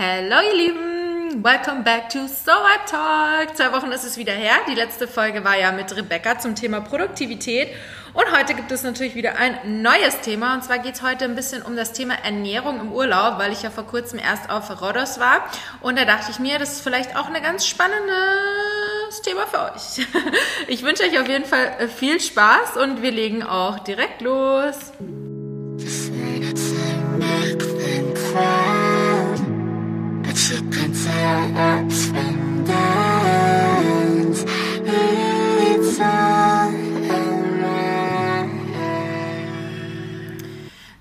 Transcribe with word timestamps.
Hello 0.00 0.36
ihr 0.48 0.56
Lieben, 0.56 1.42
welcome 1.42 1.82
back 1.82 2.08
to 2.08 2.28
So 2.28 2.52
I 2.52 2.78
Talk. 2.88 3.56
Zwei 3.56 3.72
Wochen 3.72 3.90
ist 3.90 4.04
es 4.04 4.16
wieder 4.16 4.32
her. 4.32 4.54
Die 4.68 4.76
letzte 4.76 5.08
Folge 5.08 5.42
war 5.42 5.58
ja 5.58 5.72
mit 5.72 5.96
Rebecca 5.96 6.38
zum 6.38 6.54
Thema 6.54 6.80
Produktivität. 6.80 7.66
Und 8.12 8.24
heute 8.30 8.54
gibt 8.54 8.70
es 8.70 8.84
natürlich 8.84 9.16
wieder 9.16 9.34
ein 9.38 9.82
neues 9.82 10.20
Thema. 10.20 10.54
Und 10.54 10.62
zwar 10.62 10.78
geht 10.78 10.94
es 10.94 11.02
heute 11.02 11.24
ein 11.24 11.34
bisschen 11.34 11.62
um 11.62 11.74
das 11.74 11.92
Thema 11.92 12.14
Ernährung 12.14 12.78
im 12.78 12.92
Urlaub, 12.92 13.40
weil 13.40 13.50
ich 13.50 13.64
ja 13.64 13.70
vor 13.70 13.88
kurzem 13.88 14.20
erst 14.20 14.50
auf 14.50 14.70
Rhodos 14.80 15.18
war. 15.18 15.44
Und 15.80 15.98
da 15.98 16.04
dachte 16.04 16.30
ich 16.30 16.38
mir, 16.38 16.60
das 16.60 16.74
ist 16.74 16.82
vielleicht 16.82 17.16
auch 17.16 17.26
ein 17.26 17.42
ganz 17.42 17.66
spannendes 17.66 19.20
Thema 19.24 19.48
für 19.48 19.74
euch. 19.74 20.06
Ich 20.68 20.84
wünsche 20.84 21.02
euch 21.02 21.18
auf 21.18 21.26
jeden 21.26 21.44
Fall 21.44 21.88
viel 21.88 22.20
Spaß 22.20 22.76
und 22.76 23.02
wir 23.02 23.10
legen 23.10 23.42
auch 23.42 23.80
direkt 23.80 24.20
los. 24.20 24.92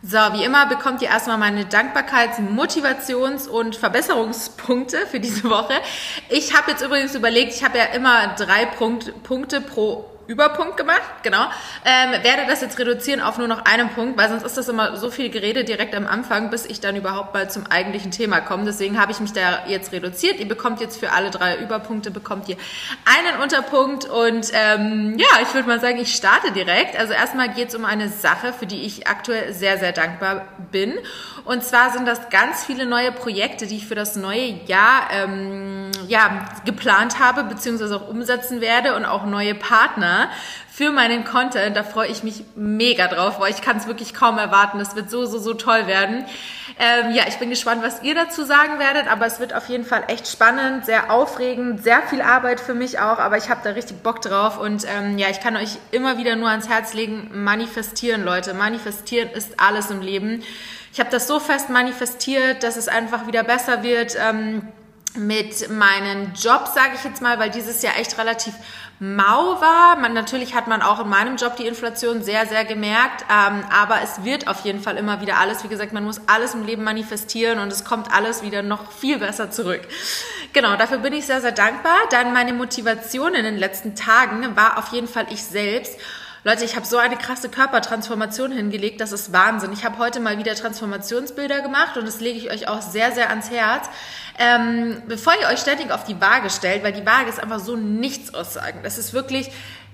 So, 0.09 0.17
wie 0.33 0.45
immer 0.45 0.65
bekommt 0.65 1.01
ihr 1.01 1.09
erstmal 1.09 1.37
meine 1.37 1.65
Dankbarkeits-, 1.65 2.39
Motivations- 2.39 3.47
und 3.47 3.75
Verbesserungspunkte 3.75 5.05
für 5.05 5.19
diese 5.19 5.49
Woche. 5.49 5.73
Ich 6.29 6.55
habe 6.57 6.71
jetzt 6.71 6.81
übrigens 6.81 7.13
überlegt, 7.13 7.53
ich 7.53 7.63
habe 7.63 7.77
ja 7.77 7.83
immer 7.85 8.35
drei 8.35 8.65
Punkt, 8.65 9.21
Punkte 9.23 9.61
pro 9.61 10.16
Überpunkt 10.27 10.77
gemacht, 10.77 11.23
genau. 11.23 11.45
Ähm, 11.85 12.11
werde 12.23 12.45
das 12.47 12.61
jetzt 12.61 12.77
reduzieren 12.77 13.21
auf 13.21 13.37
nur 13.37 13.47
noch 13.47 13.65
einen 13.65 13.89
Punkt, 13.89 14.17
weil 14.17 14.29
sonst 14.29 14.43
ist 14.43 14.57
das 14.57 14.67
immer 14.67 14.97
so 14.97 15.09
viel 15.09 15.29
Gerede 15.29 15.63
direkt 15.63 15.95
am 15.95 16.05
Anfang, 16.05 16.49
bis 16.49 16.65
ich 16.65 16.79
dann 16.79 16.95
überhaupt 16.95 17.33
mal 17.33 17.49
zum 17.49 17.65
eigentlichen 17.67 18.11
Thema 18.11 18.41
komme. 18.41 18.65
Deswegen 18.65 18.99
habe 18.99 19.11
ich 19.11 19.19
mich 19.19 19.33
da 19.33 19.65
jetzt 19.67 19.91
reduziert. 19.91 20.39
Ihr 20.39 20.47
bekommt 20.47 20.81
jetzt 20.81 20.99
für 20.99 21.11
alle 21.11 21.31
drei 21.31 21.57
Überpunkte 21.57 22.11
bekommt 22.11 22.49
ihr 22.49 22.57
einen 23.05 23.41
Unterpunkt 23.41 24.05
und 24.05 24.51
ähm, 24.53 25.15
ja, 25.17 25.27
ich 25.41 25.53
würde 25.53 25.67
mal 25.67 25.79
sagen, 25.79 25.97
ich 25.99 26.13
starte 26.13 26.51
direkt. 26.51 26.97
Also 26.99 27.13
erstmal 27.13 27.49
geht 27.53 27.69
es 27.69 27.75
um 27.75 27.85
eine 27.85 28.09
Sache, 28.09 28.53
für 28.53 28.65
die 28.65 28.85
ich 28.85 29.07
aktuell 29.07 29.53
sehr, 29.53 29.77
sehr 29.77 29.93
dankbar 29.93 30.45
bin. 30.71 30.93
Und 31.45 31.63
zwar 31.63 31.91
sind 31.91 32.05
das 32.05 32.29
ganz 32.29 32.65
viele 32.65 32.85
neue 32.85 33.13
Projekte, 33.13 33.67
die 33.67 33.77
ich 33.77 33.87
für 33.87 33.95
das 33.95 34.17
neue 34.17 34.59
Jahr 34.65 35.07
ähm, 35.11 35.86
ja, 36.07 36.45
geplant 36.65 37.19
habe, 37.19 37.43
beziehungsweise 37.43 37.95
auch 37.95 38.07
umsetzen 38.07 38.61
werde 38.61 38.95
und 38.95 39.05
auch 39.05 39.25
neue 39.25 39.55
Partner 39.55 40.29
für 40.71 40.91
meinen 40.91 41.25
Content. 41.25 41.75
Da 41.75 41.83
freue 41.83 42.07
ich 42.07 42.23
mich 42.23 42.43
mega 42.55 43.07
drauf, 43.07 43.39
weil 43.39 43.51
ich 43.51 43.61
kann 43.61 43.77
es 43.77 43.87
wirklich 43.87 44.13
kaum 44.13 44.37
erwarten. 44.37 44.77
Das 44.77 44.95
wird 44.95 45.09
so, 45.09 45.25
so, 45.25 45.39
so 45.39 45.53
toll 45.55 45.87
werden. 45.87 46.25
Ähm, 46.79 47.15
ja, 47.15 47.23
ich 47.27 47.37
bin 47.37 47.49
gespannt, 47.49 47.81
was 47.81 48.03
ihr 48.03 48.13
dazu 48.13 48.43
sagen 48.43 48.77
werdet, 48.77 49.11
aber 49.11 49.25
es 49.25 49.39
wird 49.39 49.55
auf 49.55 49.67
jeden 49.67 49.85
Fall 49.85 50.03
echt 50.07 50.27
spannend, 50.27 50.85
sehr 50.85 51.11
aufregend, 51.11 51.83
sehr 51.83 52.03
viel 52.03 52.21
Arbeit 52.21 52.59
für 52.59 52.75
mich 52.75 52.99
auch, 52.99 53.17
aber 53.17 53.37
ich 53.37 53.49
habe 53.49 53.61
da 53.63 53.71
richtig 53.71 54.03
Bock 54.03 54.21
drauf 54.21 54.59
und 54.59 54.85
ähm, 54.85 55.17
ja, 55.17 55.27
ich 55.31 55.39
kann 55.39 55.57
euch 55.57 55.79
immer 55.89 56.19
wieder 56.19 56.35
nur 56.35 56.49
ans 56.49 56.69
Herz 56.69 56.93
legen, 56.93 57.31
manifestieren, 57.33 58.23
Leute. 58.23 58.53
Manifestieren 58.53 59.29
ist 59.31 59.59
alles 59.59 59.89
im 59.89 60.01
Leben. 60.01 60.43
Ich 60.93 60.99
habe 60.99 61.09
das 61.09 61.27
so 61.27 61.39
fest 61.39 61.71
manifestiert, 61.71 62.61
dass 62.61 62.77
es 62.77 62.87
einfach 62.87 63.25
wieder 63.25 63.43
besser 63.43 63.81
wird. 63.81 64.15
Ähm, 64.19 64.61
mit 65.17 65.69
meinen 65.69 66.33
Jobs, 66.33 66.73
sage 66.73 66.91
ich 66.95 67.03
jetzt 67.03 67.21
mal, 67.21 67.39
weil 67.39 67.49
dieses 67.49 67.81
Jahr 67.81 67.97
echt 67.97 68.17
relativ 68.17 68.53
mau 68.99 69.61
war. 69.61 69.97
Man, 69.97 70.13
natürlich 70.13 70.55
hat 70.55 70.67
man 70.67 70.81
auch 70.81 70.99
in 70.99 71.09
meinem 71.09 71.35
Job 71.35 71.55
die 71.55 71.67
Inflation 71.67 72.23
sehr, 72.23 72.47
sehr 72.47 72.65
gemerkt, 72.65 73.25
ähm, 73.29 73.63
aber 73.71 74.01
es 74.01 74.23
wird 74.23 74.47
auf 74.47 74.61
jeden 74.61 74.81
Fall 74.81 74.97
immer 74.97 75.21
wieder 75.21 75.37
alles, 75.37 75.63
wie 75.63 75.67
gesagt, 75.67 75.93
man 75.93 76.03
muss 76.03 76.21
alles 76.27 76.55
im 76.55 76.65
Leben 76.65 76.83
manifestieren 76.83 77.59
und 77.59 77.71
es 77.71 77.83
kommt 77.83 78.11
alles 78.11 78.41
wieder 78.41 78.63
noch 78.63 78.91
viel 78.91 79.19
besser 79.19 79.51
zurück. 79.51 79.81
Genau, 80.53 80.75
dafür 80.77 80.97
bin 80.99 81.13
ich 81.13 81.25
sehr, 81.25 81.41
sehr 81.41 81.51
dankbar. 81.51 81.97
Dann 82.09 82.33
meine 82.33 82.53
Motivation 82.53 83.35
in 83.35 83.43
den 83.43 83.57
letzten 83.57 83.95
Tagen 83.95 84.55
war 84.55 84.77
auf 84.77 84.87
jeden 84.91 85.07
Fall 85.07 85.27
ich 85.29 85.43
selbst. 85.43 85.99
Leute, 86.47 86.63
ich 86.63 86.77
habe 86.77 86.85
so 86.85 86.95
eine 86.95 87.17
krasse 87.17 87.49
Körpertransformation 87.49 88.53
hingelegt, 88.53 89.01
das 89.01 89.11
ist 89.11 89.33
Wahnsinn. 89.33 89.73
Ich 89.73 89.83
habe 89.83 89.97
heute 89.97 90.21
mal 90.21 90.37
wieder 90.37 90.55
Transformationsbilder 90.55 91.59
gemacht 91.59 91.97
und 91.97 92.07
das 92.07 92.21
lege 92.21 92.39
ich 92.39 92.49
euch 92.49 92.69
auch 92.69 92.81
sehr, 92.81 93.11
sehr 93.11 93.31
ans 93.31 93.51
Herz. 93.51 93.89
Ähm, 94.39 95.01
bevor 95.09 95.33
ihr 95.41 95.49
euch 95.49 95.59
ständig 95.59 95.91
auf 95.91 96.05
die 96.05 96.21
Waage 96.21 96.49
stellt, 96.49 96.85
weil 96.85 96.93
die 96.93 97.05
Waage 97.05 97.27
ist 97.27 97.43
einfach 97.43 97.59
so 97.59 97.75
nichts 97.75 98.33
aussagen. 98.33 98.79
Das 98.81 98.97
ist 98.97 99.11
wirklich, 99.13 99.51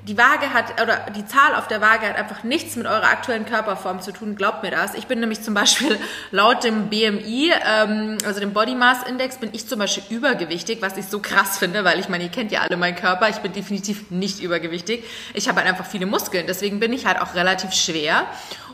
die 0.07 0.17
Waage 0.17 0.53
hat, 0.53 0.81
oder 0.81 1.11
die 1.15 1.25
Zahl 1.25 1.55
auf 1.55 1.67
der 1.67 1.79
Waage 1.79 2.07
hat 2.07 2.17
einfach 2.17 2.43
nichts 2.43 2.75
mit 2.75 2.85
eurer 2.85 3.05
aktuellen 3.05 3.45
Körperform 3.45 4.01
zu 4.01 4.11
tun, 4.11 4.35
glaubt 4.35 4.61
mir 4.61 4.71
das. 4.71 4.95
Ich 4.95 5.07
bin 5.07 5.19
nämlich 5.19 5.41
zum 5.41 5.53
Beispiel 5.53 5.97
laut 6.31 6.63
dem 6.63 6.89
BMI, 6.89 7.53
ähm, 7.65 8.17
also 8.25 8.41
dem 8.41 8.51
Body 8.51 8.75
Mass 8.75 9.03
Index, 9.03 9.37
bin 9.37 9.49
ich 9.53 9.67
zum 9.67 9.79
Beispiel 9.79 10.03
übergewichtig, 10.09 10.81
was 10.81 10.97
ich 10.97 11.05
so 11.05 11.19
krass 11.19 11.57
finde, 11.57 11.85
weil 11.85 11.99
ich 11.99 12.09
meine, 12.09 12.25
ihr 12.25 12.31
kennt 12.31 12.51
ja 12.51 12.61
alle 12.61 12.75
meinen 12.75 12.95
Körper, 12.95 13.29
ich 13.29 13.37
bin 13.37 13.53
definitiv 13.53 14.11
nicht 14.11 14.41
übergewichtig. 14.41 15.05
Ich 15.33 15.47
habe 15.47 15.59
halt 15.59 15.69
einfach 15.69 15.85
viele 15.85 16.05
Muskeln, 16.05 16.47
deswegen 16.47 16.81
bin 16.81 16.91
ich 16.91 17.05
halt 17.05 17.21
auch 17.21 17.33
relativ 17.33 17.71
schwer 17.71 18.25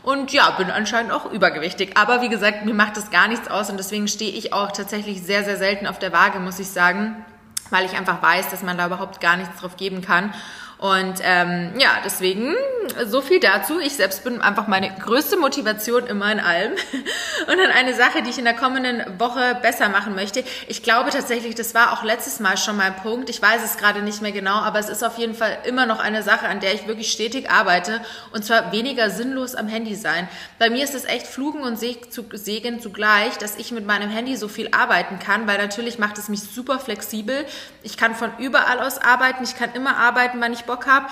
und 0.02 0.32
ja, 0.32 0.50
bin 0.52 0.70
anscheinend 0.70 1.12
auch 1.12 1.30
übergewichtig. 1.30 1.96
Aber 1.96 2.22
wie 2.22 2.28
gesagt, 2.28 2.64
mir 2.64 2.74
macht 2.74 2.96
das 2.96 3.10
gar 3.10 3.28
nichts 3.28 3.48
aus 3.48 3.70
und 3.70 3.76
deswegen 3.76 4.08
stehe 4.08 4.32
ich 4.32 4.52
auch 4.52 4.72
tatsächlich 4.72 5.22
sehr, 5.22 5.44
sehr 5.44 5.56
selten 5.56 5.86
auf 5.86 6.00
der 6.00 6.12
Waage, 6.12 6.40
muss 6.40 6.58
ich 6.58 6.68
sagen, 6.68 7.24
weil 7.70 7.86
ich 7.86 7.96
einfach 7.96 8.20
weiß, 8.20 8.50
dass 8.50 8.62
man 8.62 8.76
da 8.76 8.86
überhaupt 8.86 9.20
gar 9.20 9.36
nichts 9.36 9.60
drauf 9.60 9.76
geben 9.76 10.02
kann. 10.02 10.34
Und 10.80 11.20
ähm, 11.22 11.74
ja, 11.78 11.98
deswegen 12.02 12.56
so 13.04 13.20
viel 13.20 13.38
dazu. 13.38 13.78
Ich 13.80 13.96
selbst 13.96 14.24
bin 14.24 14.40
einfach 14.40 14.66
meine 14.66 14.90
größte 14.90 15.36
Motivation 15.36 16.06
immer 16.06 16.32
in 16.32 16.40
allem. 16.40 16.72
Und 17.46 17.58
dann 17.58 17.70
eine 17.70 17.92
Sache, 17.94 18.22
die 18.22 18.30
ich 18.30 18.38
in 18.38 18.44
der 18.44 18.54
kommenden 18.54 19.02
Woche 19.18 19.58
besser 19.60 19.90
machen 19.90 20.14
möchte. 20.14 20.42
Ich 20.68 20.82
glaube 20.82 21.10
tatsächlich, 21.10 21.54
das 21.54 21.74
war 21.74 21.92
auch 21.92 22.02
letztes 22.02 22.40
Mal 22.40 22.56
schon 22.56 22.78
mein 22.78 22.96
Punkt. 22.96 23.28
Ich 23.28 23.42
weiß 23.42 23.62
es 23.62 23.76
gerade 23.76 24.00
nicht 24.00 24.22
mehr 24.22 24.32
genau, 24.32 24.54
aber 24.54 24.78
es 24.78 24.88
ist 24.88 25.04
auf 25.04 25.18
jeden 25.18 25.34
Fall 25.34 25.58
immer 25.64 25.84
noch 25.84 25.98
eine 25.98 26.22
Sache, 26.22 26.48
an 26.48 26.60
der 26.60 26.72
ich 26.72 26.86
wirklich 26.86 27.12
stetig 27.12 27.50
arbeite. 27.50 28.00
Und 28.32 28.46
zwar 28.46 28.72
weniger 28.72 29.10
sinnlos 29.10 29.54
am 29.54 29.68
Handy 29.68 29.94
sein. 29.94 30.28
Bei 30.58 30.70
mir 30.70 30.82
ist 30.82 30.94
es 30.94 31.04
echt 31.04 31.26
Flugen 31.26 31.60
und 31.60 31.78
Segen 31.78 32.80
zugleich, 32.80 33.36
dass 33.36 33.56
ich 33.56 33.70
mit 33.70 33.86
meinem 33.86 34.08
Handy 34.08 34.34
so 34.36 34.48
viel 34.48 34.68
arbeiten 34.72 35.18
kann, 35.18 35.46
weil 35.46 35.58
natürlich 35.58 35.98
macht 35.98 36.16
es 36.16 36.30
mich 36.30 36.40
super 36.40 36.78
flexibel. 36.78 37.44
Ich 37.82 37.98
kann 37.98 38.14
von 38.14 38.30
überall 38.38 38.80
aus 38.80 38.96
arbeiten. 38.98 39.44
Ich 39.44 39.56
kann 39.56 39.74
immer 39.74 39.98
arbeiten, 39.98 40.40
wann 40.40 40.54
ich 40.54 40.64
Bock 40.70 40.86
habe. 40.86 41.06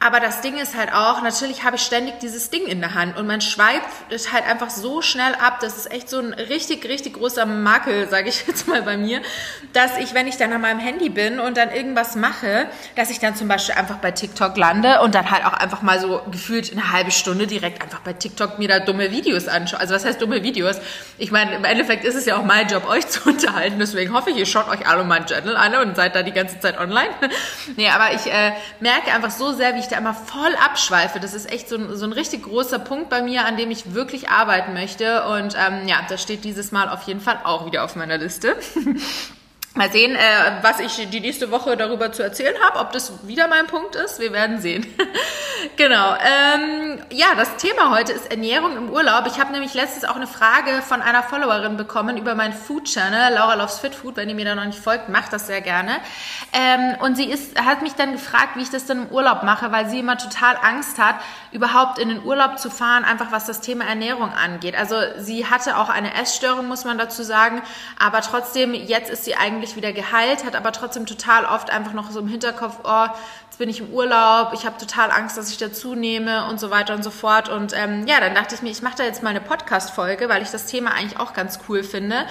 Aber 0.00 0.20
das 0.20 0.42
Ding 0.42 0.56
ist 0.58 0.76
halt 0.76 0.92
auch, 0.94 1.22
natürlich 1.22 1.64
habe 1.64 1.74
ich 1.74 1.82
ständig 1.82 2.20
dieses 2.20 2.50
Ding 2.50 2.66
in 2.66 2.80
der 2.80 2.94
Hand 2.94 3.16
und 3.16 3.26
man 3.26 3.40
schweift 3.40 3.82
es 4.10 4.32
halt 4.32 4.46
einfach 4.46 4.70
so 4.70 5.02
schnell 5.02 5.34
ab. 5.34 5.58
Das 5.60 5.76
ist 5.76 5.90
echt 5.90 6.08
so 6.08 6.20
ein 6.20 6.32
richtig, 6.34 6.84
richtig 6.88 7.14
großer 7.14 7.46
Makel, 7.46 8.08
sage 8.08 8.28
ich 8.28 8.44
jetzt 8.46 8.68
mal 8.68 8.82
bei 8.82 8.96
mir, 8.96 9.20
dass 9.72 9.98
ich, 9.98 10.14
wenn 10.14 10.28
ich 10.28 10.36
dann 10.36 10.52
an 10.52 10.60
meinem 10.60 10.78
Handy 10.78 11.08
bin 11.08 11.40
und 11.40 11.56
dann 11.56 11.72
irgendwas 11.72 12.14
mache, 12.14 12.68
dass 12.94 13.10
ich 13.10 13.18
dann 13.18 13.34
zum 13.34 13.48
Beispiel 13.48 13.74
einfach 13.74 13.96
bei 13.96 14.12
TikTok 14.12 14.56
lande 14.56 15.00
und 15.00 15.16
dann 15.16 15.32
halt 15.32 15.44
auch 15.44 15.52
einfach 15.52 15.82
mal 15.82 15.98
so 15.98 16.22
gefühlt 16.30 16.70
eine 16.70 16.92
halbe 16.92 17.10
Stunde 17.10 17.48
direkt 17.48 17.82
einfach 17.82 18.00
bei 18.00 18.12
TikTok 18.12 18.60
mir 18.60 18.68
da 18.68 18.78
dumme 18.78 19.10
Videos 19.10 19.48
anschaue. 19.48 19.80
Also 19.80 19.96
was 19.96 20.04
heißt 20.04 20.22
dumme 20.22 20.44
Videos? 20.44 20.76
Ich 21.18 21.32
meine, 21.32 21.56
im 21.56 21.64
Endeffekt 21.64 22.04
ist 22.04 22.14
es 22.14 22.24
ja 22.24 22.36
auch 22.36 22.44
mein 22.44 22.68
Job, 22.68 22.88
euch 22.88 23.08
zu 23.08 23.28
unterhalten. 23.28 23.80
Deswegen 23.80 24.14
hoffe 24.14 24.30
ich, 24.30 24.36
ihr 24.36 24.46
schaut 24.46 24.68
euch 24.68 24.86
alle 24.86 25.02
mein 25.02 25.26
Journal 25.26 25.56
an 25.56 25.74
und 25.88 25.96
seid 25.96 26.14
da 26.14 26.22
die 26.22 26.30
ganze 26.30 26.60
Zeit 26.60 26.78
online. 26.78 27.10
nee, 27.76 27.88
aber 27.88 28.14
ich 28.14 28.32
äh, 28.32 28.52
merke 28.78 29.12
einfach 29.12 29.32
so 29.32 29.52
sehr, 29.52 29.74
wie 29.74 29.80
ich 29.80 29.87
ich 29.88 29.94
da 29.94 29.98
immer 29.98 30.14
voll 30.14 30.54
abschweife. 30.64 31.20
Das 31.20 31.34
ist 31.34 31.50
echt 31.50 31.68
so 31.68 31.76
ein, 31.76 31.96
so 31.96 32.04
ein 32.04 32.12
richtig 32.12 32.44
großer 32.44 32.78
Punkt 32.78 33.08
bei 33.08 33.22
mir, 33.22 33.44
an 33.44 33.56
dem 33.56 33.70
ich 33.70 33.94
wirklich 33.94 34.28
arbeiten 34.28 34.72
möchte. 34.74 35.24
Und 35.24 35.54
ähm, 35.54 35.88
ja, 35.88 35.96
das 36.08 36.22
steht 36.22 36.44
dieses 36.44 36.72
Mal 36.72 36.88
auf 36.88 37.02
jeden 37.02 37.20
Fall 37.20 37.40
auch 37.44 37.66
wieder 37.66 37.84
auf 37.84 37.96
meiner 37.96 38.18
Liste. 38.18 38.56
Mal 39.78 39.92
sehen, 39.92 40.16
äh, 40.16 40.18
was 40.60 40.80
ich 40.80 41.08
die 41.08 41.20
nächste 41.20 41.52
Woche 41.52 41.76
darüber 41.76 42.10
zu 42.10 42.24
erzählen 42.24 42.56
habe, 42.64 42.80
ob 42.80 42.90
das 42.90 43.12
wieder 43.28 43.46
mein 43.46 43.68
Punkt 43.68 43.94
ist. 43.94 44.18
Wir 44.18 44.32
werden 44.32 44.60
sehen. 44.60 44.84
genau. 45.76 46.14
Ähm, 46.14 46.98
ja, 47.12 47.26
das 47.36 47.56
Thema 47.58 47.92
heute 47.96 48.12
ist 48.12 48.28
Ernährung 48.28 48.76
im 48.76 48.90
Urlaub. 48.90 49.28
Ich 49.28 49.38
habe 49.38 49.52
nämlich 49.52 49.74
letztens 49.74 50.04
auch 50.04 50.16
eine 50.16 50.26
Frage 50.26 50.82
von 50.82 51.00
einer 51.00 51.22
Followerin 51.22 51.76
bekommen 51.76 52.16
über 52.16 52.34
meinen 52.34 52.54
Food 52.54 52.86
Channel, 52.86 53.32
Laura 53.34 53.54
Loves 53.54 53.78
Fit 53.78 53.94
Food. 53.94 54.16
Wenn 54.16 54.28
ihr 54.28 54.34
mir 54.34 54.46
da 54.46 54.56
noch 54.56 54.64
nicht 54.64 54.80
folgt, 54.80 55.10
macht 55.10 55.32
das 55.32 55.46
sehr 55.46 55.60
gerne. 55.60 55.92
Ähm, 56.52 56.96
und 56.98 57.16
sie 57.16 57.30
ist, 57.30 57.64
hat 57.64 57.82
mich 57.82 57.92
dann 57.92 58.10
gefragt, 58.10 58.56
wie 58.56 58.62
ich 58.62 58.70
das 58.70 58.86
dann 58.86 59.06
im 59.06 59.08
Urlaub 59.12 59.44
mache, 59.44 59.70
weil 59.70 59.88
sie 59.88 60.00
immer 60.00 60.18
total 60.18 60.56
Angst 60.60 60.98
hat, 60.98 61.14
überhaupt 61.52 62.00
in 62.00 62.08
den 62.08 62.24
Urlaub 62.24 62.58
zu 62.58 62.68
fahren, 62.68 63.04
einfach 63.04 63.30
was 63.30 63.46
das 63.46 63.60
Thema 63.60 63.84
Ernährung 63.84 64.32
angeht. 64.32 64.76
Also 64.76 64.96
sie 65.18 65.46
hatte 65.46 65.76
auch 65.76 65.88
eine 65.88 66.14
Essstörung, 66.14 66.66
muss 66.66 66.84
man 66.84 66.98
dazu 66.98 67.22
sagen. 67.22 67.62
Aber 67.96 68.22
trotzdem, 68.22 68.74
jetzt 68.74 69.08
ist 69.08 69.24
sie 69.24 69.36
eigentlich 69.36 69.67
endlich 69.68 69.76
wieder 69.76 69.92
geheilt, 69.92 70.44
hat 70.44 70.56
aber 70.56 70.72
trotzdem 70.72 71.06
total 71.06 71.44
oft 71.44 71.70
einfach 71.70 71.92
noch 71.92 72.10
so 72.10 72.20
im 72.20 72.28
Hinterkopf, 72.28 72.78
oh, 72.84 73.06
jetzt 73.44 73.58
bin 73.58 73.68
ich 73.68 73.80
im 73.80 73.90
Urlaub, 73.90 74.52
ich 74.54 74.64
habe 74.64 74.78
total 74.78 75.10
Angst, 75.10 75.36
dass 75.36 75.50
ich 75.50 75.58
dazu 75.58 75.94
nehme 75.94 76.46
und 76.46 76.58
so 76.60 76.70
weiter 76.70 76.94
und 76.94 77.02
so 77.02 77.10
fort. 77.10 77.48
Und 77.48 77.74
ähm, 77.76 78.06
ja, 78.06 78.20
dann 78.20 78.34
dachte 78.34 78.54
ich 78.54 78.62
mir, 78.62 78.70
ich 78.70 78.82
mache 78.82 78.96
da 78.98 79.04
jetzt 79.04 79.22
mal 79.22 79.30
eine 79.30 79.40
Podcast-Folge, 79.40 80.28
weil 80.28 80.42
ich 80.42 80.50
das 80.50 80.66
Thema 80.66 80.92
eigentlich 80.92 81.18
auch 81.18 81.32
ganz 81.34 81.58
cool 81.68 81.82
finde. 81.82 82.24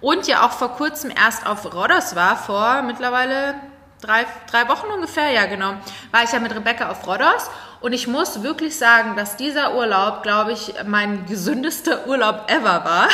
Und 0.00 0.26
ja 0.26 0.46
auch 0.46 0.52
vor 0.52 0.76
kurzem 0.76 1.10
erst 1.10 1.46
auf 1.46 1.72
Rodos 1.72 2.14
war, 2.14 2.36
vor 2.36 2.82
mittlerweile 2.82 3.54
drei, 4.02 4.26
drei 4.50 4.68
Wochen 4.68 4.88
ungefähr, 4.88 5.30
ja 5.30 5.46
genau, 5.46 5.74
war 6.10 6.24
ich 6.24 6.32
ja 6.32 6.40
mit 6.40 6.54
Rebecca 6.54 6.90
auf 6.90 7.06
Rodos. 7.06 7.48
Und 7.80 7.92
ich 7.92 8.06
muss 8.06 8.42
wirklich 8.42 8.76
sagen, 8.76 9.16
dass 9.16 9.36
dieser 9.36 9.74
Urlaub, 9.74 10.22
glaube 10.22 10.52
ich, 10.52 10.74
mein 10.86 11.26
gesündester 11.26 12.06
Urlaub 12.06 12.50
ever 12.50 12.84
war, 12.84 13.08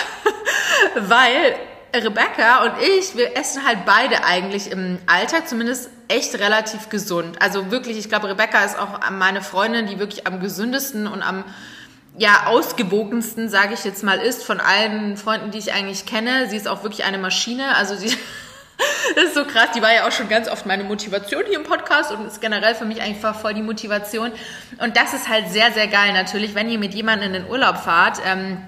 weil 0.97 1.55
Rebecca 1.95 2.65
und 2.65 2.73
ich, 2.99 3.17
wir 3.17 3.37
essen 3.37 3.67
halt 3.67 3.85
beide 3.85 4.25
eigentlich 4.25 4.71
im 4.71 4.99
Alltag 5.07 5.49
zumindest 5.49 5.91
echt 6.09 6.39
relativ 6.39 6.89
gesund. 6.89 7.41
Also 7.41 7.71
wirklich, 7.71 7.99
ich 7.99 8.09
glaube, 8.09 8.29
Rebecca 8.29 8.65
ist 8.65 8.79
auch 8.79 9.11
meine 9.11 9.43
Freundin, 9.43 9.87
die 9.87 9.99
wirklich 9.99 10.27
am 10.27 10.41
gesündesten 10.41 11.07
und 11.07 11.23
am 11.23 11.45
ja, 12.19 12.47
ausgewogensten, 12.47 13.49
sage 13.49 13.75
ich 13.75 13.85
jetzt 13.85 14.03
mal, 14.03 14.19
ist 14.19 14.45
von 14.45 14.61
allen 14.61 15.17
Freunden, 15.17 15.53
die 15.53 15.59
ich 15.59 15.73
eigentlich 15.73 16.07
kenne. 16.07 16.49
Sie 16.49 16.57
ist 16.57 16.69
auch 16.69 16.83
wirklich 16.83 17.05
eine 17.05 17.19
Maschine. 17.19 17.77
Also 17.77 17.95
sie 17.97 18.17
das 19.15 19.25
ist 19.25 19.35
so 19.35 19.45
krass. 19.45 19.69
Die 19.75 19.83
war 19.83 19.93
ja 19.95 20.07
auch 20.07 20.13
schon 20.13 20.29
ganz 20.29 20.49
oft 20.49 20.67
meine 20.67 20.85
Motivation 20.85 21.45
hier 21.47 21.59
im 21.59 21.65
Podcast 21.65 22.13
und 22.13 22.27
ist 22.27 22.41
generell 22.41 22.75
für 22.75 22.85
mich 22.85 23.01
einfach 23.01 23.39
voll 23.39 23.55
die 23.55 23.63
Motivation. 23.63 24.33
Und 24.79 24.97
das 24.97 25.15
ist 25.15 25.29
halt 25.29 25.51
sehr, 25.51 25.73
sehr 25.73 25.87
geil 25.87 26.13
natürlich, 26.13 26.55
wenn 26.55 26.69
ihr 26.69 26.79
mit 26.79 26.95
jemandem 26.95 27.35
in 27.35 27.43
den 27.43 27.51
Urlaub 27.51 27.79
fahrt. 27.79 28.19
Ähm, 28.25 28.59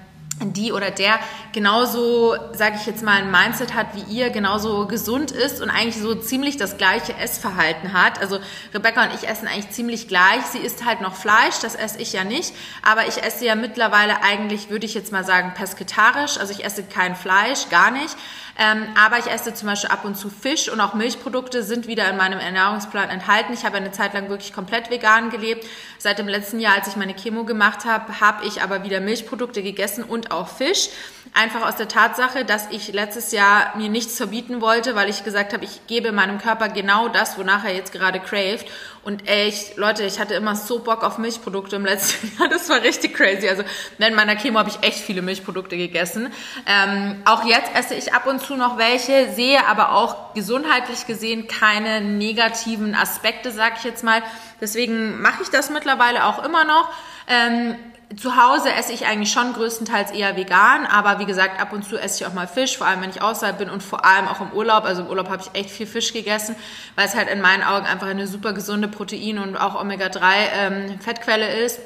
die 0.41 0.73
oder 0.73 0.91
der 0.91 1.19
genauso, 1.53 2.35
sage 2.53 2.77
ich 2.77 2.87
jetzt 2.87 3.03
mal, 3.03 3.23
ein 3.23 3.31
Mindset 3.31 3.75
hat 3.75 3.89
wie 3.95 4.13
ihr, 4.13 4.31
genauso 4.31 4.87
gesund 4.87 5.31
ist 5.31 5.61
und 5.61 5.71
eigentlich 5.71 5.99
so 5.99 6.15
ziemlich 6.15 6.57
das 6.57 6.79
gleiche 6.79 7.15
Essverhalten 7.15 7.93
hat. 7.93 8.21
Also 8.21 8.39
Rebecca 8.75 9.05
und 9.05 9.15
ich 9.15 9.29
essen 9.29 9.47
eigentlich 9.47 9.71
ziemlich 9.71 10.09
gleich. 10.09 10.43
Sie 10.51 10.59
isst 10.59 10.85
halt 10.85 11.01
noch 11.01 11.15
Fleisch, 11.15 11.61
das 11.61 11.75
esse 11.75 12.01
ich 12.01 12.13
ja 12.13 12.25
nicht, 12.25 12.55
aber 12.83 13.07
ich 13.07 13.23
esse 13.23 13.45
ja 13.45 13.55
mittlerweile 13.55 14.23
eigentlich, 14.23 14.71
würde 14.71 14.87
ich 14.87 14.95
jetzt 14.95 15.13
mal 15.13 15.25
sagen, 15.25 15.53
pesketarisch. 15.55 16.39
Also 16.39 16.53
ich 16.53 16.65
esse 16.65 16.83
kein 16.83 17.15
Fleisch, 17.15 17.69
gar 17.71 17.91
nicht. 17.91 18.17
Ähm, 18.59 18.87
aber 19.03 19.19
ich 19.19 19.31
esse 19.31 19.55
zum 19.55 19.69
Beispiel 19.69 19.91
ab 19.91 20.05
und 20.05 20.17
zu 20.17 20.29
Fisch 20.29 20.69
und 20.69 20.81
auch 20.81 20.95
Milchprodukte 20.95 21.63
sind 21.63 21.87
wieder 21.87 22.09
in 22.11 22.17
meinem 22.17 22.39
Ernährungsplan 22.39 23.09
enthalten. 23.09 23.53
Ich 23.55 23.65
habe 23.65 23.77
eine 23.77 23.93
Zeit 23.93 24.15
lang 24.15 24.29
wirklich 24.29 24.53
komplett 24.53 24.91
vegan 24.91 25.31
gelebt. 25.31 25.67
Seit 25.99 26.19
dem 26.19 26.29
letzten 26.29 26.61
Jahr, 26.61 26.75
als 26.75 26.89
ich 26.89 26.97
meine 26.97 27.15
Chemo 27.15 27.45
gemacht 27.45 27.85
habe, 27.85 28.21
habe 28.21 28.45
ich 28.45 28.63
aber 28.63 28.85
wieder 28.85 29.01
Milchprodukte 29.01 29.63
gegessen 29.63 30.05
und 30.05 30.31
auch 30.31 30.49
Fisch. 30.49 30.89
Einfach 31.35 31.67
aus 31.67 31.77
der 31.77 31.89
Tatsache, 31.89 32.45
dass 32.45 32.69
ich 32.71 32.93
letztes 32.93 33.33
Jahr 33.33 33.75
mir 33.77 33.89
nichts 33.89 34.19
verbieten 34.19 34.61
wollte, 34.61 34.95
weil 34.95 35.09
ich 35.09 35.25
gesagt 35.25 35.55
habe, 35.55 35.65
ich 35.65 35.87
gebe 35.87 36.13
meinem 36.13 36.39
Körper 36.39 36.69
genau 36.69 37.09
das, 37.09 37.39
wonach 37.39 37.65
er 37.65 37.75
jetzt 37.75 37.93
gerade 37.93 38.21
craved. 38.21 38.67
Und 39.05 39.29
echt, 39.29 39.77
Leute, 39.77 40.05
ich 40.05 40.21
hatte 40.21 40.35
immer 40.35 40.55
so 40.55 40.79
Bock 40.79 41.03
auf 41.03 41.19
Milchprodukte 41.19 41.75
im 41.75 41.85
letzten 41.85 42.31
Jahr. 42.39 42.49
Das 42.49 42.69
war 42.69 42.83
richtig 42.83 43.15
crazy. 43.15 43.49
Also 43.49 43.65
während 43.99 44.15
meiner 44.15 44.37
Chemo 44.37 44.61
habe 44.61 44.71
ich 44.71 44.81
echt 44.83 44.99
viele 44.99 45.23
Milchprodukte 45.23 45.77
gegessen. 45.77 46.33
Ähm, 46.67 47.21
auch 47.25 47.45
jetzt 47.45 47.75
esse 47.75 47.95
ich 47.95 48.15
ab 48.15 48.29
und 48.29 48.41
zu 48.41 48.55
noch 48.55 48.79
welche, 48.79 49.33
sehe 49.33 49.67
aber 49.67 49.93
auch 49.93 50.35
gesundheitlich 50.35 51.07
gesehen 51.07 51.49
keine 51.49 52.01
negativen 52.01 52.95
Aspekte, 52.95 53.51
sag 53.51 53.79
ich 53.79 53.85
jetzt 53.85 54.05
mal. 54.05 54.23
Deswegen 54.61 55.21
mache 55.21 55.43
ich 55.43 55.49
das 55.49 55.71
mittlerweile 55.71 56.25
auch 56.27 56.45
immer 56.45 56.65
noch. 56.65 56.89
Ähm, 57.27 57.75
zu 58.17 58.37
Hause 58.37 58.73
esse 58.73 58.93
ich 58.93 59.07
eigentlich 59.07 59.31
schon 59.33 59.53
größtenteils 59.53 60.11
eher 60.11 60.37
vegan, 60.37 60.87
aber 60.87 61.19
wie 61.19 61.25
gesagt, 61.25 61.61
ab 61.61 61.73
und 61.73 61.85
zu 61.85 61.97
esse 61.97 62.23
ich 62.23 62.27
auch 62.27 62.35
mal 62.35 62.47
Fisch, 62.47 62.77
vor 62.77 62.87
allem 62.87 63.01
wenn 63.01 63.11
ich 63.11 63.23
außerhalb 63.23 63.59
bin 63.59 63.71
und 63.71 63.83
vor 63.83 64.05
allem 64.05 64.29
auch 64.29 64.41
im 64.41 64.53
Urlaub. 64.53 64.85
Also 64.85 65.03
im 65.03 65.09
Urlaub 65.09 65.29
habe 65.29 65.43
ich 65.43 65.59
echt 65.59 65.71
viel 65.71 65.87
Fisch 65.87 66.13
gegessen, 66.13 66.57
weil 66.97 67.07
es 67.07 67.15
halt 67.15 67.29
in 67.29 67.41
meinen 67.41 67.63
Augen 67.63 67.87
einfach 67.87 68.09
eine 68.09 68.27
super 68.27 68.53
gesunde 68.53 68.89
Protein- 68.89 69.39
und 69.39 69.57
auch 69.57 69.81
Omega-3-Fettquelle 69.81 71.49
ähm, 71.49 71.65
ist. 71.65 71.81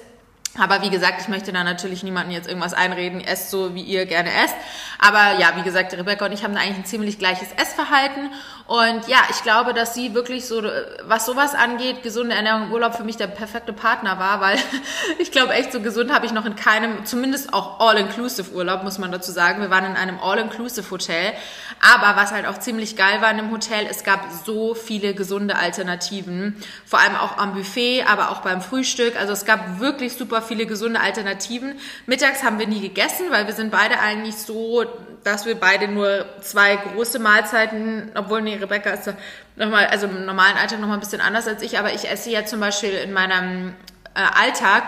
Aber 0.59 0.83
wie 0.83 0.91
gesagt, 0.91 1.21
ich 1.21 1.29
möchte 1.29 1.53
da 1.53 1.65
natürlich 1.65 2.03
niemanden 2.03 2.31
jetzt 2.31 2.49
irgendwas 2.49 2.75
einreden, 2.75 3.21
esst 3.21 3.51
so, 3.51 3.75
wie 3.75 3.83
ihr 3.83 4.07
gerne 4.07 4.31
esst. 4.45 4.57
Aber 4.99 5.39
ja, 5.39 5.53
wie 5.57 5.63
gesagt, 5.63 5.93
Rebecca 5.93 6.25
und 6.27 6.33
ich 6.33 6.45
haben 6.45 6.55
da 6.55 6.61
eigentlich 6.61 6.79
ein 6.79 6.85
ziemlich 6.85 7.19
gleiches 7.19 7.49
Essverhalten. 7.57 8.31
Und 8.67 9.07
ja, 9.07 9.19
ich 9.31 9.43
glaube, 9.43 9.75
dass 9.75 9.95
sie 9.95 10.15
wirklich 10.15 10.47
so, 10.47 10.63
was 11.05 11.25
sowas 11.25 11.55
angeht, 11.55 12.03
gesunde 12.03 12.35
Ernährung 12.35 12.65
im 12.65 12.73
Urlaub 12.73 12.97
für 12.97 13.05
mich 13.05 13.17
der 13.17 13.29
perfekte 13.29 13.73
Partner 13.73 14.19
war, 14.19 14.41
weil 14.41 14.59
ich 15.19 15.31
glaube 15.31 15.53
echt, 15.53 15.73
so 15.73 15.81
gesund 15.81 16.13
habe 16.13 16.27
ich 16.27 16.33
noch 16.33 16.47
in 16.47 16.57
keinem, 16.57 17.05
zumindest 17.05 17.53
auch 17.53 17.79
All-Inclusive 17.79 18.53
Urlaub, 18.53 18.83
muss 18.83 18.99
man 18.99 19.13
dazu 19.13 19.31
sagen. 19.31 19.61
Wir 19.61 19.71
waren 19.71 19.85
in 19.85 19.97
einem 19.97 20.19
All-Inclusive 20.19 20.91
Hotel. 20.91 21.33
Aber 21.81 22.21
was 22.21 22.33
halt 22.33 22.47
auch 22.47 22.59
ziemlich 22.59 22.97
geil 22.97 23.21
war 23.21 23.31
in 23.31 23.37
dem 23.37 23.51
Hotel, 23.53 23.87
es 23.89 24.03
gab 24.03 24.27
so 24.45 24.75
viele 24.75 25.15
gesunde 25.15 25.57
Alternativen. 25.57 26.57
Vor 26.85 26.99
allem 26.99 27.15
auch 27.17 27.39
am 27.39 27.55
Buffet, 27.55 28.05
aber 28.09 28.31
auch 28.31 28.41
beim 28.41 28.63
Frühstück. 28.63 29.15
Also 29.17 29.33
es 29.33 29.45
gab 29.45 29.79
wirklich 29.79 30.17
super 30.17 30.43
viele 30.47 30.67
gesunde 30.67 31.01
Alternativen. 31.01 31.79
Mittags 32.07 32.43
haben 32.43 32.59
wir 32.59 32.67
nie 32.67 32.81
gegessen, 32.81 33.27
weil 33.31 33.47
wir 33.47 33.55
sind 33.55 33.71
beide 33.71 33.99
eigentlich 34.01 34.37
so, 34.37 34.85
dass 35.25 35.45
wir 35.45 35.57
beide 35.57 35.89
nur 35.89 36.25
zwei 36.41 36.77
große 36.77 37.19
Mahlzeiten, 37.19 38.11
obwohl 38.15 38.43
nee, 38.43 38.57
Rebecca 38.57 38.91
ist 38.91 39.13
nochmal, 39.57 39.87
also 39.87 40.07
im 40.07 40.25
normalen 40.25 40.57
Alltag 40.57 40.81
nochmal 40.81 40.97
ein 40.97 41.01
bisschen 41.01 41.21
anders 41.21 41.49
als 41.49 41.63
ich, 41.63 41.79
aber 41.79 41.93
ich 41.93 42.09
esse 42.09 42.31
ja 42.31 42.45
zum 42.45 42.61
Beispiel 42.61 42.91
in 42.91 43.13
meinem 43.13 43.75
äh, 44.15 44.21
Alltag 44.21 44.85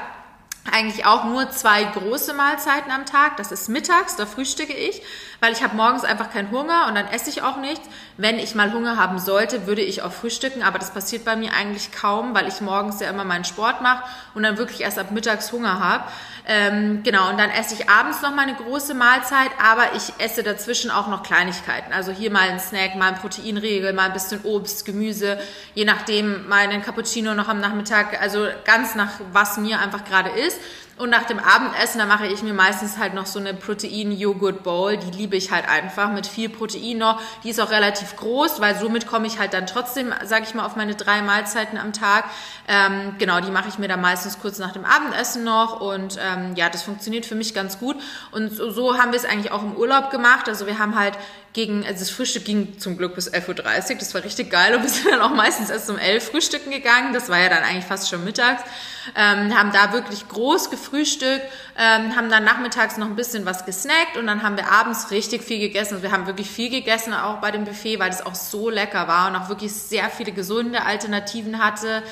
eigentlich 0.71 1.07
auch 1.07 1.25
nur 1.25 1.51
zwei 1.51 1.85
große 1.85 2.35
Mahlzeiten 2.35 2.91
am 2.91 3.07
Tag. 3.07 3.37
Das 3.37 3.53
ist 3.53 3.69
mittags, 3.69 4.17
da 4.17 4.27
frühstücke 4.27 4.75
ich, 4.75 5.03
weil 5.41 5.53
ich 5.53 5.63
habe 5.63 5.77
morgens 5.77 6.05
einfach 6.05 6.31
keinen 6.31 6.51
Hunger 6.51 6.87
und 6.89 6.95
dann 6.95 7.07
esse 7.09 7.31
ich 7.31 7.43
auch 7.43 7.59
nichts. 7.59 7.89
Wenn 8.17 8.39
ich 8.39 8.55
mal 8.55 8.73
Hunger 8.73 8.97
haben 8.97 9.19
sollte, 9.19 9.67
würde 9.67 9.83
ich 9.83 10.03
auch 10.03 10.13
frühstücken, 10.13 10.63
aber 10.63 10.79
das 10.79 10.93
passiert 10.93 11.25
bei 11.25 11.37
mir 11.37 11.53
eigentlich 11.53 11.93
kaum, 11.93 12.35
weil 12.35 12.49
ich 12.49 12.61
morgens 12.61 13.01
ja 13.01 13.09
immer 13.11 13.25
meinen 13.25 13.45
Sport 13.45 13.81
mache 13.81 14.03
und 14.35 14.43
dann 14.43 14.59
wirklich 14.59 14.81
erst 14.81 14.99
ab 14.99 15.13
mittags 15.13 15.53
Hunger 15.53 15.79
habe. 15.79 16.05
Ähm, 16.47 17.03
genau, 17.05 17.29
und 17.29 17.39
dann 17.39 17.51
esse 17.51 17.75
ich 17.75 17.89
abends 17.89 18.23
noch 18.23 18.35
mal 18.35 18.43
eine 18.43 18.55
große 18.55 18.95
Mahlzeit, 18.95 19.51
aber 19.63 19.95
ich 19.95 20.13
esse 20.19 20.43
dazwischen 20.43 20.91
auch 20.91 21.07
noch 21.07 21.23
Kleinigkeiten. 21.23 21.93
Also 21.93 22.11
hier 22.11 22.31
mal 22.31 22.49
ein 22.49 22.59
Snack, 22.59 22.97
mal 22.97 23.13
ein 23.13 23.19
Proteinriegel, 23.19 23.93
mal 23.93 24.07
ein 24.07 24.13
bisschen 24.13 24.41
Obst, 24.45 24.85
Gemüse, 24.85 25.39
je 25.75 25.85
nachdem 25.85 26.49
mal 26.49 26.61
einen 26.61 26.83
Cappuccino 26.83 27.35
noch 27.35 27.49
am 27.49 27.61
Nachmittag, 27.61 28.21
also 28.21 28.49
ganz 28.65 28.95
nach 28.95 29.21
was 29.33 29.59
mir 29.59 29.79
einfach 29.79 30.05
gerade 30.05 30.31
ist. 30.31 30.59
Und 30.99 31.11
nach 31.11 31.25
dem 31.25 31.39
Abendessen, 31.39 31.99
da 31.99 32.07
mache 32.07 32.27
ich 32.27 32.43
mir 32.43 32.53
meistens 32.53 32.99
halt 32.99 33.15
noch 33.15 33.27
so 33.27 33.39
eine 33.39 33.55
Protein-Joghurt-Bowl. 33.55 34.97
Die 34.97 35.17
liebe 35.17 35.37
ich 35.37 35.51
halt 35.51 35.69
einfach 35.69 36.11
mit 36.11 36.27
viel 36.27 36.49
Protein 36.49 36.99
noch. 36.99 37.21
Die 37.45 37.51
ist 37.51 37.61
auch 37.61 37.71
relativ 37.71 38.17
groß, 38.17 38.61
weil 38.61 38.77
somit 38.77 39.07
komme 39.07 39.27
ich 39.27 39.39
halt 39.39 39.55
dann 39.55 39.67
trotzdem, 39.67 40.13
sage 40.25 40.45
ich 40.45 40.55
mal, 40.55 40.67
auf 40.67 40.77
meine 40.77 40.95
drei 40.95 41.23
Mahlzeiten 41.23 41.79
am 41.79 41.93
Tag. 41.93 42.25
Ähm, 42.67 43.15
genau, 43.19 43.41
die 43.41 43.51
mache 43.51 43.69
ich 43.69 43.79
mir 43.79 43.89
dann 43.89 44.01
meistens 44.01 44.41
kurz 44.41 44.59
nach 44.59 44.73
dem 44.73 44.85
Abendessen 44.85 45.45
noch. 45.45 45.81
Und 45.81 46.19
ähm, 46.21 46.55
ja, 46.57 46.69
das 46.69 46.83
funktioniert 46.83 47.27
für 47.27 47.35
mich 47.35 47.55
ganz 47.55 47.79
gut. 47.79 47.97
Und 48.33 48.51
so, 48.53 48.71
so 48.71 48.99
haben 48.99 49.13
wir 49.13 49.19
es 49.19 49.25
eigentlich 49.25 49.53
auch 49.53 49.63
im 49.63 49.77
Urlaub 49.77 50.11
gemacht. 50.11 50.49
Also 50.49 50.67
wir 50.67 50.79
haben 50.79 50.99
halt 50.99 51.15
gegen, 51.53 51.85
also 51.85 52.01
das 52.01 52.11
Frühstück 52.11 52.45
ging 52.45 52.79
zum 52.79 52.97
Glück 52.97 53.15
bis 53.15 53.33
11.30 53.33 53.93
Uhr. 53.93 53.97
Das 53.99 54.15
war 54.15 54.25
richtig 54.25 54.51
geil. 54.51 54.75
Und 54.75 54.83
wir 54.85 54.89
sind 54.89 55.11
dann 55.11 55.21
auch 55.21 55.35
meistens 55.35 55.71
erst 55.71 55.89
um 55.91 55.99
11 55.99 56.31
Frühstücken 56.31 56.71
gegangen. 56.71 57.13
Das 57.13 57.29
war 57.29 57.39
ja 57.39 57.49
dann 57.49 57.63
eigentlich 57.63 57.85
fast 57.85 58.09
schon 58.09 58.25
mittags. 58.25 58.63
Ähm, 59.17 59.57
haben 59.59 59.73
da 59.73 59.93
wirklich 59.93 60.29
groß 60.29 60.71
gefrühstückt, 60.71 61.45
ähm, 61.79 62.15
haben 62.15 62.29
dann 62.29 62.45
nachmittags 62.45 62.99
noch 62.99 63.07
ein 63.07 63.17
bisschen 63.17 63.47
was 63.47 63.65
gesnackt 63.65 64.19
und 64.19 64.27
dann 64.27 64.43
haben 64.43 64.59
wir 64.59 64.71
abends 64.71 65.11
richtig 65.11 65.43
viel 65.43 65.59
gegessen. 65.61 65.95
Also 65.95 66.03
wir 66.03 66.13
haben 66.13 66.27
wirklich 66.27 66.51
viel 66.51 66.69
gegessen, 66.69 67.15
auch 67.15 67.41
bei 67.41 67.51
dem 67.51 67.65
Buffet, 67.65 67.99
weil 67.99 68.11
es 68.11 68.25
auch 68.25 68.35
so 68.35 68.69
lecker 68.69 69.09
war 69.09 69.29
und 69.29 69.37
auch 69.37 69.49
wirklich 69.49 69.73
sehr 69.73 70.11
viele 70.11 70.33
gesunde 70.33 70.85
Alternativen 70.85 71.65
hatte. 71.65 72.03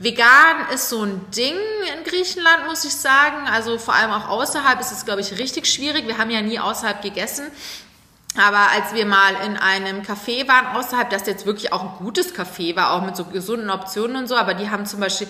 Vegan 0.00 0.68
ist 0.72 0.90
so 0.90 1.02
ein 1.02 1.28
Ding 1.32 1.56
in 1.96 2.04
Griechenland, 2.04 2.66
muss 2.66 2.84
ich 2.84 2.94
sagen. 2.94 3.48
Also 3.48 3.78
vor 3.78 3.94
allem 3.94 4.12
auch 4.12 4.28
außerhalb 4.28 4.78
ist 4.80 4.92
es, 4.92 5.04
glaube 5.04 5.22
ich, 5.22 5.38
richtig 5.38 5.66
schwierig. 5.66 6.06
Wir 6.06 6.18
haben 6.18 6.30
ja 6.30 6.40
nie 6.40 6.60
außerhalb 6.60 7.02
gegessen. 7.02 7.46
Aber 8.36 8.70
als 8.70 8.94
wir 8.94 9.06
mal 9.06 9.34
in 9.46 9.56
einem 9.56 10.02
Café 10.02 10.46
waren 10.46 10.76
außerhalb, 10.76 11.10
das 11.10 11.26
jetzt 11.26 11.46
wirklich 11.46 11.72
auch 11.72 11.82
ein 11.82 11.92
gutes 11.98 12.34
Café 12.34 12.76
war, 12.76 12.92
auch 12.92 13.02
mit 13.02 13.16
so 13.16 13.24
gesunden 13.24 13.70
Optionen 13.70 14.16
und 14.16 14.28
so, 14.28 14.36
aber 14.36 14.54
die 14.54 14.70
haben 14.70 14.86
zum 14.86 15.00
Beispiel 15.00 15.26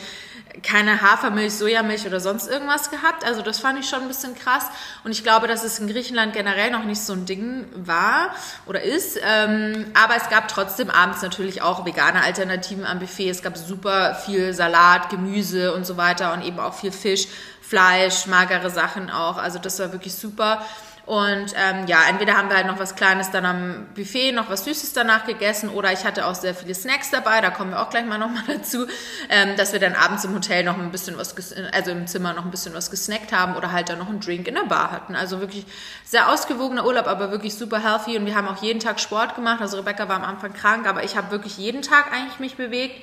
keine 0.63 1.01
Hafermilch, 1.01 1.55
Sojamilch 1.55 2.07
oder 2.07 2.21
sonst 2.21 2.49
irgendwas 2.49 2.91
gehabt. 2.91 3.25
Also 3.25 3.43
das 3.43 3.61
fand 3.61 3.79
ich 3.79 3.89
schon 3.89 4.03
ein 4.03 4.09
bisschen 4.09 4.35
krass. 4.35 4.67
Und 5.05 5.13
ich 5.13 5.23
glaube, 5.23 5.47
dass 5.47 5.65
es 5.65 5.79
in 5.79 5.89
Griechenland 5.89 6.33
generell 6.33 6.71
noch 6.71 6.85
nicht 6.85 7.01
so 7.01 7.13
ein 7.13 7.27
Ding 7.27 7.67
war 7.75 8.31
oder 8.67 8.83
ist. 8.83 9.19
Ähm, 9.23 9.87
aber 9.95 10.17
es 10.17 10.29
gab 10.29 10.49
trotzdem 10.49 10.91
abends 10.91 11.23
natürlich 11.23 11.63
auch 11.63 11.85
vegane 11.85 12.23
Alternativen 12.23 12.85
am 12.85 12.99
Buffet. 12.99 13.31
Es 13.31 13.43
gab 13.43 13.57
super 13.57 14.15
viel 14.15 14.53
Salat, 14.53 15.11
Gemüse 15.11 15.75
und 15.75 15.87
so 15.87 15.97
weiter 15.97 16.33
und 16.33 16.43
eben 16.43 16.59
auch 16.59 16.75
viel 16.75 16.93
Fisch, 16.93 17.29
Fleisch, 17.61 18.27
magere 18.27 18.71
Sachen 18.71 19.11
auch. 19.11 19.37
Also 19.37 19.59
das 19.59 19.79
war 19.79 19.93
wirklich 19.93 20.15
super. 20.15 20.65
Und 21.09 21.55
ähm, 21.57 21.87
ja, 21.87 22.01
entweder 22.07 22.37
haben 22.37 22.51
wir 22.51 22.57
halt 22.57 22.67
noch 22.67 22.79
was 22.79 22.95
Kleines 22.95 23.31
dann 23.31 23.47
am 23.47 23.87
Buffet, 23.95 24.33
noch 24.33 24.51
was 24.51 24.67
Süßes 24.67 24.93
danach 24.93 25.25
gegessen 25.25 25.71
oder 25.71 25.91
ich 25.91 26.05
hatte 26.05 26.27
auch 26.27 26.35
sehr 26.35 26.55
viele 26.55 26.75
Snacks 26.75 27.11
dabei, 27.11 27.41
da 27.41 27.49
kommen 27.49 27.71
wir 27.71 27.81
auch 27.81 27.89
gleich 27.89 28.05
mal 28.05 28.19
nochmal 28.19 28.43
dazu, 28.47 28.87
ähm, 29.31 29.57
dass 29.57 29.73
wir 29.73 29.81
dann 29.81 29.95
abends 29.95 30.27
im 30.27 30.35
Hotel 30.35 30.65
noch 30.65 30.77
ein 30.77 30.91
bisschen 30.91 31.17
was, 31.17 31.35
also 31.73 31.93
im 31.93 32.07
Zimmer 32.07 32.35
noch 32.35 32.45
ein 32.45 32.51
bisschen 32.51 32.75
was 32.75 32.91
gesnackt 32.91 33.33
haben 33.33 33.57
oder 33.57 33.73
halt 33.73 33.89
dann 33.89 34.01
noch 34.01 34.11
einen 34.11 34.21
Drink 34.21 34.49
in 34.49 34.55
der 34.57 34.65
Bar 34.65 34.91
hatten. 34.91 35.17
Also 35.17 35.41
wirklich 35.41 35.65
sehr 36.05 36.29
ausgewogener 36.29 36.85
Urlaub, 36.85 37.07
aber 37.07 37.31
wirklich 37.31 37.55
super 37.55 37.83
healthy 37.83 38.19
und 38.19 38.27
wir 38.27 38.35
haben 38.35 38.47
auch 38.47 38.63
jeden 38.63 38.81
Tag 38.81 39.01
Sport 39.01 39.35
gemacht. 39.35 39.63
Also 39.63 39.79
Rebecca 39.79 40.11
war 40.11 40.17
am 40.17 40.25
Anfang 40.25 40.53
krank, 40.53 40.87
aber 40.87 41.05
ich 41.05 41.17
habe 41.17 41.31
wirklich 41.31 41.57
jeden 41.57 41.81
Tag 41.81 42.13
eigentlich 42.13 42.39
mich 42.39 42.57
bewegt. 42.57 43.03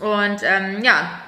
Und 0.00 0.42
ähm, 0.42 0.84
ja, 0.84 1.18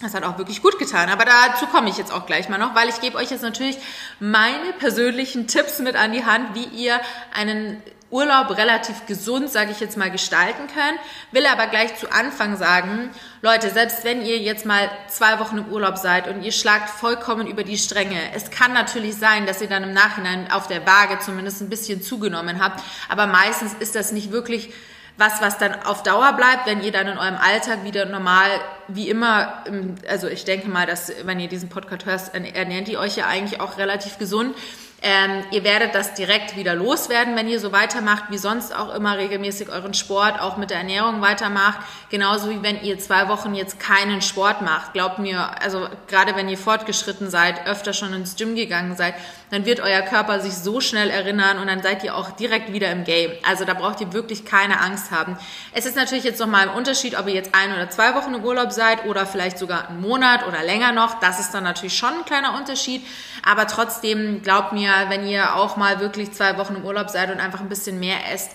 das 0.00 0.14
hat 0.14 0.24
auch 0.24 0.38
wirklich 0.38 0.62
gut 0.62 0.78
getan. 0.78 1.08
Aber 1.08 1.24
dazu 1.24 1.66
komme 1.66 1.88
ich 1.88 1.98
jetzt 1.98 2.12
auch 2.12 2.26
gleich 2.26 2.48
mal 2.48 2.58
noch, 2.58 2.74
weil 2.74 2.88
ich 2.88 3.00
gebe 3.00 3.16
euch 3.16 3.30
jetzt 3.30 3.42
natürlich 3.42 3.78
meine 4.20 4.72
persönlichen 4.78 5.46
Tipps 5.46 5.78
mit 5.80 5.96
an 5.96 6.12
die 6.12 6.24
Hand, 6.24 6.54
wie 6.54 6.64
ihr 6.64 7.00
einen 7.34 7.82
Urlaub 8.10 8.56
relativ 8.56 9.04
gesund, 9.06 9.50
sage 9.50 9.70
ich 9.70 9.80
jetzt 9.80 9.98
mal, 9.98 10.10
gestalten 10.10 10.66
können. 10.72 10.98
Will 11.32 11.44
aber 11.46 11.66
gleich 11.66 11.96
zu 11.96 12.10
Anfang 12.10 12.56
sagen, 12.56 13.10
Leute, 13.42 13.70
selbst 13.70 14.02
wenn 14.04 14.24
ihr 14.24 14.38
jetzt 14.38 14.64
mal 14.64 14.90
zwei 15.08 15.38
Wochen 15.40 15.58
im 15.58 15.66
Urlaub 15.66 15.98
seid 15.98 16.26
und 16.26 16.42
ihr 16.42 16.52
schlagt 16.52 16.88
vollkommen 16.88 17.46
über 17.46 17.64
die 17.64 17.76
Stränge, 17.76 18.18
es 18.34 18.50
kann 18.50 18.72
natürlich 18.72 19.16
sein, 19.16 19.46
dass 19.46 19.60
ihr 19.60 19.68
dann 19.68 19.82
im 19.82 19.92
Nachhinein 19.92 20.50
auf 20.50 20.68
der 20.68 20.86
Waage 20.86 21.18
zumindest 21.18 21.60
ein 21.60 21.68
bisschen 21.68 22.00
zugenommen 22.00 22.62
habt, 22.62 22.82
aber 23.10 23.26
meistens 23.26 23.74
ist 23.78 23.94
das 23.94 24.12
nicht 24.12 24.32
wirklich 24.32 24.72
was, 25.18 25.42
was 25.42 25.58
dann 25.58 25.74
auf 25.82 26.04
Dauer 26.04 26.32
bleibt, 26.34 26.66
wenn 26.66 26.80
ihr 26.80 26.92
dann 26.92 27.08
in 27.08 27.18
eurem 27.18 27.36
Alltag 27.36 27.82
wieder 27.82 28.06
normal, 28.06 28.48
wie 28.86 29.10
immer, 29.10 29.64
also 30.08 30.28
ich 30.28 30.44
denke 30.44 30.68
mal, 30.68 30.86
dass 30.86 31.12
wenn 31.24 31.40
ihr 31.40 31.48
diesen 31.48 31.68
Podcast 31.68 32.06
hört, 32.06 32.34
ernährt 32.34 32.88
ihr 32.88 33.00
euch 33.00 33.16
ja 33.16 33.26
eigentlich 33.26 33.60
auch 33.60 33.78
relativ 33.78 34.18
gesund. 34.18 34.54
Ähm, 35.00 35.44
ihr 35.52 35.62
werdet 35.62 35.94
das 35.94 36.14
direkt 36.14 36.56
wieder 36.56 36.74
loswerden, 36.74 37.36
wenn 37.36 37.46
ihr 37.46 37.60
so 37.60 37.70
weitermacht, 37.70 38.24
wie 38.30 38.38
sonst 38.38 38.74
auch 38.74 38.92
immer 38.92 39.16
regelmäßig 39.16 39.68
euren 39.68 39.94
Sport 39.94 40.40
auch 40.40 40.56
mit 40.56 40.70
der 40.70 40.78
Ernährung 40.78 41.20
weitermacht. 41.20 41.78
Genauso 42.10 42.50
wie 42.50 42.64
wenn 42.64 42.82
ihr 42.82 42.98
zwei 42.98 43.28
Wochen 43.28 43.54
jetzt 43.54 43.78
keinen 43.78 44.22
Sport 44.22 44.60
macht. 44.62 44.94
Glaubt 44.94 45.20
mir, 45.20 45.62
also 45.62 45.86
gerade 46.08 46.34
wenn 46.34 46.48
ihr 46.48 46.58
fortgeschritten 46.58 47.30
seid, 47.30 47.64
öfter 47.68 47.92
schon 47.92 48.12
ins 48.12 48.34
Gym 48.34 48.56
gegangen 48.56 48.96
seid, 48.96 49.14
dann 49.50 49.64
wird 49.66 49.80
euer 49.80 50.02
Körper 50.02 50.40
sich 50.40 50.54
so 50.54 50.80
schnell 50.80 51.10
erinnern 51.10 51.58
und 51.58 51.68
dann 51.68 51.80
seid 51.80 52.02
ihr 52.02 52.16
auch 52.16 52.32
direkt 52.32 52.72
wieder 52.72 52.90
im 52.90 53.04
Game. 53.04 53.30
Also 53.48 53.64
da 53.64 53.74
braucht 53.74 54.00
ihr 54.00 54.12
wirklich 54.12 54.44
keine 54.44 54.80
Angst 54.80 55.12
haben. 55.12 55.38
Es 55.72 55.86
ist 55.86 55.96
natürlich 55.96 56.24
jetzt 56.24 56.40
nochmal 56.40 56.68
ein 56.68 56.74
Unterschied, 56.74 57.16
ob 57.16 57.28
ihr 57.28 57.34
jetzt 57.34 57.54
ein 57.54 57.72
oder 57.72 57.88
zwei 57.88 58.14
Wochen 58.16 58.34
im 58.34 58.44
Urlaub 58.44 58.72
seid 58.72 59.06
oder 59.06 59.26
vielleicht 59.26 59.58
sogar 59.58 59.88
einen 59.88 60.00
Monat 60.00 60.46
oder 60.46 60.64
länger 60.64 60.90
noch. 60.90 61.20
Das 61.20 61.38
ist 61.38 61.52
dann 61.52 61.64
natürlich 61.64 61.96
schon 61.96 62.12
ein 62.14 62.24
kleiner 62.24 62.56
Unterschied. 62.56 63.06
Aber 63.44 63.66
trotzdem, 63.66 64.42
glaubt 64.42 64.72
mir, 64.72 64.87
wenn 65.08 65.26
ihr 65.26 65.56
auch 65.56 65.76
mal 65.76 66.00
wirklich 66.00 66.32
zwei 66.32 66.56
Wochen 66.58 66.76
im 66.76 66.84
Urlaub 66.84 67.10
seid 67.10 67.30
und 67.30 67.40
einfach 67.40 67.60
ein 67.60 67.68
bisschen 67.68 68.00
mehr 68.00 68.18
esst, 68.32 68.50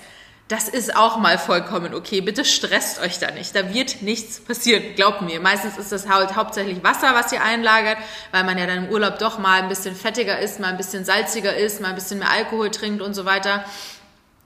das 0.49 0.67
ist 0.67 0.95
auch 0.95 1.17
mal 1.17 1.37
vollkommen 1.37 1.93
okay. 1.93 2.21
Bitte 2.21 2.43
stresst 2.43 3.01
euch 3.01 3.17
da 3.17 3.31
nicht. 3.31 3.55
Da 3.55 3.73
wird 3.73 4.01
nichts 4.01 4.39
passieren. 4.41 4.83
Glaubt 4.95 5.21
mir. 5.21 5.39
Meistens 5.39 5.77
ist 5.77 5.91
das 5.91 6.07
halt 6.07 6.35
hauptsächlich 6.35 6.83
Wasser, 6.83 7.15
was 7.15 7.31
ihr 7.31 7.41
einlagert, 7.41 7.97
weil 8.31 8.43
man 8.43 8.57
ja 8.57 8.67
dann 8.67 8.85
im 8.85 8.89
Urlaub 8.89 9.19
doch 9.19 9.39
mal 9.39 9.61
ein 9.61 9.69
bisschen 9.69 9.95
fettiger 9.95 10.37
ist, 10.39 10.59
mal 10.59 10.67
ein 10.67 10.77
bisschen 10.77 11.05
salziger 11.05 11.55
ist, 11.55 11.81
mal 11.81 11.89
ein 11.89 11.95
bisschen 11.95 12.19
mehr 12.19 12.29
Alkohol 12.29 12.71
trinkt 12.71 13.01
und 13.01 13.13
so 13.13 13.25
weiter. 13.25 13.63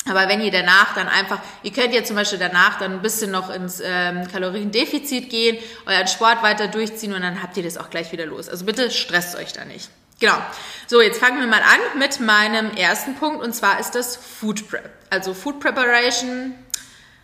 Aber 0.07 0.29
wenn 0.29 0.39
ihr 0.39 0.51
danach 0.51 0.93
dann 0.93 1.09
einfach, 1.09 1.39
ihr 1.63 1.73
könnt 1.73 1.93
ja 1.93 2.03
zum 2.03 2.15
Beispiel 2.15 2.39
danach 2.39 2.79
dann 2.79 2.93
ein 2.93 3.01
bisschen 3.01 3.31
noch 3.31 3.49
ins 3.49 3.81
ähm, 3.83 4.27
Kaloriendefizit 4.31 5.29
gehen, 5.29 5.57
euren 5.85 6.07
Sport 6.07 6.43
weiter 6.43 6.67
durchziehen 6.67 7.13
und 7.13 7.21
dann 7.21 7.41
habt 7.43 7.57
ihr 7.57 7.63
das 7.63 7.77
auch 7.77 7.89
gleich 7.89 8.11
wieder 8.11 8.25
los. 8.25 8.47
Also 8.47 8.65
bitte 8.65 8.89
stresst 8.91 9.35
euch 9.35 9.51
da 9.51 9.65
nicht. 9.65 9.89
Genau. 10.19 10.37
So, 10.87 11.01
jetzt 11.01 11.19
fangen 11.19 11.39
wir 11.39 11.47
mal 11.47 11.61
an 11.61 11.99
mit 11.99 12.19
meinem 12.19 12.71
ersten 12.71 13.15
Punkt 13.15 13.43
und 13.43 13.53
zwar 13.53 13.79
ist 13.79 13.91
das 13.91 14.15
Food 14.15 14.67
Prep. 14.69 14.89
Also 15.09 15.33
Food 15.33 15.59
Preparation, 15.59 16.55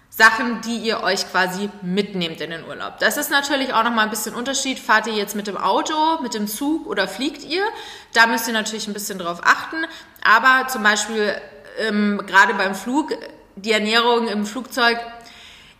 Sachen, 0.10 0.62
die 0.62 0.78
ihr 0.78 1.02
euch 1.02 1.30
quasi 1.32 1.70
mitnehmt 1.82 2.40
in 2.40 2.52
den 2.52 2.66
Urlaub. 2.66 3.00
Das 3.00 3.18
ist 3.18 3.32
natürlich 3.32 3.74
auch 3.74 3.84
nochmal 3.84 4.06
ein 4.06 4.10
bisschen 4.12 4.36
Unterschied. 4.36 4.78
Fahrt 4.78 5.08
ihr 5.08 5.14
jetzt 5.14 5.36
mit 5.36 5.48
dem 5.48 5.58
Auto, 5.58 6.22
mit 6.22 6.36
dem 6.36 6.48
Zug 6.48 6.86
oder 6.86 7.08
fliegt 7.08 7.44
ihr? 7.44 7.64
Da 8.14 8.28
müsst 8.28 8.48
ihr 8.48 8.54
natürlich 8.54 8.88
ein 8.88 8.94
bisschen 8.94 9.18
drauf 9.18 9.42
achten. 9.44 9.86
Aber 10.24 10.68
zum 10.68 10.84
Beispiel 10.84 11.36
ähm, 11.80 12.22
gerade 12.28 12.54
beim 12.54 12.76
Flug, 12.76 13.12
die 13.56 13.72
Ernährung 13.72 14.28
im 14.28 14.46
Flugzeug 14.46 15.00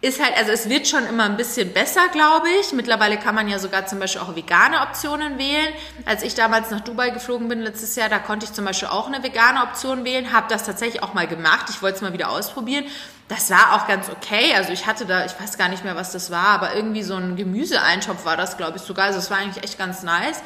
ist 0.04 0.22
halt, 0.22 0.36
also 0.36 0.52
es 0.52 0.68
wird 0.68 0.86
schon 0.86 1.08
immer 1.08 1.24
ein 1.24 1.38
bisschen 1.38 1.72
besser, 1.72 2.10
glaube 2.12 2.50
ich. 2.60 2.74
Mittlerweile 2.74 3.18
kann 3.18 3.36
man 3.36 3.48
ja 3.48 3.58
sogar 3.58 3.86
zum 3.86 4.00
Beispiel 4.00 4.20
auch 4.20 4.36
vegane 4.36 4.82
Optionen 4.82 5.38
wählen. 5.38 5.74
Als 6.04 6.24
ich 6.24 6.36
damals 6.36 6.72
nach 6.72 6.82
Dubai 6.82 7.12
geflogen 7.12 7.48
bin 7.48 7.62
letztes 7.62 7.96
Jahr, 7.96 8.10
da 8.10 8.20
konnte 8.20 8.46
ich 8.46 8.52
zum 8.52 8.66
Beispiel 8.66 8.90
auch 8.90 9.08
eine 9.08 9.24
vegane 9.24 9.62
Option 9.62 10.04
wählen, 10.04 10.34
habe 10.34 10.48
das 10.50 10.66
tatsächlich 10.66 11.02
auch 11.02 11.14
mal 11.14 11.26
gemacht. 11.26 11.68
Ich 11.70 11.82
wollte 11.82 11.96
es 11.96 12.02
mal 12.02 12.12
wieder 12.12 12.32
ausprobieren. 12.32 12.84
Das 13.30 13.50
war 13.50 13.76
auch 13.76 13.88
ganz 13.88 14.10
okay. 14.10 14.54
Also 14.54 14.74
ich 14.74 14.88
hatte 14.88 15.06
da, 15.06 15.24
ich 15.24 15.40
weiß 15.40 15.58
gar 15.58 15.70
nicht 15.70 15.86
mehr, 15.86 15.96
was 15.96 16.12
das 16.12 16.30
war, 16.32 16.48
aber 16.48 16.76
irgendwie 16.76 17.04
so 17.04 17.16
ein 17.16 17.38
Gemüseeintopf 17.38 18.26
war 18.26 18.36
das, 18.36 18.58
glaube 18.58 18.80
ich, 18.80 18.84
sogar. 18.84 19.06
Also 19.06 19.20
es 19.20 19.32
war 19.32 19.38
eigentlich 19.38 19.64
echt 19.64 19.78
ganz 19.78 20.04
nice. 20.04 20.42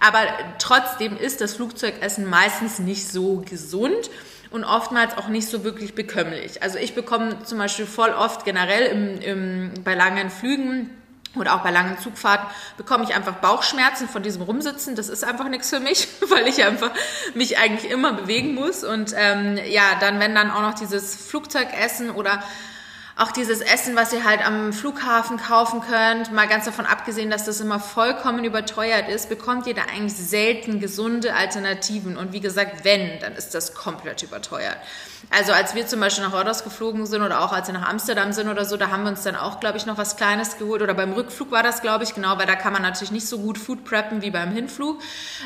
Aber 0.00 0.20
trotzdem 0.58 1.18
ist 1.18 1.42
das 1.42 1.56
Flugzeugessen 1.56 2.24
meistens 2.24 2.78
nicht 2.78 3.12
so 3.12 3.44
gesund 3.44 4.08
und 4.52 4.64
oftmals 4.64 5.16
auch 5.16 5.28
nicht 5.28 5.48
so 5.48 5.64
wirklich 5.64 5.94
bekömmlich. 5.94 6.62
Also 6.62 6.78
ich 6.78 6.94
bekomme 6.94 7.42
zum 7.44 7.58
Beispiel 7.58 7.86
voll 7.86 8.10
oft 8.10 8.44
generell 8.44 8.86
im, 8.86 9.20
im, 9.20 9.84
bei 9.84 9.94
langen 9.94 10.30
Flügen 10.30 10.90
oder 11.34 11.54
auch 11.54 11.60
bei 11.62 11.70
langen 11.70 11.98
Zugfahrten 11.98 12.46
bekomme 12.76 13.04
ich 13.04 13.14
einfach 13.14 13.34
Bauchschmerzen 13.36 14.08
von 14.08 14.22
diesem 14.22 14.42
Rumsitzen. 14.42 14.96
Das 14.96 15.08
ist 15.08 15.24
einfach 15.24 15.48
nichts 15.48 15.70
für 15.70 15.80
mich, 15.80 16.08
weil 16.28 16.46
ich 16.46 16.62
einfach 16.64 16.90
mich 17.34 17.58
eigentlich 17.58 17.90
immer 17.90 18.12
bewegen 18.12 18.54
muss. 18.54 18.84
Und 18.84 19.14
ähm, 19.16 19.58
ja, 19.68 19.82
dann 20.00 20.20
wenn 20.20 20.34
dann 20.34 20.50
auch 20.50 20.60
noch 20.60 20.74
dieses 20.74 21.14
Flugzeugessen 21.28 22.10
oder 22.10 22.42
auch 23.16 23.30
dieses 23.30 23.60
Essen, 23.60 23.94
was 23.94 24.12
ihr 24.12 24.24
halt 24.24 24.44
am 24.46 24.72
Flughafen 24.72 25.36
kaufen 25.36 25.80
könnt, 25.80 26.32
mal 26.32 26.48
ganz 26.48 26.64
davon 26.64 26.86
abgesehen, 26.86 27.30
dass 27.30 27.44
das 27.44 27.60
immer 27.60 27.78
vollkommen 27.78 28.44
überteuert 28.44 29.08
ist, 29.08 29.28
bekommt 29.28 29.66
ihr 29.66 29.74
da 29.74 29.82
eigentlich 29.82 30.14
selten 30.14 30.80
gesunde 30.80 31.34
Alternativen. 31.34 32.16
Und 32.16 32.32
wie 32.32 32.40
gesagt, 32.40 32.84
wenn, 32.84 33.20
dann 33.20 33.34
ist 33.34 33.54
das 33.54 33.74
komplett 33.74 34.22
überteuert. 34.22 34.76
Also 35.30 35.52
als 35.52 35.74
wir 35.74 35.86
zum 35.86 36.00
Beispiel 36.00 36.24
nach 36.24 36.32
Rodos 36.32 36.64
geflogen 36.64 37.06
sind 37.06 37.22
oder 37.22 37.42
auch 37.42 37.52
als 37.52 37.68
wir 37.68 37.74
nach 37.74 37.88
Amsterdam 37.88 38.32
sind 38.32 38.48
oder 38.48 38.64
so, 38.64 38.76
da 38.76 38.90
haben 38.90 39.04
wir 39.04 39.10
uns 39.10 39.22
dann 39.22 39.36
auch, 39.36 39.60
glaube 39.60 39.78
ich, 39.78 39.86
noch 39.86 39.96
was 39.96 40.16
Kleines 40.16 40.58
geholt. 40.58 40.82
Oder 40.82 40.94
beim 40.94 41.12
Rückflug 41.12 41.50
war 41.50 41.62
das, 41.62 41.80
glaube 41.80 42.04
ich, 42.04 42.14
genau, 42.14 42.38
weil 42.38 42.46
da 42.46 42.54
kann 42.54 42.72
man 42.72 42.82
natürlich 42.82 43.12
nicht 43.12 43.26
so 43.26 43.38
gut 43.38 43.56
Food 43.56 43.84
preppen 43.84 44.20
wie 44.22 44.30
beim 44.30 44.52
Hinflug. 44.52 45.00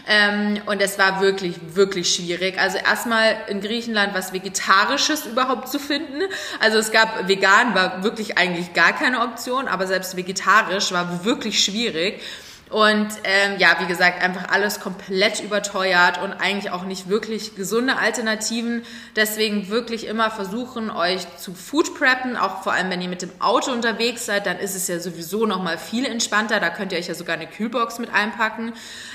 Ähm, 0.06 0.60
und 0.66 0.80
es 0.80 0.98
war 0.98 1.20
wirklich, 1.20 1.56
wirklich 1.74 2.14
schwierig. 2.14 2.58
Also 2.58 2.78
erstmal 2.78 3.36
in 3.48 3.60
Griechenland 3.60 4.14
was 4.14 4.32
Vegetarisches 4.32 5.26
überhaupt 5.26 5.68
zu 5.68 5.78
finden. 5.78 6.22
Also 6.58 6.78
es 6.78 6.90
gab 6.90 7.28
vegan, 7.28 7.55
war 7.74 8.02
wirklich 8.02 8.38
eigentlich 8.38 8.74
gar 8.74 8.92
keine 8.92 9.20
Option, 9.20 9.68
aber 9.68 9.86
selbst 9.86 10.16
vegetarisch 10.16 10.92
war 10.92 11.24
wirklich 11.24 11.62
schwierig. 11.62 12.20
Und 12.68 13.08
ähm, 13.22 13.58
ja, 13.58 13.76
wie 13.78 13.86
gesagt, 13.86 14.22
einfach 14.22 14.48
alles 14.48 14.80
komplett 14.80 15.40
überteuert 15.40 16.20
und 16.20 16.32
eigentlich 16.32 16.72
auch 16.72 16.82
nicht 16.82 17.08
wirklich 17.08 17.54
gesunde 17.54 17.96
Alternativen. 17.96 18.84
Deswegen 19.14 19.68
wirklich 19.68 20.08
immer 20.08 20.32
versuchen, 20.32 20.90
euch 20.90 21.24
zu 21.36 21.54
Food 21.54 21.94
preppen. 21.96 22.36
Auch 22.36 22.64
vor 22.64 22.72
allem, 22.72 22.90
wenn 22.90 23.00
ihr 23.00 23.08
mit 23.08 23.22
dem 23.22 23.30
Auto 23.38 23.70
unterwegs 23.70 24.26
seid, 24.26 24.46
dann 24.46 24.58
ist 24.58 24.74
es 24.74 24.88
ja 24.88 24.98
sowieso 24.98 25.46
noch 25.46 25.62
mal 25.62 25.78
viel 25.78 26.06
entspannter. 26.06 26.58
Da 26.58 26.70
könnt 26.70 26.90
ihr 26.90 26.98
euch 26.98 27.06
ja 27.06 27.14
sogar 27.14 27.36
eine 27.36 27.46
Kühlbox 27.46 28.00
mit 28.00 28.12
einpacken. 28.12 28.72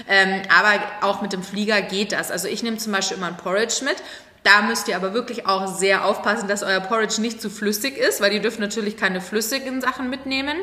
Ähm, 0.07 0.43
aber 0.47 0.81
auch 1.01 1.21
mit 1.21 1.33
dem 1.33 1.43
Flieger 1.43 1.81
geht 1.81 2.13
das. 2.13 2.31
Also 2.31 2.47
ich 2.47 2.63
nehme 2.63 2.77
zum 2.77 2.93
Beispiel 2.93 3.17
immer 3.17 3.27
ein 3.27 3.37
Porridge 3.37 3.83
mit. 3.83 3.97
Da 4.43 4.63
müsst 4.63 4.87
ihr 4.87 4.95
aber 4.95 5.13
wirklich 5.13 5.45
auch 5.45 5.67
sehr 5.67 6.05
aufpassen, 6.05 6.47
dass 6.47 6.63
euer 6.63 6.79
Porridge 6.79 7.21
nicht 7.21 7.41
zu 7.41 7.49
flüssig 7.49 7.97
ist, 7.97 8.21
weil 8.21 8.33
ihr 8.33 8.41
dürft 8.41 8.59
natürlich 8.59 8.97
keine 8.97 9.21
flüssigen 9.21 9.81
Sachen 9.81 10.09
mitnehmen. 10.09 10.57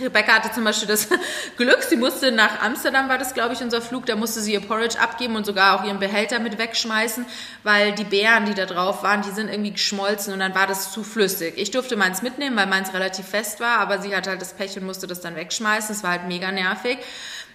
Rebecca 0.00 0.32
hatte 0.32 0.50
zum 0.50 0.64
Beispiel 0.64 0.88
das 0.88 1.08
Glück, 1.56 1.80
sie 1.84 1.96
musste 1.96 2.32
nach 2.32 2.60
Amsterdam, 2.60 3.08
war 3.08 3.16
das 3.16 3.32
glaube 3.32 3.54
ich 3.54 3.62
unser 3.62 3.80
Flug, 3.80 4.06
da 4.06 4.16
musste 4.16 4.40
sie 4.40 4.52
ihr 4.52 4.60
Porridge 4.60 4.98
abgeben 4.98 5.36
und 5.36 5.46
sogar 5.46 5.78
auch 5.78 5.84
ihren 5.84 6.00
Behälter 6.00 6.40
mit 6.40 6.58
wegschmeißen, 6.58 7.24
weil 7.62 7.92
die 7.92 8.02
Beeren, 8.02 8.46
die 8.46 8.54
da 8.54 8.66
drauf 8.66 9.04
waren, 9.04 9.22
die 9.22 9.30
sind 9.30 9.48
irgendwie 9.48 9.70
geschmolzen 9.70 10.32
und 10.32 10.40
dann 10.40 10.54
war 10.56 10.66
das 10.66 10.90
zu 10.90 11.04
flüssig. 11.04 11.54
Ich 11.56 11.70
durfte 11.70 11.96
meins 11.96 12.22
mitnehmen, 12.22 12.56
weil 12.56 12.66
meins 12.66 12.92
relativ 12.92 13.26
fest 13.28 13.60
war, 13.60 13.78
aber 13.78 14.00
sie 14.00 14.16
hatte 14.16 14.30
halt 14.30 14.40
das 14.40 14.54
Pech 14.54 14.76
und 14.76 14.84
musste 14.84 15.06
das 15.06 15.20
dann 15.20 15.36
wegschmeißen. 15.36 15.94
Es 15.94 16.02
war 16.02 16.10
halt 16.10 16.26
mega 16.26 16.50
nervig. 16.50 16.98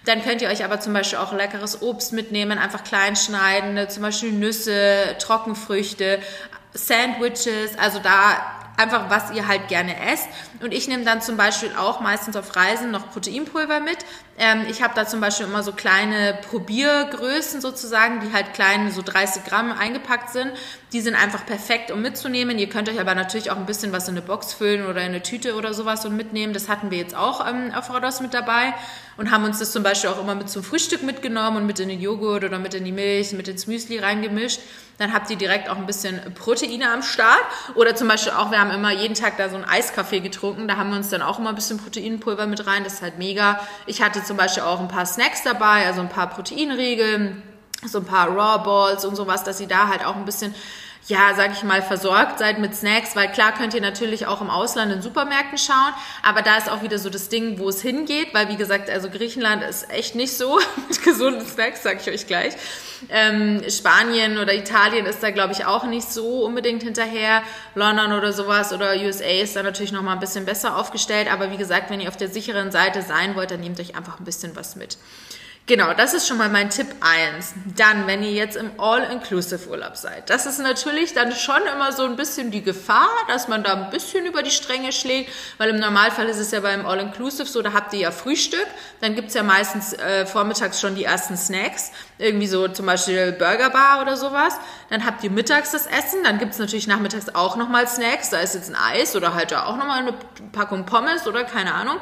Dann 0.04 0.22
könnt 0.22 0.40
ihr 0.42 0.48
euch 0.48 0.64
aber 0.64 0.80
zum 0.80 0.92
Beispiel 0.92 1.18
auch 1.18 1.32
leckeres 1.32 1.82
Obst 1.82 2.12
mitnehmen, 2.12 2.58
einfach 2.58 2.84
klein 2.84 3.16
schneiden, 3.16 3.88
zum 3.88 4.02
Beispiel 4.02 4.32
Nüsse, 4.32 5.16
Trockenfrüchte, 5.18 6.20
Sandwiches, 6.72 7.78
also 7.78 7.98
da 7.98 8.60
einfach 8.76 9.10
was 9.10 9.30
ihr 9.32 9.46
halt 9.46 9.68
gerne 9.68 9.94
esst. 10.10 10.28
Und 10.62 10.72
ich 10.72 10.88
nehme 10.88 11.04
dann 11.04 11.20
zum 11.20 11.36
Beispiel 11.36 11.70
auch 11.76 12.00
meistens 12.00 12.36
auf 12.36 12.56
Reisen 12.56 12.90
noch 12.90 13.10
Proteinpulver 13.10 13.80
mit. 13.80 13.98
Ähm, 14.38 14.64
ich 14.70 14.82
habe 14.82 14.94
da 14.94 15.06
zum 15.06 15.20
Beispiel 15.20 15.46
immer 15.46 15.62
so 15.62 15.72
kleine 15.72 16.38
Probiergrößen 16.48 17.60
sozusagen, 17.60 18.20
die 18.20 18.32
halt 18.32 18.54
klein, 18.54 18.90
so 18.90 19.02
30 19.02 19.44
Gramm 19.44 19.72
eingepackt 19.72 20.30
sind. 20.30 20.52
Die 20.92 21.00
sind 21.00 21.14
einfach 21.14 21.44
perfekt, 21.44 21.90
um 21.90 22.00
mitzunehmen. 22.00 22.58
Ihr 22.58 22.68
könnt 22.68 22.88
euch 22.88 22.98
aber 22.98 23.14
natürlich 23.14 23.50
auch 23.50 23.56
ein 23.56 23.66
bisschen 23.66 23.92
was 23.92 24.08
in 24.08 24.16
eine 24.16 24.22
Box 24.22 24.54
füllen 24.54 24.86
oder 24.86 25.02
in 25.02 25.08
eine 25.08 25.22
Tüte 25.22 25.54
oder 25.56 25.74
sowas 25.74 26.04
und 26.06 26.16
mitnehmen. 26.16 26.52
Das 26.52 26.68
hatten 26.68 26.90
wir 26.90 26.98
jetzt 26.98 27.14
auch 27.14 27.46
ähm, 27.46 27.72
auf 27.74 27.90
Rodos 27.90 28.20
mit 28.20 28.32
dabei 28.34 28.74
und 29.16 29.30
haben 29.30 29.44
uns 29.44 29.58
das 29.58 29.72
zum 29.72 29.82
Beispiel 29.82 30.08
auch 30.08 30.20
immer 30.20 30.34
mit 30.34 30.48
zum 30.48 30.64
Frühstück 30.64 31.02
mitgenommen 31.02 31.58
und 31.58 31.66
mit 31.66 31.78
in 31.78 31.90
den 31.90 32.00
Joghurt 32.00 32.42
oder 32.42 32.58
mit 32.58 32.72
in 32.72 32.84
die 32.84 32.92
Milch, 32.92 33.32
mit 33.32 33.48
ins 33.48 33.66
Müsli 33.66 33.98
reingemischt. 33.98 34.60
Dann 35.00 35.14
habt 35.14 35.30
ihr 35.30 35.36
direkt 35.36 35.70
auch 35.70 35.78
ein 35.78 35.86
bisschen 35.86 36.20
Proteine 36.34 36.90
am 36.92 37.02
Start. 37.02 37.40
Oder 37.74 37.94
zum 37.94 38.06
Beispiel 38.06 38.32
auch, 38.32 38.50
wir 38.50 38.60
haben 38.60 38.70
immer 38.70 38.92
jeden 38.92 39.14
Tag 39.14 39.38
da 39.38 39.48
so 39.48 39.56
einen 39.56 39.64
Eiskaffee 39.64 40.20
getrunken. 40.20 40.68
Da 40.68 40.76
haben 40.76 40.90
wir 40.90 40.96
uns 40.96 41.08
dann 41.08 41.22
auch 41.22 41.38
immer 41.38 41.48
ein 41.48 41.54
bisschen 41.54 41.78
Proteinpulver 41.78 42.46
mit 42.46 42.66
rein. 42.66 42.84
Das 42.84 42.94
ist 42.94 43.02
halt 43.02 43.16
mega. 43.16 43.60
Ich 43.86 44.02
hatte 44.02 44.22
zum 44.30 44.36
Beispiel 44.36 44.62
auch 44.62 44.78
ein 44.78 44.86
paar 44.86 45.06
Snacks 45.06 45.42
dabei, 45.42 45.88
also 45.88 46.00
ein 46.00 46.08
paar 46.08 46.28
Proteinriegel, 46.28 47.42
so 47.84 47.98
ein 47.98 48.04
paar 48.04 48.28
Raw 48.28 48.62
Balls 48.62 49.04
und 49.04 49.16
sowas, 49.16 49.42
dass 49.42 49.60
ihr 49.60 49.66
da 49.66 49.88
halt 49.88 50.06
auch 50.06 50.14
ein 50.14 50.24
bisschen 50.24 50.54
ja, 51.06 51.34
sag 51.34 51.52
ich 51.52 51.62
mal, 51.62 51.82
versorgt 51.82 52.38
seid 52.38 52.58
mit 52.58 52.74
Snacks, 52.74 53.16
weil 53.16 53.30
klar 53.32 53.52
könnt 53.52 53.74
ihr 53.74 53.80
natürlich 53.80 54.26
auch 54.26 54.40
im 54.40 54.50
Ausland 54.50 54.92
in 54.92 55.02
Supermärkten 55.02 55.58
schauen, 55.58 55.92
aber 56.22 56.42
da 56.42 56.56
ist 56.56 56.70
auch 56.70 56.82
wieder 56.82 56.98
so 56.98 57.10
das 57.10 57.28
Ding, 57.28 57.58
wo 57.58 57.68
es 57.68 57.82
hingeht, 57.82 58.32
weil 58.32 58.48
wie 58.48 58.56
gesagt, 58.56 58.88
also 58.90 59.10
Griechenland 59.10 59.62
ist 59.62 59.90
echt 59.90 60.14
nicht 60.14 60.36
so 60.36 60.60
mit 60.88 61.02
gesunden 61.02 61.46
Snacks, 61.46 61.82
sag 61.82 62.00
ich 62.00 62.12
euch 62.12 62.26
gleich. 62.26 62.54
Ähm, 63.08 63.62
Spanien 63.68 64.38
oder 64.38 64.54
Italien 64.54 65.06
ist 65.06 65.22
da, 65.22 65.30
glaube 65.30 65.52
ich, 65.52 65.64
auch 65.64 65.84
nicht 65.84 66.10
so 66.10 66.44
unbedingt 66.44 66.82
hinterher. 66.82 67.42
London 67.74 68.12
oder 68.12 68.32
sowas 68.32 68.72
oder 68.72 68.92
USA 68.92 69.24
ist 69.24 69.56
da 69.56 69.62
natürlich 69.62 69.92
noch 69.92 70.02
mal 70.02 70.12
ein 70.12 70.20
bisschen 70.20 70.44
besser 70.44 70.76
aufgestellt, 70.76 71.32
aber 71.32 71.50
wie 71.50 71.56
gesagt, 71.56 71.90
wenn 71.90 72.00
ihr 72.00 72.08
auf 72.08 72.16
der 72.18 72.28
sicheren 72.28 72.70
Seite 72.70 73.02
sein 73.02 73.34
wollt, 73.36 73.50
dann 73.50 73.60
nehmt 73.60 73.80
euch 73.80 73.96
einfach 73.96 74.20
ein 74.20 74.24
bisschen 74.24 74.54
was 74.54 74.76
mit. 74.76 74.98
Genau, 75.70 75.94
das 75.94 76.14
ist 76.14 76.26
schon 76.26 76.36
mal 76.36 76.48
mein 76.48 76.68
Tipp 76.68 76.88
eins. 76.98 77.54
Dann, 77.76 78.08
wenn 78.08 78.24
ihr 78.24 78.32
jetzt 78.32 78.56
im 78.56 78.72
All-Inclusive-Urlaub 78.76 79.96
seid, 79.96 80.28
das 80.28 80.44
ist 80.44 80.58
natürlich 80.58 81.14
dann 81.14 81.30
schon 81.30 81.62
immer 81.72 81.92
so 81.92 82.02
ein 82.02 82.16
bisschen 82.16 82.50
die 82.50 82.64
Gefahr, 82.64 83.08
dass 83.28 83.46
man 83.46 83.62
da 83.62 83.74
ein 83.74 83.90
bisschen 83.90 84.26
über 84.26 84.42
die 84.42 84.50
Stränge 84.50 84.90
schlägt, 84.90 85.30
weil 85.58 85.70
im 85.70 85.78
Normalfall 85.78 86.28
ist 86.28 86.38
es 86.38 86.50
ja 86.50 86.58
beim 86.58 86.84
All-Inclusive 86.86 87.46
so, 87.46 87.62
da 87.62 87.72
habt 87.72 87.92
ihr 87.92 88.00
ja 88.00 88.10
Frühstück, 88.10 88.66
dann 89.00 89.14
gibt's 89.14 89.34
ja 89.34 89.44
meistens 89.44 89.92
äh, 89.92 90.26
vormittags 90.26 90.80
schon 90.80 90.96
die 90.96 91.04
ersten 91.04 91.36
Snacks, 91.36 91.92
irgendwie 92.18 92.48
so 92.48 92.66
zum 92.66 92.86
Beispiel 92.86 93.30
Burgerbar 93.30 94.02
oder 94.02 94.16
sowas. 94.16 94.54
Dann 94.88 95.06
habt 95.06 95.22
ihr 95.22 95.30
mittags 95.30 95.70
das 95.70 95.86
Essen, 95.86 96.24
dann 96.24 96.40
gibt's 96.40 96.58
natürlich 96.58 96.88
nachmittags 96.88 97.32
auch 97.32 97.54
nochmal 97.54 97.86
Snacks, 97.86 98.30
da 98.30 98.40
ist 98.40 98.56
jetzt 98.56 98.70
ein 98.70 98.76
Eis 98.76 99.14
oder 99.14 99.34
halt 99.34 99.54
auch 99.54 99.76
nochmal 99.76 100.00
eine 100.00 100.14
Packung 100.50 100.84
Pommes 100.84 101.28
oder 101.28 101.44
keine 101.44 101.74
Ahnung. 101.74 101.98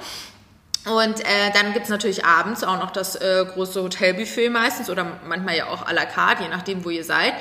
Und 0.88 1.20
äh, 1.20 1.50
dann 1.54 1.72
gibt's 1.72 1.88
natürlich 1.88 2.24
abends 2.24 2.64
auch 2.64 2.78
noch 2.78 2.90
das 2.90 3.16
äh, 3.16 3.44
große 3.52 3.82
Hotelbuffet 3.82 4.48
meistens 4.50 4.88
oder 4.90 5.06
manchmal 5.26 5.56
ja 5.56 5.66
auch 5.66 5.86
à 5.86 5.92
la 5.92 6.04
carte, 6.04 6.44
je 6.44 6.48
nachdem, 6.48 6.84
wo 6.84 6.90
ihr 6.90 7.04
seid. 7.04 7.34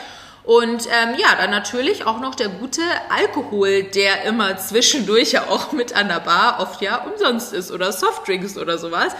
Und 0.47 0.85
ähm, 0.85 1.15
ja, 1.17 1.35
dann 1.37 1.51
natürlich 1.51 2.05
auch 2.05 2.21
noch 2.21 2.33
der 2.33 2.47
gute 2.47 2.81
Alkohol, 3.09 3.83
der 3.83 4.23
immer 4.23 4.57
zwischendurch 4.57 5.33
ja 5.33 5.49
auch 5.49 5.73
mit 5.73 5.93
an 5.93 6.07
der 6.07 6.21
Bar 6.21 6.59
oft 6.61 6.81
ja 6.81 7.03
umsonst 7.03 7.51
ist 7.51 7.69
oder 7.69 7.91
Softdrinks 7.91 8.57
oder 8.57 8.77
sowas. 8.77 9.13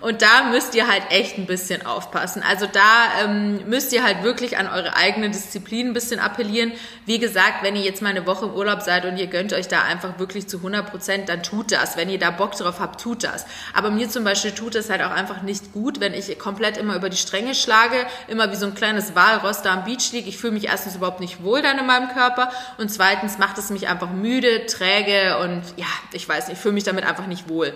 Und 0.00 0.22
da 0.22 0.44
müsst 0.50 0.74
ihr 0.74 0.86
halt 0.86 1.02
echt 1.10 1.36
ein 1.38 1.46
bisschen 1.46 1.84
aufpassen. 1.84 2.42
Also 2.46 2.66
da 2.66 3.24
ähm, 3.24 3.68
müsst 3.68 3.92
ihr 3.92 4.04
halt 4.04 4.22
wirklich 4.22 4.56
an 4.56 4.66
eure 4.66 4.96
eigene 4.96 5.30
Disziplin 5.30 5.88
ein 5.88 5.92
bisschen 5.92 6.20
appellieren. 6.20 6.72
Wie 7.06 7.18
gesagt, 7.18 7.62
wenn 7.62 7.76
ihr 7.76 7.82
jetzt 7.82 8.00
mal 8.00 8.10
eine 8.10 8.26
Woche 8.26 8.46
im 8.46 8.54
Urlaub 8.54 8.82
seid 8.82 9.04
und 9.04 9.16
ihr 9.16 9.26
gönnt 9.26 9.52
euch 9.52 9.68
da 9.68 9.82
einfach 9.82 10.18
wirklich 10.18 10.46
zu 10.46 10.58
100 10.58 10.90
Prozent, 10.90 11.28
dann 11.28 11.42
tut 11.42 11.72
das. 11.72 11.96
Wenn 11.96 12.08
ihr 12.08 12.18
da 12.18 12.30
Bock 12.30 12.52
drauf 12.52 12.80
habt, 12.80 13.00
tut 13.00 13.24
das. 13.24 13.46
Aber 13.74 13.90
mir 13.90 14.08
zum 14.08 14.24
Beispiel 14.24 14.52
tut 14.52 14.74
es 14.74 14.90
halt 14.90 15.02
auch 15.02 15.10
einfach 15.10 15.42
nicht 15.42 15.72
gut, 15.72 16.00
wenn 16.00 16.14
ich 16.14 16.38
komplett 16.38 16.76
immer 16.76 16.94
über 16.96 17.10
die 17.10 17.16
Stränge 17.16 17.54
schlage, 17.54 18.06
immer 18.28 18.50
wie 18.52 18.56
so 18.56 18.66
ein 18.66 18.74
kleines 18.74 19.14
Walross 19.14 19.62
da 19.62 19.72
am 19.72 19.84
Beach 19.84 20.12
liege. 20.12 20.28
Ich 20.28 20.38
fühle 20.38 20.52
mich 20.52 20.68
erstens 20.68 20.96
überhaupt 20.96 21.20
nicht 21.20 21.42
wohl 21.42 21.62
dann 21.62 21.78
in 21.78 21.86
meinem 21.86 22.08
Körper 22.08 22.50
und 22.78 22.90
zweitens 22.90 23.38
macht 23.38 23.58
es 23.58 23.70
mich 23.70 23.88
einfach 23.88 24.10
müde, 24.10 24.66
träge 24.66 25.38
und 25.38 25.62
ja, 25.76 25.86
ich 26.12 26.28
weiß 26.28 26.48
nicht, 26.48 26.56
ich 26.56 26.62
fühle 26.62 26.74
mich 26.74 26.84
damit 26.84 27.04
einfach 27.04 27.26
nicht 27.26 27.48
wohl. 27.48 27.74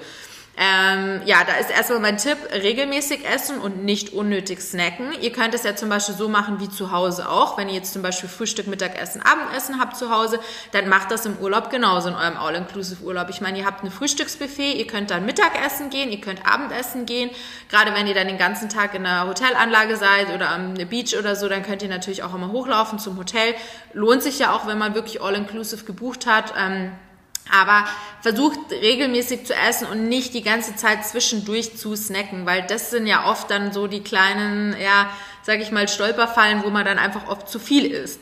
Ähm, 0.57 1.21
ja, 1.25 1.39
da 1.45 1.55
ist 1.57 1.71
erstmal 1.71 1.99
mein 1.99 2.17
Tipp, 2.17 2.39
regelmäßig 2.53 3.29
essen 3.29 3.59
und 3.59 3.85
nicht 3.85 4.13
unnötig 4.13 4.61
snacken. 4.61 5.13
Ihr 5.21 5.33
könnt 5.33 5.53
es 5.53 5.65
ja 5.65 5.75
zum 5.75 5.89
Beispiel 5.89 6.15
so 6.15 6.29
machen 6.29 6.61
wie 6.61 6.69
zu 6.69 6.93
Hause 6.93 7.29
auch. 7.29 7.59
Wenn 7.59 7.69
ihr 7.69 7.75
jetzt 7.75 7.93
zum 7.93 8.03
Beispiel 8.03 8.29
Frühstück, 8.29 8.69
Mittagessen, 8.69 9.21
Abendessen 9.21 9.81
habt 9.81 9.97
zu 9.97 10.11
Hause, 10.11 10.39
dann 10.71 10.89
macht 10.89 11.11
das 11.11 11.27
im 11.27 11.39
Urlaub 11.39 11.71
genauso 11.71 12.09
in 12.09 12.15
eurem 12.15 12.37
All-Inclusive-Urlaub. 12.37 13.31
Ich 13.31 13.41
meine, 13.41 13.59
ihr 13.59 13.67
habt 13.67 13.83
ein 13.83 13.91
Frühstücksbuffet, 13.91 14.75
ihr 14.75 14.87
könnt 14.87 15.11
dann 15.11 15.27
Mittagessen 15.27 15.91
gehen, 15.91 16.11
ihr 16.13 16.21
könnt 16.21 16.47
Abendessen 16.47 17.05
gehen. 17.05 17.31
Gerade 17.69 17.93
wenn 17.93 18.07
ihr 18.07 18.15
dann 18.15 18.29
den 18.29 18.39
ganzen 18.39 18.69
Tag 18.69 18.95
in 18.95 19.05
einer 19.05 19.29
Hotelanlage 19.29 19.97
seid 19.97 20.33
oder 20.33 20.51
am 20.51 20.75
Beach 20.75 21.19
oder 21.19 21.35
so, 21.35 21.49
dann 21.49 21.65
könnt 21.65 21.83
ihr 21.83 21.89
natürlich 21.89 22.23
auch 22.23 22.35
immer 22.35 22.53
hochlaufen 22.53 23.01
zum 23.01 23.19
Hotel. 23.19 23.57
Lohnt 23.93 24.23
sich 24.23 24.39
ja 24.39 24.55
auch, 24.55 24.69
wenn 24.69 24.79
man 24.79 24.95
wirklich 24.95 25.21
All-Inclusive 25.21 25.85
gebucht 25.85 26.27
hat. 26.27 26.55
Ähm, 26.57 26.93
aber 27.51 27.87
versucht 28.21 28.59
regelmäßig 28.71 29.47
zu 29.47 29.55
essen 29.55 29.87
und 29.87 30.09
nicht 30.09 30.35
die 30.35 30.43
ganze 30.43 30.77
Zeit 30.77 31.07
zwischendurch 31.07 31.77
zu 31.77 31.95
snacken, 31.95 32.47
weil 32.47 32.63
das 32.63 32.91
sind 32.91 33.07
ja 33.07 33.27
oft 33.27 33.51
dann 33.51 33.73
so 33.73 33.87
die 33.87 34.03
kleinen, 34.03 34.75
ja, 34.81 35.11
sag 35.43 35.61
ich 35.61 35.71
mal, 35.71 35.89
Stolperfallen, 35.89 36.65
wo 36.65 36.71
man 36.71 36.85
dann 36.85 36.99
einfach 36.99 37.29
oft 37.29 37.49
zu 37.49 37.59
viel 37.59 37.87
isst. 37.87 38.21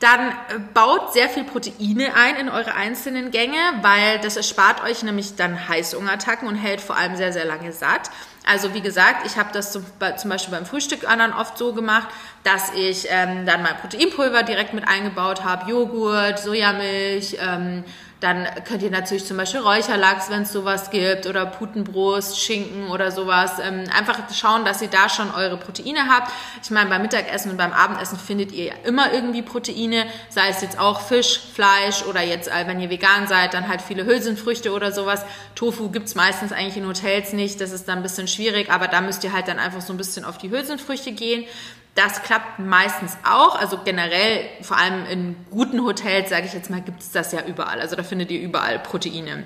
Dann 0.00 0.30
äh, 0.30 0.58
baut 0.72 1.12
sehr 1.12 1.28
viel 1.28 1.44
Proteine 1.44 2.14
ein 2.14 2.36
in 2.36 2.48
eure 2.48 2.74
einzelnen 2.74 3.30
Gänge, 3.30 3.58
weil 3.82 4.18
das 4.18 4.36
erspart 4.36 4.82
euch 4.82 5.02
nämlich 5.02 5.36
dann 5.36 5.68
Heißhungerattacken 5.68 6.48
und 6.48 6.56
hält 6.56 6.80
vor 6.80 6.96
allem 6.96 7.16
sehr, 7.16 7.32
sehr 7.32 7.44
lange 7.44 7.72
satt. 7.72 8.10
Also 8.46 8.72
wie 8.72 8.80
gesagt, 8.80 9.26
ich 9.26 9.36
habe 9.36 9.50
das 9.52 9.72
zum, 9.72 9.84
Beispiel 10.24 10.54
beim 10.54 10.64
Frühstück 10.64 11.06
anderen 11.06 11.34
oft 11.34 11.58
so 11.58 11.74
gemacht, 11.74 12.08
dass 12.42 12.72
ich 12.74 13.06
ähm, 13.10 13.44
dann 13.44 13.62
mein 13.62 13.76
Proteinpulver 13.76 14.42
direkt 14.42 14.72
mit 14.72 14.88
eingebaut 14.88 15.44
habe, 15.44 15.70
Joghurt, 15.70 16.38
Sojamilch, 16.38 17.36
ähm, 17.38 17.84
dann 18.20 18.46
könnt 18.66 18.82
ihr 18.82 18.90
natürlich 18.90 19.24
zum 19.24 19.38
Beispiel 19.38 19.60
Räucherlachs, 19.60 20.28
wenn 20.30 20.42
es 20.42 20.52
sowas 20.52 20.90
gibt, 20.90 21.26
oder 21.26 21.46
Putenbrust, 21.46 22.38
Schinken 22.38 22.88
oder 22.88 23.10
sowas. 23.10 23.52
Ähm, 23.62 23.84
einfach 23.96 24.18
schauen, 24.34 24.66
dass 24.66 24.82
ihr 24.82 24.88
da 24.88 25.08
schon 25.08 25.30
eure 25.30 25.56
Proteine 25.56 26.08
habt. 26.08 26.30
Ich 26.62 26.70
meine, 26.70 26.90
beim 26.90 27.00
Mittagessen 27.00 27.50
und 27.50 27.56
beim 27.56 27.72
Abendessen 27.72 28.18
findet 28.18 28.52
ihr 28.52 28.64
ja 28.66 28.74
immer 28.84 29.12
irgendwie 29.12 29.40
Proteine, 29.40 30.06
sei 30.28 30.48
es 30.50 30.60
jetzt 30.60 30.78
auch 30.78 31.00
Fisch, 31.00 31.40
Fleisch 31.54 32.04
oder 32.04 32.22
jetzt, 32.22 32.48
äh, 32.48 32.66
wenn 32.66 32.78
ihr 32.78 32.90
vegan 32.90 33.26
seid, 33.26 33.54
dann 33.54 33.68
halt 33.68 33.80
viele 33.80 34.04
Hülsenfrüchte 34.04 34.72
oder 34.72 34.92
sowas. 34.92 35.24
Tofu 35.54 35.88
gibt's 35.88 36.14
meistens 36.14 36.52
eigentlich 36.52 36.76
in 36.76 36.86
Hotels 36.86 37.32
nicht, 37.32 37.60
das 37.60 37.72
ist 37.72 37.88
dann 37.88 37.98
ein 38.00 38.02
bisschen 38.02 38.28
schwierig, 38.28 38.70
aber 38.70 38.86
da 38.86 39.00
müsst 39.00 39.24
ihr 39.24 39.32
halt 39.32 39.48
dann 39.48 39.58
einfach 39.58 39.80
so 39.80 39.94
ein 39.94 39.96
bisschen 39.96 40.26
auf 40.26 40.36
die 40.36 40.50
Hülsenfrüchte 40.50 41.12
gehen. 41.12 41.46
Das 41.94 42.22
klappt 42.22 42.58
meistens 42.58 43.16
auch. 43.24 43.58
Also 43.58 43.78
generell, 43.84 44.48
vor 44.62 44.76
allem 44.76 45.06
in 45.06 45.36
guten 45.50 45.82
Hotels, 45.84 46.30
sage 46.30 46.46
ich 46.46 46.52
jetzt 46.52 46.70
mal, 46.70 46.80
gibt 46.80 47.00
es 47.00 47.12
das 47.12 47.32
ja 47.32 47.44
überall. 47.44 47.80
Also 47.80 47.96
da 47.96 48.02
findet 48.02 48.30
ihr 48.30 48.40
überall 48.40 48.78
Proteine. 48.78 49.44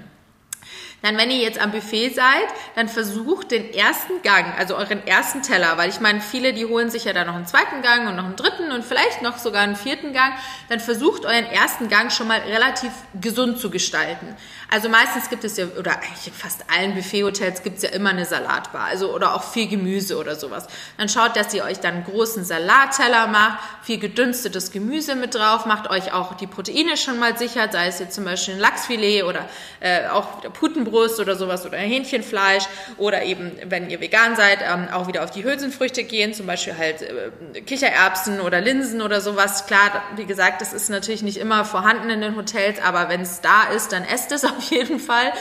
Dann, 1.04 1.18
wenn 1.18 1.30
ihr 1.30 1.36
jetzt 1.36 1.60
am 1.60 1.70
Buffet 1.70 2.14
seid, 2.14 2.46
dann 2.76 2.88
versucht 2.88 3.50
den 3.50 3.74
ersten 3.74 4.22
Gang, 4.22 4.54
also 4.56 4.74
euren 4.74 5.06
ersten 5.06 5.42
Teller, 5.42 5.76
weil 5.76 5.90
ich 5.90 6.00
meine, 6.00 6.22
viele, 6.22 6.54
die 6.54 6.64
holen 6.64 6.88
sich 6.88 7.04
ja 7.04 7.12
da 7.12 7.26
noch 7.26 7.34
einen 7.34 7.46
zweiten 7.46 7.82
Gang 7.82 8.08
und 8.08 8.16
noch 8.16 8.24
einen 8.24 8.36
dritten 8.36 8.72
und 8.72 8.82
vielleicht 8.82 9.20
noch 9.20 9.36
sogar 9.36 9.60
einen 9.60 9.76
vierten 9.76 10.14
Gang, 10.14 10.32
dann 10.70 10.80
versucht 10.80 11.26
euren 11.26 11.44
ersten 11.44 11.90
Gang 11.90 12.10
schon 12.10 12.26
mal 12.26 12.40
relativ 12.40 12.90
gesund 13.20 13.58
zu 13.58 13.68
gestalten. 13.68 14.34
Also 14.74 14.88
meistens 14.88 15.30
gibt 15.30 15.44
es 15.44 15.56
ja, 15.56 15.66
oder 15.78 15.92
eigentlich 15.92 16.34
fast 16.36 16.64
allen 16.68 16.96
Buffet-Hotels 16.96 17.62
gibt 17.62 17.76
es 17.76 17.84
ja 17.84 17.90
immer 17.90 18.10
eine 18.10 18.24
Salatbar, 18.24 18.86
also 18.86 19.14
oder 19.14 19.36
auch 19.36 19.44
viel 19.44 19.68
Gemüse 19.68 20.18
oder 20.18 20.34
sowas. 20.34 20.66
Dann 20.98 21.08
schaut, 21.08 21.36
dass 21.36 21.54
ihr 21.54 21.62
euch 21.62 21.78
dann 21.78 21.94
einen 21.94 22.04
großen 22.04 22.44
Salatteller 22.44 23.28
macht, 23.28 23.60
viel 23.84 24.00
gedünstetes 24.00 24.72
Gemüse 24.72 25.14
mit 25.14 25.36
drauf, 25.36 25.64
macht 25.66 25.88
euch 25.90 26.12
auch 26.12 26.34
die 26.34 26.48
Proteine 26.48 26.96
schon 26.96 27.20
mal 27.20 27.38
sicher, 27.38 27.68
sei 27.70 27.86
es 27.86 28.00
jetzt 28.00 28.16
zum 28.16 28.24
Beispiel 28.24 28.54
ein 28.54 28.60
Lachsfilet 28.60 29.22
oder 29.22 29.48
äh, 29.78 30.08
auch 30.08 30.40
Putenbrust 30.52 31.20
oder 31.20 31.36
sowas 31.36 31.64
oder 31.64 31.78
Hähnchenfleisch 31.78 32.64
oder 32.96 33.22
eben, 33.22 33.52
wenn 33.66 33.90
ihr 33.90 34.00
vegan 34.00 34.34
seid, 34.34 34.58
ähm, 34.60 34.88
auch 34.92 35.06
wieder 35.06 35.22
auf 35.22 35.30
die 35.30 35.44
Hülsenfrüchte 35.44 36.02
gehen, 36.02 36.34
zum 36.34 36.46
Beispiel 36.46 36.76
halt 36.76 37.00
äh, 37.02 37.60
Kichererbsen 37.60 38.40
oder 38.40 38.60
Linsen 38.60 39.02
oder 39.02 39.20
sowas. 39.20 39.66
Klar, 39.66 40.02
wie 40.16 40.26
gesagt, 40.26 40.60
das 40.60 40.72
ist 40.72 40.90
natürlich 40.90 41.22
nicht 41.22 41.36
immer 41.36 41.64
vorhanden 41.64 42.10
in 42.10 42.20
den 42.20 42.34
Hotels, 42.34 42.82
aber 42.82 43.08
wenn 43.08 43.20
es 43.20 43.40
da 43.40 43.68
ist, 43.72 43.92
dann 43.92 44.02
esst 44.02 44.32
es 44.32 44.44
auf 44.44 44.63
jeden 44.70 45.00
Fall. 45.00 45.32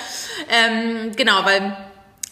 Ähm, 0.49 1.15
genau, 1.15 1.43
weil 1.45 1.75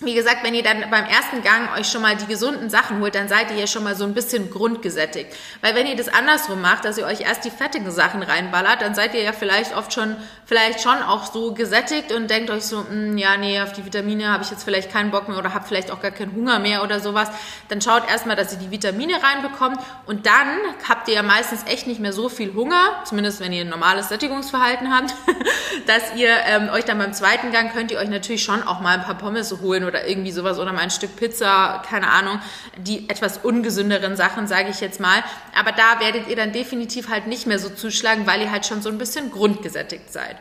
wie 0.02 0.16
gesagt, 0.16 0.44
wenn 0.44 0.56
ihr 0.56 0.64
dann 0.64 0.90
beim 0.90 1.06
ersten 1.06 1.44
Gang 1.44 1.78
euch 1.78 1.88
schon 1.88 2.02
mal 2.02 2.16
die 2.16 2.26
gesunden 2.26 2.72
Sachen 2.72 3.00
holt, 3.02 3.14
dann 3.14 3.28
seid 3.28 3.52
ihr 3.52 3.58
ja 3.58 3.68
schon 3.68 3.84
mal 3.84 3.96
so 3.96 4.04
ein 4.04 4.16
bisschen 4.16 4.50
grundgesättigt. 4.50 5.32
Weil 5.62 5.76
wenn 5.76 5.86
ihr 5.86 5.96
das 5.96 6.08
andersrum 6.08 6.60
macht, 6.60 6.86
dass 6.86 6.98
ihr 6.98 7.06
euch 7.06 7.22
erst 7.22 7.46
die 7.46 7.52
fettigen 7.52 7.92
Sachen 7.92 8.24
reinballert, 8.24 8.82
dann 8.82 8.96
seid 8.96 9.14
ihr 9.14 9.22
ja 9.22 9.32
vielleicht 9.32 9.78
oft 9.78 9.94
schon, 9.94 10.16
vielleicht 10.46 10.82
schon 10.82 10.98
auch 11.04 11.32
so 11.32 11.54
gesättigt 11.54 12.12
und 12.12 12.32
denkt 12.32 12.50
euch 12.50 12.64
so, 12.64 12.78
mh, 12.78 12.90
hm, 12.90 13.18
ja, 13.20 13.38
nee, 13.38 13.62
auf 13.62 13.74
die 13.74 13.86
Vitamine 13.86 14.30
habe 14.30 14.44
ich 14.44 14.50
jetzt 14.50 14.64
vielleicht 14.64 14.92
keinen 14.92 15.12
Bock 15.12 15.30
mehr 15.30 15.38
oder 15.38 15.54
habt 15.54 15.68
vielleicht 15.68 15.92
auch 15.92 16.02
gar 16.02 16.12
keinen 16.12 16.34
Hunger 16.34 16.58
mehr 16.58 16.84
oder 16.84 17.00
sowas. 17.00 17.30
Dann 17.70 17.80
schaut 17.80 18.10
erstmal, 18.10 18.36
dass 18.36 18.52
ihr 18.54 18.60
die 18.60 18.72
Vitamine 18.72 19.22
reinbekommt 19.22 19.80
und 20.08 20.26
dann 20.26 20.58
habt 20.90 21.10
ihr 21.10 21.16
ja 21.16 21.24
meistens 21.24 21.64
echt 21.68 21.86
nicht 21.86 22.00
mehr 22.00 22.14
so 22.14 22.28
viel 22.28 22.56
Hunger, 22.56 23.04
zumindest 23.06 23.40
wenn 23.40 23.54
ihr 23.54 23.62
ein 23.62 23.70
normales 23.70 24.10
Sättigungsverhalten 24.10 24.92
habt, 24.92 25.14
dass 25.86 26.16
ihr 26.16 26.30
ähm, 26.48 26.70
euch 26.70 26.86
dann 26.86 26.98
beim 26.98 27.14
zweiten 27.14 27.52
Gang 27.52 27.72
könnt 27.72 27.92
ihr 27.92 28.00
euch 28.00 28.10
natürlich 28.10 28.44
schon 28.44 28.64
auch 28.64 28.82
mal 28.82 28.98
ein 28.98 29.04
paar 29.04 29.18
Pommes 29.18 29.52
holen 29.62 29.91
oder 29.92 30.08
irgendwie 30.08 30.32
sowas 30.32 30.58
oder 30.58 30.74
mal 30.74 30.82
ein 30.82 30.90
Stück 30.90 31.16
Pizza, 31.16 31.84
keine 31.88 32.10
Ahnung, 32.10 32.40
die 32.78 33.10
etwas 33.10 33.38
ungesünderen 33.38 34.16
Sachen, 34.16 34.48
sage 34.48 34.70
ich 34.70 34.82
jetzt 34.82 35.00
mal. 35.00 35.24
Aber 35.58 35.72
da 35.72 36.00
werdet 36.00 36.28
ihr 36.28 36.36
dann 36.36 36.52
definitiv 36.52 37.10
halt 37.10 37.28
nicht 37.28 37.46
mehr 37.46 37.60
so 37.60 37.70
zuschlagen, 37.70 38.26
weil 38.26 38.42
ihr 38.42 38.52
halt 38.52 38.66
schon 38.66 38.82
so 38.82 38.90
ein 38.90 38.98
bisschen 38.98 39.32
grundgesättigt 39.32 40.12
seid. 40.12 40.38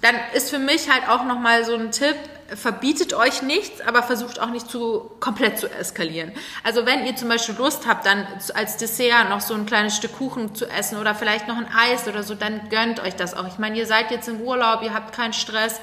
Dann 0.00 0.16
ist 0.34 0.50
für 0.50 0.58
mich 0.58 0.90
halt 0.90 1.08
auch 1.08 1.24
nochmal 1.24 1.64
so 1.64 1.76
ein 1.76 1.92
Tipp, 1.92 2.16
verbietet 2.56 3.14
euch 3.14 3.42
nichts, 3.42 3.80
aber 3.80 4.02
versucht 4.02 4.40
auch 4.40 4.50
nicht 4.50 4.68
zu 4.68 5.10
komplett 5.20 5.58
zu 5.58 5.70
eskalieren. 5.70 6.32
Also 6.64 6.86
wenn 6.86 7.06
ihr 7.06 7.14
zum 7.14 7.28
Beispiel 7.28 7.54
Lust 7.54 7.86
habt, 7.86 8.04
dann 8.04 8.26
als 8.54 8.76
Dessert 8.78 9.28
noch 9.30 9.40
so 9.40 9.54
ein 9.54 9.64
kleines 9.64 9.96
Stück 9.96 10.18
Kuchen 10.18 10.56
zu 10.56 10.68
essen 10.68 10.98
oder 10.98 11.14
vielleicht 11.14 11.46
noch 11.46 11.56
ein 11.56 11.68
Eis 11.72 12.08
oder 12.08 12.24
so, 12.24 12.34
dann 12.34 12.68
gönnt 12.68 13.00
euch 13.00 13.14
das 13.14 13.34
auch. 13.34 13.46
Ich 13.46 13.58
meine, 13.58 13.78
ihr 13.78 13.86
seid 13.86 14.10
jetzt 14.10 14.28
im 14.28 14.40
Urlaub, 14.40 14.82
ihr 14.82 14.92
habt 14.92 15.14
keinen 15.14 15.32
Stress, 15.32 15.80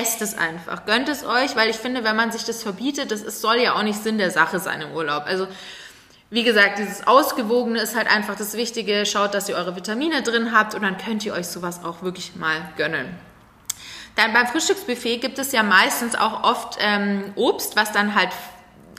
esst 0.00 0.22
es 0.22 0.36
einfach, 0.36 0.86
gönnt 0.86 1.08
es 1.08 1.24
euch, 1.24 1.56
weil 1.56 1.70
ich 1.70 1.76
finde, 1.76 2.04
wenn 2.04 2.16
man 2.16 2.32
sich 2.32 2.44
das 2.44 2.62
verbietet, 2.62 3.10
das 3.10 3.22
ist, 3.22 3.40
soll 3.40 3.56
ja 3.56 3.74
auch 3.74 3.82
nicht 3.82 4.02
Sinn 4.02 4.18
der 4.18 4.30
Sache 4.30 4.58
sein 4.58 4.80
im 4.80 4.92
Urlaub. 4.92 5.24
Also 5.26 5.46
wie 6.30 6.44
gesagt, 6.44 6.78
dieses 6.78 7.06
Ausgewogene 7.06 7.80
ist 7.80 7.94
halt 7.94 8.10
einfach 8.10 8.36
das 8.36 8.54
Wichtige. 8.54 9.04
Schaut, 9.04 9.34
dass 9.34 9.50
ihr 9.50 9.56
eure 9.56 9.76
Vitamine 9.76 10.22
drin 10.22 10.52
habt 10.56 10.74
und 10.74 10.80
dann 10.82 10.96
könnt 10.96 11.26
ihr 11.26 11.34
euch 11.34 11.46
sowas 11.46 11.84
auch 11.84 12.02
wirklich 12.02 12.36
mal 12.36 12.56
gönnen. 12.78 13.14
Dann 14.16 14.32
beim 14.32 14.46
Frühstücksbuffet 14.46 15.18
gibt 15.18 15.38
es 15.38 15.52
ja 15.52 15.62
meistens 15.62 16.14
auch 16.14 16.42
oft 16.42 16.78
ähm, 16.80 17.32
Obst, 17.36 17.76
was 17.76 17.92
dann 17.92 18.14
halt 18.14 18.30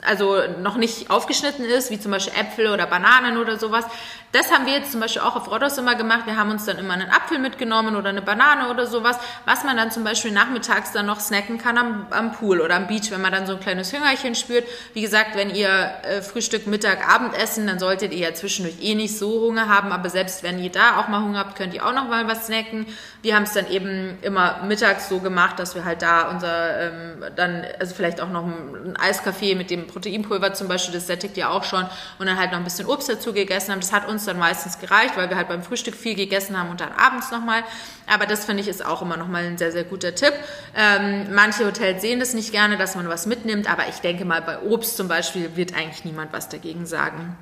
also 0.04 0.42
noch 0.60 0.76
nicht 0.76 1.10
aufgeschnitten 1.10 1.64
ist, 1.64 1.90
wie 1.90 1.98
zum 1.98 2.10
Beispiel 2.10 2.38
Äpfel 2.38 2.68
oder 2.68 2.86
Bananen 2.86 3.36
oder 3.38 3.58
sowas. 3.58 3.84
Das 4.34 4.50
haben 4.50 4.66
wir 4.66 4.72
jetzt 4.72 4.90
zum 4.90 5.00
Beispiel 5.00 5.22
auch 5.22 5.36
auf 5.36 5.48
Rodos 5.48 5.78
immer 5.78 5.94
gemacht. 5.94 6.22
Wir 6.26 6.36
haben 6.36 6.50
uns 6.50 6.64
dann 6.64 6.76
immer 6.78 6.94
einen 6.94 7.08
Apfel 7.08 7.38
mitgenommen 7.38 7.94
oder 7.94 8.08
eine 8.08 8.20
Banane 8.20 8.68
oder 8.68 8.88
sowas, 8.88 9.16
was 9.44 9.62
man 9.62 9.76
dann 9.76 9.92
zum 9.92 10.02
Beispiel 10.02 10.32
nachmittags 10.32 10.90
dann 10.90 11.06
noch 11.06 11.20
snacken 11.20 11.56
kann 11.56 11.78
am, 11.78 12.06
am 12.10 12.32
Pool 12.32 12.60
oder 12.60 12.74
am 12.74 12.88
Beach, 12.88 13.12
wenn 13.12 13.20
man 13.20 13.30
dann 13.30 13.46
so 13.46 13.52
ein 13.52 13.60
kleines 13.60 13.92
Hüngerchen 13.92 14.34
spürt. 14.34 14.64
Wie 14.92 15.02
gesagt, 15.02 15.36
wenn 15.36 15.54
ihr 15.54 15.68
äh, 15.68 16.20
Frühstück, 16.20 16.66
Mittag, 16.66 17.08
Abend 17.08 17.32
essen, 17.38 17.68
dann 17.68 17.78
solltet 17.78 18.12
ihr 18.12 18.18
ja 18.18 18.34
zwischendurch 18.34 18.74
eh 18.82 18.96
nicht 18.96 19.16
so 19.16 19.40
Hunger 19.40 19.68
haben, 19.68 19.92
aber 19.92 20.10
selbst 20.10 20.42
wenn 20.42 20.58
ihr 20.58 20.72
da 20.72 20.98
auch 20.98 21.06
mal 21.06 21.22
Hunger 21.22 21.38
habt, 21.38 21.56
könnt 21.56 21.72
ihr 21.72 21.86
auch 21.86 21.94
noch 21.94 22.08
mal 22.08 22.26
was 22.26 22.46
snacken. 22.46 22.86
Wir 23.22 23.36
haben 23.36 23.44
es 23.44 23.52
dann 23.52 23.68
eben 23.70 24.18
immer 24.22 24.64
mittags 24.64 25.08
so 25.08 25.20
gemacht, 25.20 25.60
dass 25.60 25.76
wir 25.76 25.84
halt 25.84 26.02
da 26.02 26.28
unser 26.30 26.80
ähm, 26.80 27.24
dann, 27.36 27.64
also 27.78 27.94
vielleicht 27.94 28.20
auch 28.20 28.30
noch 28.30 28.44
ein, 28.44 28.94
ein 28.94 28.96
Eiskaffee 28.96 29.54
mit 29.54 29.70
dem 29.70 29.86
Proteinpulver 29.86 30.54
zum 30.54 30.66
Beispiel, 30.66 30.92
das 30.92 31.06
sättigt 31.06 31.36
ja 31.36 31.50
auch 31.50 31.62
schon 31.62 31.86
und 32.18 32.26
dann 32.26 32.36
halt 32.36 32.50
noch 32.50 32.58
ein 32.58 32.64
bisschen 32.64 32.86
Obst 32.86 33.08
dazu 33.08 33.32
gegessen 33.32 33.70
haben. 33.70 33.80
Das 33.80 33.92
hat 33.92 34.08
uns 34.08 34.23
dann 34.24 34.38
meistens 34.38 34.78
gereicht, 34.78 35.16
weil 35.16 35.28
wir 35.30 35.36
halt 35.36 35.48
beim 35.48 35.62
Frühstück 35.62 35.94
viel 35.94 36.14
gegessen 36.14 36.58
haben 36.58 36.70
und 36.70 36.80
dann 36.80 36.92
abends 36.92 37.30
nochmal. 37.30 37.64
Aber 38.06 38.26
das 38.26 38.44
finde 38.44 38.62
ich 38.62 38.68
ist 38.68 38.84
auch 38.84 39.02
immer 39.02 39.16
nochmal 39.16 39.44
ein 39.44 39.58
sehr, 39.58 39.72
sehr 39.72 39.84
guter 39.84 40.14
Tipp. 40.14 40.34
Ähm, 40.76 41.34
manche 41.34 41.66
Hotels 41.66 42.02
sehen 42.02 42.20
das 42.20 42.34
nicht 42.34 42.52
gerne, 42.52 42.76
dass 42.76 42.94
man 42.94 43.08
was 43.08 43.26
mitnimmt, 43.26 43.70
aber 43.70 43.88
ich 43.88 43.96
denke 43.96 44.24
mal, 44.24 44.42
bei 44.42 44.60
Obst 44.60 44.96
zum 44.96 45.08
Beispiel 45.08 45.56
wird 45.56 45.74
eigentlich 45.74 46.04
niemand 46.04 46.32
was 46.32 46.48
dagegen 46.48 46.86
sagen. 46.86 47.36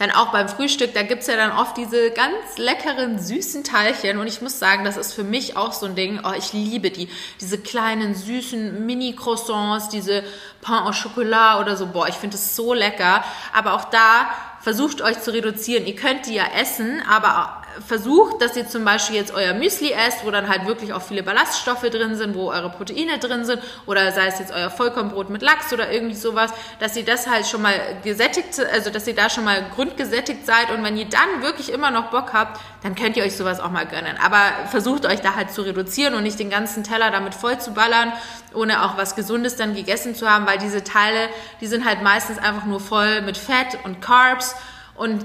Dann 0.00 0.12
auch 0.12 0.32
beim 0.32 0.48
Frühstück, 0.48 0.94
da 0.94 1.02
gibt 1.02 1.20
es 1.20 1.26
ja 1.26 1.36
dann 1.36 1.52
oft 1.52 1.76
diese 1.76 2.10
ganz 2.12 2.56
leckeren, 2.56 3.18
süßen 3.18 3.64
Teilchen. 3.64 4.16
Und 4.16 4.28
ich 4.28 4.40
muss 4.40 4.58
sagen, 4.58 4.82
das 4.82 4.96
ist 4.96 5.12
für 5.12 5.24
mich 5.24 5.58
auch 5.58 5.74
so 5.74 5.84
ein 5.84 5.94
Ding. 5.94 6.20
Oh, 6.24 6.32
ich 6.38 6.54
liebe 6.54 6.90
die. 6.90 7.10
Diese 7.38 7.58
kleinen, 7.58 8.14
süßen 8.14 8.86
Mini-Croissants, 8.86 9.90
diese 9.90 10.24
Pain 10.62 10.84
au 10.84 10.92
Chocolat 10.92 11.60
oder 11.60 11.76
so. 11.76 11.86
Boah, 11.86 12.08
ich 12.08 12.14
finde 12.14 12.36
es 12.36 12.56
so 12.56 12.72
lecker. 12.72 13.22
Aber 13.52 13.74
auch 13.74 13.84
da 13.90 14.30
versucht 14.60 15.02
euch 15.02 15.20
zu 15.20 15.32
reduzieren. 15.32 15.86
Ihr 15.86 15.96
könnt 15.96 16.26
die 16.26 16.34
ja 16.34 16.46
essen, 16.58 17.02
aber 17.08 17.62
versucht, 17.86 18.42
dass 18.42 18.56
ihr 18.56 18.68
zum 18.68 18.84
Beispiel 18.84 19.16
jetzt 19.16 19.32
euer 19.32 19.54
Müsli 19.54 19.92
esst, 19.92 20.24
wo 20.24 20.30
dann 20.30 20.48
halt 20.48 20.66
wirklich 20.66 20.92
auch 20.92 21.02
viele 21.02 21.22
Ballaststoffe 21.22 21.82
drin 21.82 22.16
sind, 22.16 22.34
wo 22.34 22.50
eure 22.50 22.70
Proteine 22.70 23.18
drin 23.18 23.44
sind, 23.44 23.62
oder 23.86 24.10
sei 24.12 24.26
es 24.26 24.38
jetzt 24.38 24.52
euer 24.52 24.70
Vollkornbrot 24.70 25.30
mit 25.30 25.42
Lachs 25.42 25.72
oder 25.72 25.90
irgendwie 25.92 26.14
sowas, 26.14 26.50
dass 26.78 26.96
ihr 26.96 27.04
das 27.04 27.26
halt 27.26 27.46
schon 27.46 27.62
mal 27.62 27.74
gesättigt, 28.02 28.60
also 28.72 28.90
dass 28.90 29.06
ihr 29.06 29.14
da 29.14 29.30
schon 29.30 29.44
mal 29.44 29.64
grundgesättigt 29.74 30.46
seid 30.46 30.70
und 30.70 30.82
wenn 30.84 30.96
ihr 30.96 31.06
dann 31.06 31.42
wirklich 31.42 31.72
immer 31.72 31.90
noch 31.90 32.10
Bock 32.10 32.32
habt, 32.32 32.60
dann 32.82 32.94
könnt 32.94 33.16
ihr 33.16 33.24
euch 33.24 33.36
sowas 33.36 33.60
auch 33.60 33.70
mal 33.70 33.86
gönnen. 33.86 34.16
Aber 34.24 34.40
versucht 34.70 35.06
euch 35.06 35.20
da 35.20 35.34
halt 35.36 35.50
zu 35.50 35.62
reduzieren 35.62 36.14
und 36.14 36.22
nicht 36.22 36.38
den 36.38 36.50
ganzen 36.50 36.84
Teller 36.84 37.10
damit 37.10 37.34
voll 37.34 37.58
zu 37.58 37.72
ballern, 37.72 38.12
ohne 38.54 38.84
auch 38.84 38.96
was 38.96 39.16
Gesundes 39.16 39.56
dann 39.56 39.74
gegessen 39.74 40.14
zu 40.14 40.28
haben, 40.28 40.46
weil 40.46 40.58
diese 40.58 40.82
Teile, 40.82 41.28
die 41.60 41.66
sind 41.66 41.84
halt 41.84 42.02
meistens 42.02 42.38
einfach 42.38 42.64
nur 42.64 42.80
voll 42.80 43.22
mit 43.22 43.36
Fett 43.36 43.78
und 43.84 44.00
Carbs 44.00 44.56
und 44.94 45.24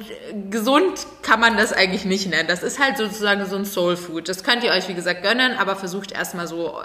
gesund 0.50 1.06
kann 1.22 1.40
man 1.40 1.58
das 1.58 1.74
eigentlich 1.74 2.06
nicht 2.06 2.30
nennen. 2.30 2.48
Das 2.48 2.64
ist 2.64 2.80
halt 2.80 2.98
sozusagen 2.98 3.46
so 3.46 3.56
ein 3.56 3.66
Soul 3.66 3.98
Food. 3.98 4.30
Das 4.30 4.44
könnt 4.44 4.64
ihr 4.64 4.72
euch, 4.72 4.88
wie 4.88 4.94
gesagt, 4.94 5.24
gönnen, 5.24 5.58
aber 5.58 5.76
versucht 5.76 6.12
erstmal 6.12 6.48
so 6.48 6.82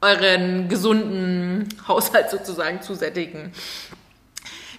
euren 0.00 0.68
gesunden 0.68 1.68
Haushalt 1.88 2.30
sozusagen 2.30 2.82
zu 2.82 2.94
sättigen. 2.94 3.52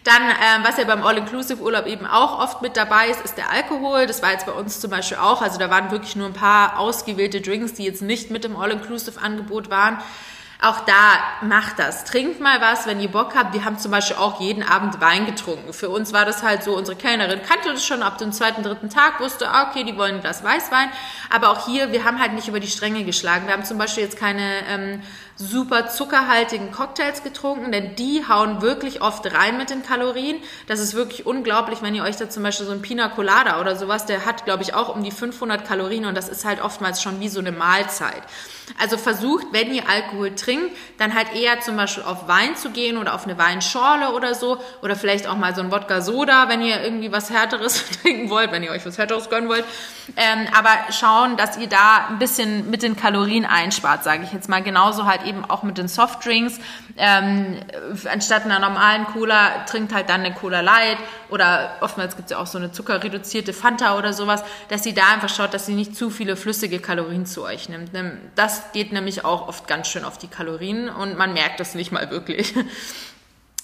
Dann, 0.05 0.21
ähm, 0.21 0.63
was 0.63 0.77
ja 0.77 0.85
beim 0.85 1.03
All-Inclusive-Urlaub 1.03 1.85
eben 1.85 2.05
auch 2.05 2.39
oft 2.39 2.61
mit 2.61 2.77
dabei 2.77 3.09
ist, 3.09 3.21
ist 3.21 3.37
der 3.37 3.51
Alkohol. 3.51 4.07
Das 4.07 4.21
war 4.21 4.31
jetzt 4.31 4.45
bei 4.45 4.53
uns 4.53 4.79
zum 4.79 4.89
Beispiel 4.91 5.17
auch. 5.17 5.41
Also 5.41 5.59
da 5.59 5.69
waren 5.69 5.91
wirklich 5.91 6.15
nur 6.15 6.27
ein 6.27 6.33
paar 6.33 6.79
ausgewählte 6.79 7.41
Drinks, 7.41 7.73
die 7.73 7.83
jetzt 7.83 8.01
nicht 8.01 8.31
mit 8.31 8.45
dem 8.45 8.55
All-Inclusive-Angebot 8.55 9.69
waren. 9.69 9.99
Auch 10.61 10.81
da 10.81 11.19
macht 11.41 11.79
das. 11.79 12.03
Trinkt 12.03 12.41
mal 12.41 12.59
was, 12.59 12.85
wenn 12.85 12.99
ihr 12.99 13.07
Bock 13.07 13.33
habt. 13.33 13.53
Wir 13.53 13.63
haben 13.63 13.79
zum 13.79 13.91
Beispiel 13.91 14.17
auch 14.17 14.41
jeden 14.41 14.61
Abend 14.61 14.99
Wein 14.99 15.25
getrunken. 15.25 15.71
Für 15.71 15.87
uns 15.89 16.11
war 16.11 16.25
das 16.25 16.43
halt 16.43 16.63
so, 16.63 16.75
unsere 16.75 16.97
Kellnerin 16.97 17.41
kannte 17.41 17.69
das 17.71 17.85
schon 17.85 18.03
ab 18.03 18.17
dem 18.17 18.33
zweiten, 18.33 18.61
dritten 18.61 18.89
Tag, 18.89 19.21
wusste, 19.21 19.49
ah, 19.49 19.69
okay, 19.69 19.85
die 19.85 19.95
wollen 19.95 20.15
ein 20.15 20.21
Glas 20.21 20.43
Weißwein. 20.43 20.89
Aber 21.29 21.51
auch 21.51 21.65
hier, 21.65 21.93
wir 21.93 22.03
haben 22.03 22.19
halt 22.19 22.33
nicht 22.33 22.49
über 22.49 22.59
die 22.59 22.67
Stränge 22.67 23.05
geschlagen. 23.05 23.47
Wir 23.47 23.53
haben 23.53 23.63
zum 23.63 23.77
Beispiel 23.77 24.03
jetzt 24.03 24.17
keine 24.17 24.65
ähm, 24.67 25.01
super 25.41 25.87
zuckerhaltigen 25.87 26.69
Cocktails 26.71 27.23
getrunken, 27.23 27.71
denn 27.71 27.95
die 27.95 28.25
hauen 28.27 28.61
wirklich 28.61 29.01
oft 29.01 29.25
rein 29.33 29.57
mit 29.57 29.69
den 29.69 29.83
Kalorien. 29.83 30.35
Das 30.67 30.81
ist 30.81 30.95
wirklich 30.95 31.25
unglaublich, 31.25 31.81
wenn 31.81 31.95
ihr 31.95 32.03
euch 32.03 32.17
da 32.17 32.29
zum 32.29 32.43
Beispiel 32.43 32.65
so 32.65 32.73
ein 32.73 32.81
Pina 32.81 33.07
Colada 33.07 33.61
oder 33.61 33.77
sowas, 33.77 34.05
der 34.05 34.25
hat, 34.25 34.43
glaube 34.43 34.63
ich, 34.63 34.73
auch 34.73 34.93
um 34.93 35.01
die 35.01 35.11
500 35.11 35.65
Kalorien 35.65 36.05
und 36.05 36.15
das 36.15 36.27
ist 36.27 36.43
halt 36.43 36.61
oftmals 36.61 37.01
schon 37.01 37.21
wie 37.21 37.29
so 37.29 37.39
eine 37.39 37.53
Mahlzeit. 37.53 38.21
Also 38.77 38.97
versucht, 38.97 39.47
wenn 39.51 39.73
ihr 39.73 39.89
Alkohol 39.89 40.35
trinkt, 40.35 40.75
dann 40.97 41.15
halt 41.15 41.33
eher 41.33 41.59
zum 41.61 41.75
Beispiel 41.75 42.03
auf 42.03 42.27
Wein 42.27 42.55
zu 42.55 42.69
gehen 42.69 42.97
oder 42.97 43.15
auf 43.15 43.23
eine 43.23 43.37
Weinschorle 43.37 44.13
oder 44.13 44.35
so 44.35 44.59
oder 44.81 44.95
vielleicht 44.95 45.25
auch 45.25 45.37
mal 45.37 45.55
so 45.55 45.61
ein 45.61 45.71
Wodka-Soda, 45.71 46.49
wenn 46.49 46.61
ihr 46.61 46.83
irgendwie 46.83 47.11
was 47.11 47.31
Härteres 47.31 47.85
trinken 48.01 48.29
wollt, 48.29 48.51
wenn 48.51 48.61
ihr 48.61 48.71
euch 48.71 48.85
was 48.85 48.97
Härteres 48.97 49.29
gönnen 49.29 49.49
wollt. 49.49 49.65
Ähm, 50.17 50.47
aber 50.55 50.69
schauen, 50.91 51.37
dass 51.37 51.57
ihr 51.57 51.67
da 51.67 52.07
ein 52.09 52.19
bisschen 52.19 52.69
mit 52.69 52.83
den 52.83 52.95
Kalorien 52.95 53.45
einspart, 53.45 54.03
sage 54.03 54.23
ich 54.23 54.33
jetzt 54.33 54.49
mal. 54.49 54.61
Genauso 54.61 55.05
halt 55.05 55.25
eben 55.29 55.45
auch 55.45 55.63
mit 55.63 55.77
den 55.77 55.87
Softdrinks. 55.87 56.59
Ähm, 56.97 57.57
anstatt 58.11 58.45
einer 58.45 58.59
normalen 58.59 59.05
Cola 59.05 59.65
trinkt 59.65 59.93
halt 59.93 60.09
dann 60.09 60.21
eine 60.21 60.33
Cola 60.33 60.61
Light 60.61 60.97
oder 61.29 61.77
oftmals 61.81 62.15
gibt 62.15 62.25
es 62.25 62.31
ja 62.31 62.39
auch 62.39 62.47
so 62.47 62.57
eine 62.57 62.71
zuckerreduzierte 62.71 63.53
Fanta 63.53 63.97
oder 63.97 64.11
sowas, 64.11 64.43
dass 64.67 64.83
sie 64.83 64.93
da 64.93 65.03
einfach 65.13 65.29
schaut, 65.29 65.53
dass 65.53 65.65
sie 65.65 65.73
nicht 65.75 65.95
zu 65.95 66.09
viele 66.09 66.35
flüssige 66.35 66.79
Kalorien 66.79 67.25
zu 67.25 67.43
euch 67.43 67.69
nimmt. 67.69 67.91
Das 68.35 68.71
geht 68.73 68.91
nämlich 68.91 69.23
auch 69.23 69.47
oft 69.47 69.67
ganz 69.67 69.87
schön 69.87 70.03
auf 70.03 70.17
die 70.17 70.27
Kalorien 70.27 70.89
und 70.89 71.17
man 71.17 71.33
merkt 71.33 71.59
das 71.59 71.75
nicht 71.75 71.91
mal 71.91 72.09
wirklich. 72.09 72.53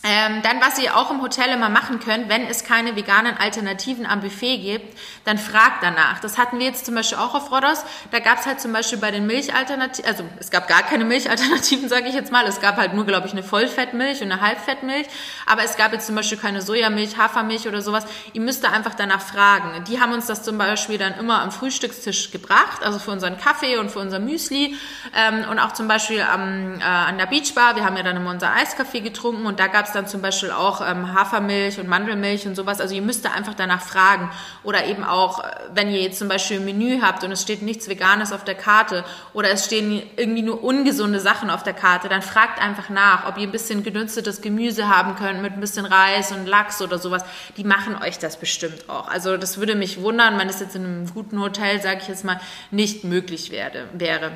Ähm, 0.08 0.44
dann, 0.44 0.62
was 0.62 0.78
ihr 0.78 0.96
auch 0.96 1.10
im 1.10 1.24
Hotel 1.24 1.50
immer 1.50 1.70
machen 1.70 2.00
könnt, 2.00 2.30
wenn 2.30 2.46
es 2.46 2.64
keine 2.64 2.96
veganen 2.96 3.36
Alternativen 3.38 4.06
am 4.06 4.22
Buffet 4.22 4.58
gibt, 4.60 4.96
dann 5.24 5.40
fragt 5.40 5.82
danach. 5.82 6.20
Das 6.20 6.38
hatten 6.38 6.60
wir 6.60 6.68
jetzt 6.68 6.86
zum 6.86 6.94
Beispiel 6.94 7.18
auch 7.18 7.34
auf 7.34 7.52
Rodos. 7.52 7.84
Da 8.12 8.20
gab 8.20 8.40
es 8.40 8.46
halt 8.46 8.62
zum 8.62 8.72
Beispiel 8.72 9.00
bei 9.00 9.10
den 9.10 9.26
Milchalternativen, 9.26 10.08
also 10.08 10.24
es 10.40 10.52
gab 10.52 10.68
gar 10.68 10.84
keine 10.84 11.06
Milchalternativen, 11.06 11.90
sage 11.90 12.08
ich 12.08 12.14
jetzt 12.14 12.32
mal. 12.32 12.46
Es 12.46 12.62
gab 12.62 12.78
halt 12.78 12.94
nur, 12.94 13.08
glaube 13.08 13.26
ich, 13.26 13.34
eine 13.34 13.42
Vollfettmilch 13.42 14.22
und 14.22 14.32
eine 14.32 14.42
Halbfettmilch. 14.42 15.08
Aber 15.48 15.64
es 15.64 15.76
gab 15.76 15.92
jetzt 15.92 16.06
zum 16.06 16.16
Beispiel 16.16 16.38
keine 16.38 16.62
Sojamilch, 16.62 17.18
Hafermilch 17.18 17.68
oder 17.68 17.82
sowas. 17.82 18.06
Ihr 18.34 18.42
müsst 18.42 18.64
da 18.64 18.70
einfach 18.70 18.94
danach 18.94 19.22
fragen. 19.22 19.84
Die 19.86 20.00
haben 20.00 20.14
uns 20.14 20.28
das 20.28 20.44
zum 20.44 20.60
Beispiel 20.60 21.00
dann 21.00 21.16
immer 21.18 21.42
am 21.42 21.52
Frühstückstisch 21.52 22.30
gebracht, 22.30 22.84
also 22.84 23.00
für 23.00 23.10
unseren 23.10 23.40
Kaffee 23.40 23.78
und 23.78 23.90
für 23.90 24.00
unser 24.00 24.20
Müsli. 24.20 24.76
Ähm, 25.16 25.46
und 25.50 25.58
auch 25.58 25.72
zum 25.72 25.88
Beispiel 25.88 26.22
am, 26.22 26.80
äh, 26.80 26.84
an 26.84 27.18
der 27.18 27.26
Beachbar. 27.26 27.76
Wir 27.76 27.86
haben 27.86 27.98
ja 27.98 28.04
dann 28.04 28.18
immer 28.18 28.30
unser 28.30 28.54
Eiskaffee 28.54 29.02
getrunken 29.02 29.48
und 29.48 29.60
da 29.60 29.66
gab 29.66 29.88
es 29.88 29.95
dann 29.96 30.08
zum 30.08 30.22
Beispiel 30.22 30.52
auch 30.52 30.82
ähm, 30.82 31.14
Hafermilch 31.14 31.80
und 31.80 31.88
Mandelmilch 31.88 32.46
und 32.46 32.56
sowas. 32.56 32.82
Also 32.82 32.94
ihr 32.94 33.02
müsst 33.02 33.26
da 33.26 33.32
einfach 33.32 33.54
danach 33.54 33.82
fragen. 33.82 34.30
Oder 34.64 34.86
eben 34.86 35.04
auch, 35.04 35.44
wenn 35.74 35.90
ihr 35.90 36.02
jetzt 36.02 36.20
zum 36.20 36.28
Beispiel 36.28 36.58
ein 36.60 36.66
Menü 36.66 37.00
habt 37.02 37.24
und 37.24 37.32
es 37.32 37.42
steht 37.42 37.62
nichts 37.62 37.88
Veganes 37.88 38.32
auf 38.32 38.44
der 38.44 38.56
Karte 38.56 39.04
oder 39.34 39.50
es 39.50 39.66
stehen 39.66 40.04
irgendwie 40.18 40.42
nur 40.42 40.64
ungesunde 40.64 41.20
Sachen 41.20 41.50
auf 41.50 41.64
der 41.64 41.74
Karte, 41.74 42.10
dann 42.10 42.22
fragt 42.22 42.62
einfach 42.62 42.90
nach, 42.90 43.28
ob 43.28 43.38
ihr 43.38 43.48
ein 43.48 43.52
bisschen 43.52 43.84
gedünstetes 43.84 44.42
Gemüse 44.42 44.90
haben 44.90 45.16
könnt 45.16 45.42
mit 45.42 45.54
ein 45.54 45.62
bisschen 45.62 45.86
Reis 45.86 46.32
und 46.32 46.46
Lachs 46.46 46.82
oder 46.82 47.00
sowas. 47.00 47.24
Die 47.58 47.64
machen 47.64 47.96
euch 48.02 48.20
das 48.20 48.38
bestimmt 48.38 48.90
auch. 48.90 49.08
Also 49.08 49.38
das 49.38 49.58
würde 49.58 49.76
mich 49.76 50.02
wundern, 50.02 50.38
wenn 50.38 50.50
es 50.50 50.60
jetzt 50.60 50.76
in 50.76 50.84
einem 50.84 51.14
guten 51.14 51.40
Hotel, 51.40 51.82
sage 51.82 52.00
ich 52.02 52.08
jetzt 52.08 52.26
mal, 52.26 52.40
nicht 52.72 53.04
möglich 53.04 53.52
werde, 53.52 53.88
wäre. 53.94 54.32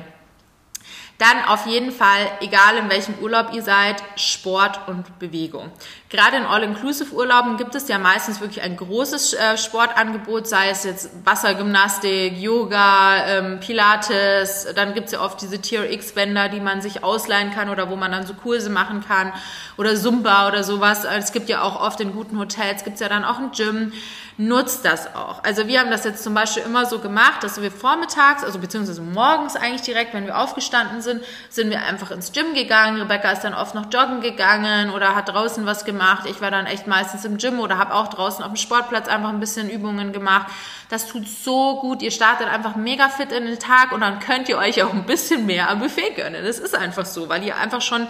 Dann 1.20 1.44
auf 1.44 1.66
jeden 1.66 1.92
Fall, 1.92 2.30
egal 2.40 2.78
in 2.78 2.88
welchem 2.88 3.14
Urlaub 3.20 3.52
ihr 3.52 3.62
seid, 3.62 4.02
Sport 4.16 4.88
und 4.88 5.18
Bewegung. 5.18 5.70
Gerade 6.10 6.38
in 6.38 6.42
All-Inclusive-Urlauben 6.44 7.56
gibt 7.56 7.76
es 7.76 7.86
ja 7.86 7.96
meistens 8.00 8.40
wirklich 8.40 8.64
ein 8.64 8.76
großes 8.76 9.32
äh, 9.32 9.56
Sportangebot, 9.56 10.48
sei 10.48 10.70
es 10.70 10.82
jetzt 10.82 11.08
Wassergymnastik, 11.24 12.36
Yoga, 12.36 13.26
ähm, 13.26 13.60
Pilates, 13.60 14.66
dann 14.74 14.94
gibt 14.94 15.06
es 15.06 15.12
ja 15.12 15.20
oft 15.20 15.40
diese 15.40 15.60
TRX-Bänder, 15.60 16.48
die 16.48 16.58
man 16.58 16.82
sich 16.82 17.04
ausleihen 17.04 17.52
kann 17.52 17.68
oder 17.68 17.90
wo 17.90 17.94
man 17.94 18.10
dann 18.10 18.26
so 18.26 18.34
Kurse 18.34 18.70
machen 18.70 19.04
kann 19.06 19.32
oder 19.78 19.94
Zumba 19.94 20.48
oder 20.48 20.64
sowas. 20.64 21.04
Es 21.04 21.30
gibt 21.30 21.48
ja 21.48 21.62
auch 21.62 21.80
oft 21.80 22.00
in 22.00 22.12
guten 22.12 22.40
Hotels, 22.40 22.82
gibt 22.82 22.94
es 22.94 23.00
ja 23.00 23.08
dann 23.08 23.24
auch 23.24 23.38
ein 23.38 23.52
Gym 23.52 23.92
nutzt 24.40 24.86
das 24.86 25.14
auch. 25.14 25.44
Also 25.44 25.66
wir 25.66 25.80
haben 25.80 25.90
das 25.90 26.04
jetzt 26.04 26.24
zum 26.24 26.32
Beispiel 26.32 26.62
immer 26.62 26.86
so 26.86 26.98
gemacht, 26.98 27.42
dass 27.42 27.60
wir 27.60 27.70
vormittags, 27.70 28.42
also 28.42 28.58
beziehungsweise 28.58 29.02
morgens 29.02 29.54
eigentlich 29.54 29.82
direkt, 29.82 30.14
wenn 30.14 30.24
wir 30.24 30.38
aufgestanden 30.38 31.02
sind, 31.02 31.22
sind 31.50 31.68
wir 31.68 31.82
einfach 31.82 32.10
ins 32.10 32.32
Gym 32.32 32.54
gegangen. 32.54 33.00
Rebecca 33.00 33.30
ist 33.30 33.42
dann 33.42 33.52
oft 33.52 33.74
noch 33.74 33.92
joggen 33.92 34.22
gegangen 34.22 34.90
oder 34.90 35.14
hat 35.14 35.28
draußen 35.28 35.66
was 35.66 35.84
gemacht. 35.84 35.99
Ich 36.26 36.40
war 36.40 36.50
dann 36.50 36.66
echt 36.66 36.86
meistens 36.86 37.24
im 37.24 37.36
Gym 37.36 37.60
oder 37.60 37.78
habe 37.78 37.94
auch 37.94 38.08
draußen 38.08 38.42
auf 38.42 38.52
dem 38.52 38.56
Sportplatz 38.56 39.08
einfach 39.08 39.28
ein 39.28 39.40
bisschen 39.40 39.68
Übungen 39.70 40.12
gemacht. 40.12 40.46
Das 40.88 41.06
tut 41.06 41.28
so 41.28 41.80
gut. 41.80 42.02
Ihr 42.02 42.10
startet 42.10 42.48
einfach 42.48 42.76
mega 42.76 43.08
fit 43.08 43.32
in 43.32 43.46
den 43.46 43.58
Tag 43.58 43.92
und 43.92 44.00
dann 44.00 44.18
könnt 44.20 44.48
ihr 44.48 44.58
euch 44.58 44.82
auch 44.82 44.92
ein 44.92 45.04
bisschen 45.04 45.46
mehr 45.46 45.70
am 45.70 45.80
Buffet 45.80 46.14
gönnen. 46.16 46.44
Das 46.44 46.58
ist 46.58 46.74
einfach 46.74 47.06
so, 47.06 47.28
weil 47.28 47.44
ihr 47.44 47.56
einfach 47.56 47.80
schon 47.80 48.06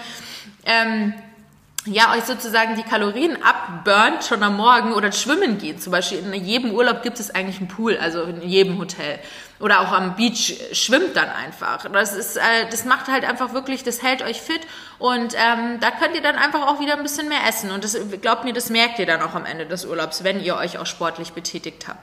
ähm, 0.65 1.15
ja, 1.87 2.15
euch 2.15 2.25
sozusagen 2.25 2.77
die 2.77 2.83
Kalorien 2.83 3.43
abburnt 3.43 4.23
schon 4.25 4.43
am 4.43 4.59
Morgen 4.59 4.93
oder 4.93 5.13
schwimmen 5.13 5.57
geht. 5.57 5.83
Zum 5.83 5.93
Beispiel 5.93 6.19
in 6.19 6.35
jedem 6.35 6.73
Urlaub 6.73 7.03
gibt 7.03 7.19
es 7.19 7.35
eigentlich 7.35 7.59
einen 7.59 7.69
Pool, 7.69 7.97
also 7.97 8.23
in 8.23 8.43
jedem 8.43 8.79
Hotel. 8.79 9.19
Oder 9.61 9.81
auch 9.81 9.93
am 9.93 10.15
Beach 10.15 10.61
schwimmt 10.73 11.17
dann 11.17 11.31
einfach. 11.31 11.87
Das 11.91 12.15
ist, 12.15 12.37
äh, 12.37 12.69
das 12.71 12.85
macht 12.85 13.09
halt 13.09 13.25
einfach 13.25 13.55
wirklich, 13.55 13.83
das 13.83 14.03
hält 14.03 14.23
euch 14.23 14.43
fit 14.43 14.61
und 14.99 15.35
ähm, 15.35 15.81
da 15.81 15.91
könnt 15.91 16.15
ihr 16.15 16.23
dann 16.23 16.37
einfach 16.37 16.67
auch 16.67 16.81
wieder 16.81 16.97
ein 16.97 17.03
bisschen 17.03 17.29
mehr 17.29 17.47
essen. 17.49 17.71
Und 17.71 17.83
das, 17.83 17.97
glaubt 18.21 18.45
mir, 18.45 18.53
das 18.53 18.69
merkt 18.69 18.99
ihr 18.99 19.07
dann 19.07 19.23
auch 19.23 19.35
am 19.35 19.47
Ende 19.47 19.65
des 19.65 19.87
Urlaubs, 19.87 20.23
wenn 20.23 20.41
ihr 20.41 20.57
euch 20.57 20.77
auch 20.77 20.87
sportlich 20.87 21.33
betätigt 21.33 21.89
habt. 21.89 22.01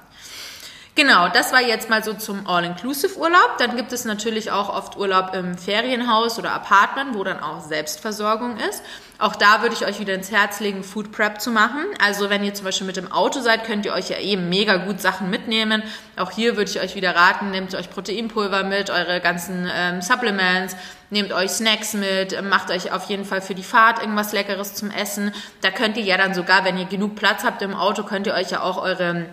Genau, 0.97 1.29
das 1.29 1.53
war 1.53 1.61
jetzt 1.61 1.91
mal 1.91 2.03
so 2.03 2.15
zum 2.15 2.47
All-Inclusive-Urlaub. 2.47 3.59
Dann 3.59 3.75
gibt 3.75 3.93
es 3.93 4.05
natürlich 4.05 4.49
auch 4.49 4.69
oft 4.69 4.97
Urlaub 4.97 5.35
im 5.35 5.55
Ferienhaus 5.55 6.39
oder 6.39 6.53
Apartment, 6.53 7.13
wo 7.13 7.23
dann 7.23 7.39
auch 7.39 7.61
Selbstversorgung 7.61 8.57
ist. 8.57 8.81
Auch 9.19 9.35
da 9.35 9.63
würde 9.63 9.73
ich 9.73 9.85
euch 9.85 9.99
wieder 9.99 10.13
ins 10.13 10.31
Herz 10.31 10.59
legen, 10.59 10.83
Food 10.83 11.11
Prep 11.11 11.41
zu 11.41 11.49
machen. 11.49 11.83
Also 11.99 12.29
wenn 12.29 12.43
ihr 12.43 12.53
zum 12.53 12.65
Beispiel 12.65 12.85
mit 12.85 12.97
dem 12.97 13.11
Auto 13.11 13.39
seid, 13.39 13.63
könnt 13.63 13.85
ihr 13.85 13.93
euch 13.93 14.09
ja 14.09 14.19
eben 14.19 14.47
mega 14.47 14.77
gut 14.77 15.01
Sachen 15.01 15.31
mitnehmen. 15.31 15.81
Auch 16.15 16.29
hier 16.29 16.55
würde 16.55 16.69
ich 16.69 16.79
euch 16.79 16.95
wieder 16.95 17.15
raten, 17.15 17.49
nehmt 17.49 17.73
euch 17.73 17.89
Proteinpulver 17.89 18.63
mit, 18.63 18.91
eure 18.91 19.19
ganzen 19.19 19.69
ähm, 19.73 20.01
Supplements, 20.03 20.75
nehmt 21.09 21.33
euch 21.33 21.49
Snacks 21.49 21.93
mit, 21.93 22.39
macht 22.43 22.69
euch 22.69 22.91
auf 22.91 23.09
jeden 23.09 23.25
Fall 23.25 23.41
für 23.41 23.55
die 23.55 23.63
Fahrt 23.63 24.01
irgendwas 24.01 24.33
Leckeres 24.33 24.75
zum 24.75 24.91
Essen. 24.91 25.33
Da 25.61 25.71
könnt 25.71 25.97
ihr 25.97 26.03
ja 26.03 26.17
dann 26.17 26.35
sogar, 26.35 26.63
wenn 26.63 26.77
ihr 26.77 26.85
genug 26.85 27.15
Platz 27.15 27.43
habt 27.43 27.63
im 27.63 27.73
Auto, 27.73 28.03
könnt 28.03 28.27
ihr 28.27 28.35
euch 28.35 28.51
ja 28.51 28.61
auch 28.61 28.77
eure 28.77 29.25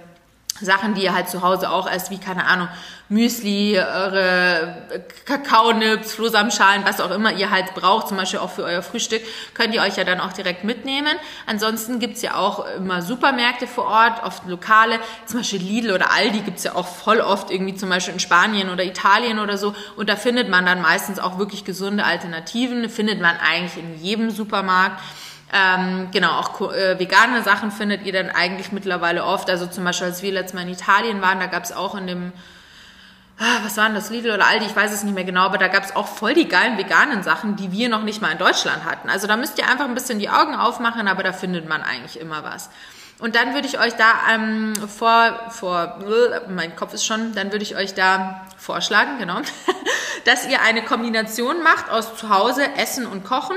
Sachen, 0.61 0.95
die 0.95 1.03
ihr 1.03 1.15
halt 1.15 1.29
zu 1.29 1.43
Hause 1.43 1.71
auch 1.71 1.91
esst, 1.91 2.11
wie, 2.11 2.19
keine 2.19 2.47
Ahnung, 2.47 2.69
Müsli, 3.09 3.79
eure 3.79 4.83
Kakaonips, 5.27 6.15
Flohsamenschalen, 6.15 6.85
was 6.87 7.01
auch 7.01 7.11
immer 7.11 7.33
ihr 7.33 7.51
halt 7.51 7.75
braucht, 7.75 8.09
zum 8.09 8.17
Beispiel 8.17 8.39
auch 8.39 8.51
für 8.51 8.63
euer 8.63 8.83
Frühstück, 8.83 9.21
könnt 9.53 9.75
ihr 9.75 9.83
euch 9.83 9.97
ja 9.97 10.05
dann 10.05 10.21
auch 10.21 10.33
direkt 10.33 10.65
mitnehmen. 10.65 11.15
Ansonsten 11.47 11.99
gibt's 11.99 12.23
ja 12.23 12.37
auch 12.37 12.67
immer 12.77 13.03
Supermärkte 13.03 13.67
vor 13.67 13.87
Ort, 13.87 14.23
oft 14.25 14.47
lokale, 14.47 15.01
zum 15.27 15.41
Beispiel 15.41 15.61
Lidl 15.61 15.93
oder 15.93 16.13
Aldi 16.13 16.41
gibt's 16.41 16.65
ja 16.65 16.77
auch 16.77 16.87
voll 16.87 17.21
oft 17.21 17.51
irgendwie 17.51 17.75
zum 17.75 17.91
Beispiel 17.91 18.15
in 18.15 18.21
Spanien 18.21 18.71
oder 18.71 18.85
Italien 18.85 19.39
oder 19.41 19.59
so. 19.59 19.75
Und 19.97 20.09
da 20.09 20.17
findet 20.17 20.49
man 20.49 20.65
dann 20.65 20.81
meistens 20.81 21.19
auch 21.19 21.39
wirklich 21.39 21.65
gesunde 21.65 22.05
Alternativen, 22.05 22.89
findet 22.89 23.21
man 23.21 23.37
eigentlich 23.37 23.77
in 23.77 24.03
jedem 24.03 24.31
Supermarkt. 24.31 25.01
Ähm, 25.57 26.09
genau, 26.11 26.33
auch 26.41 26.73
äh, 26.73 26.99
vegane 26.99 27.45
Sachen 27.45 27.71
findet 27.71 28.03
ihr 28.03 28.13
dann 28.13 28.29
eigentlich 28.29 28.73
mittlerweile 28.73 29.25
oft. 29.25 29.49
Also 29.49 29.69
zum 29.69 29.85
Beispiel, 29.85 30.09
als 30.09 30.21
wir 30.21 30.33
letztes 30.33 30.55
Mal 30.55 30.63
in 30.63 30.71
Italien 30.71 31.23
waren, 31.23 31.39
da 31.39 31.47
gab 31.47 31.63
es 31.63 31.71
auch 31.71 31.95
in 31.95 32.09
dem, 32.09 32.33
ah, 33.39 33.61
was 33.63 33.77
waren 33.77 33.95
das, 33.95 34.11
Lidl 34.11 34.33
oder 34.33 34.47
Aldi, 34.47 34.67
ich 34.67 34.75
weiß 34.75 34.93
es 34.93 35.05
nicht 35.05 35.15
mehr 35.15 35.23
genau, 35.23 35.43
aber 35.43 35.59
da 35.59 35.69
gab 35.69 35.85
es 35.85 35.95
auch 35.95 36.09
voll 36.09 36.35
die 36.35 36.49
geilen 36.49 36.77
veganen 36.77 37.23
Sachen, 37.23 37.55
die 37.55 37.71
wir 37.71 37.89
noch 37.89 38.03
nicht 38.03 38.21
mal 38.21 38.33
in 38.33 38.39
Deutschland 38.39 38.85
hatten. 38.85 39.09
Also 39.09 39.29
da 39.29 39.37
müsst 39.37 39.57
ihr 39.57 39.71
einfach 39.71 39.85
ein 39.85 39.95
bisschen 39.95 40.19
die 40.19 40.29
Augen 40.29 40.57
aufmachen, 40.57 41.07
aber 41.07 41.23
da 41.23 41.33
findet 41.33 41.69
man 41.69 41.83
eigentlich 41.83 42.19
immer 42.19 42.43
was. 42.43 42.69
Und 43.21 43.37
dann 43.37 43.55
würde 43.55 43.69
ich 43.69 43.79
euch 43.79 43.95
da 43.95 44.07
ähm, 44.35 44.75
vor, 44.89 45.39
vor, 45.51 46.01
mein 46.49 46.75
Kopf 46.75 46.95
ist 46.95 47.07
schon, 47.07 47.33
dann 47.33 47.53
würde 47.53 47.63
ich 47.63 47.77
euch 47.77 47.95
da 47.95 48.45
vorschlagen, 48.59 49.19
genau, 49.21 49.37
dass 50.25 50.49
ihr 50.49 50.63
eine 50.63 50.83
Kombination 50.83 51.63
macht 51.63 51.91
aus 51.91 52.17
zu 52.17 52.29
Hause 52.29 52.75
Essen 52.77 53.07
und 53.07 53.23
Kochen 53.23 53.57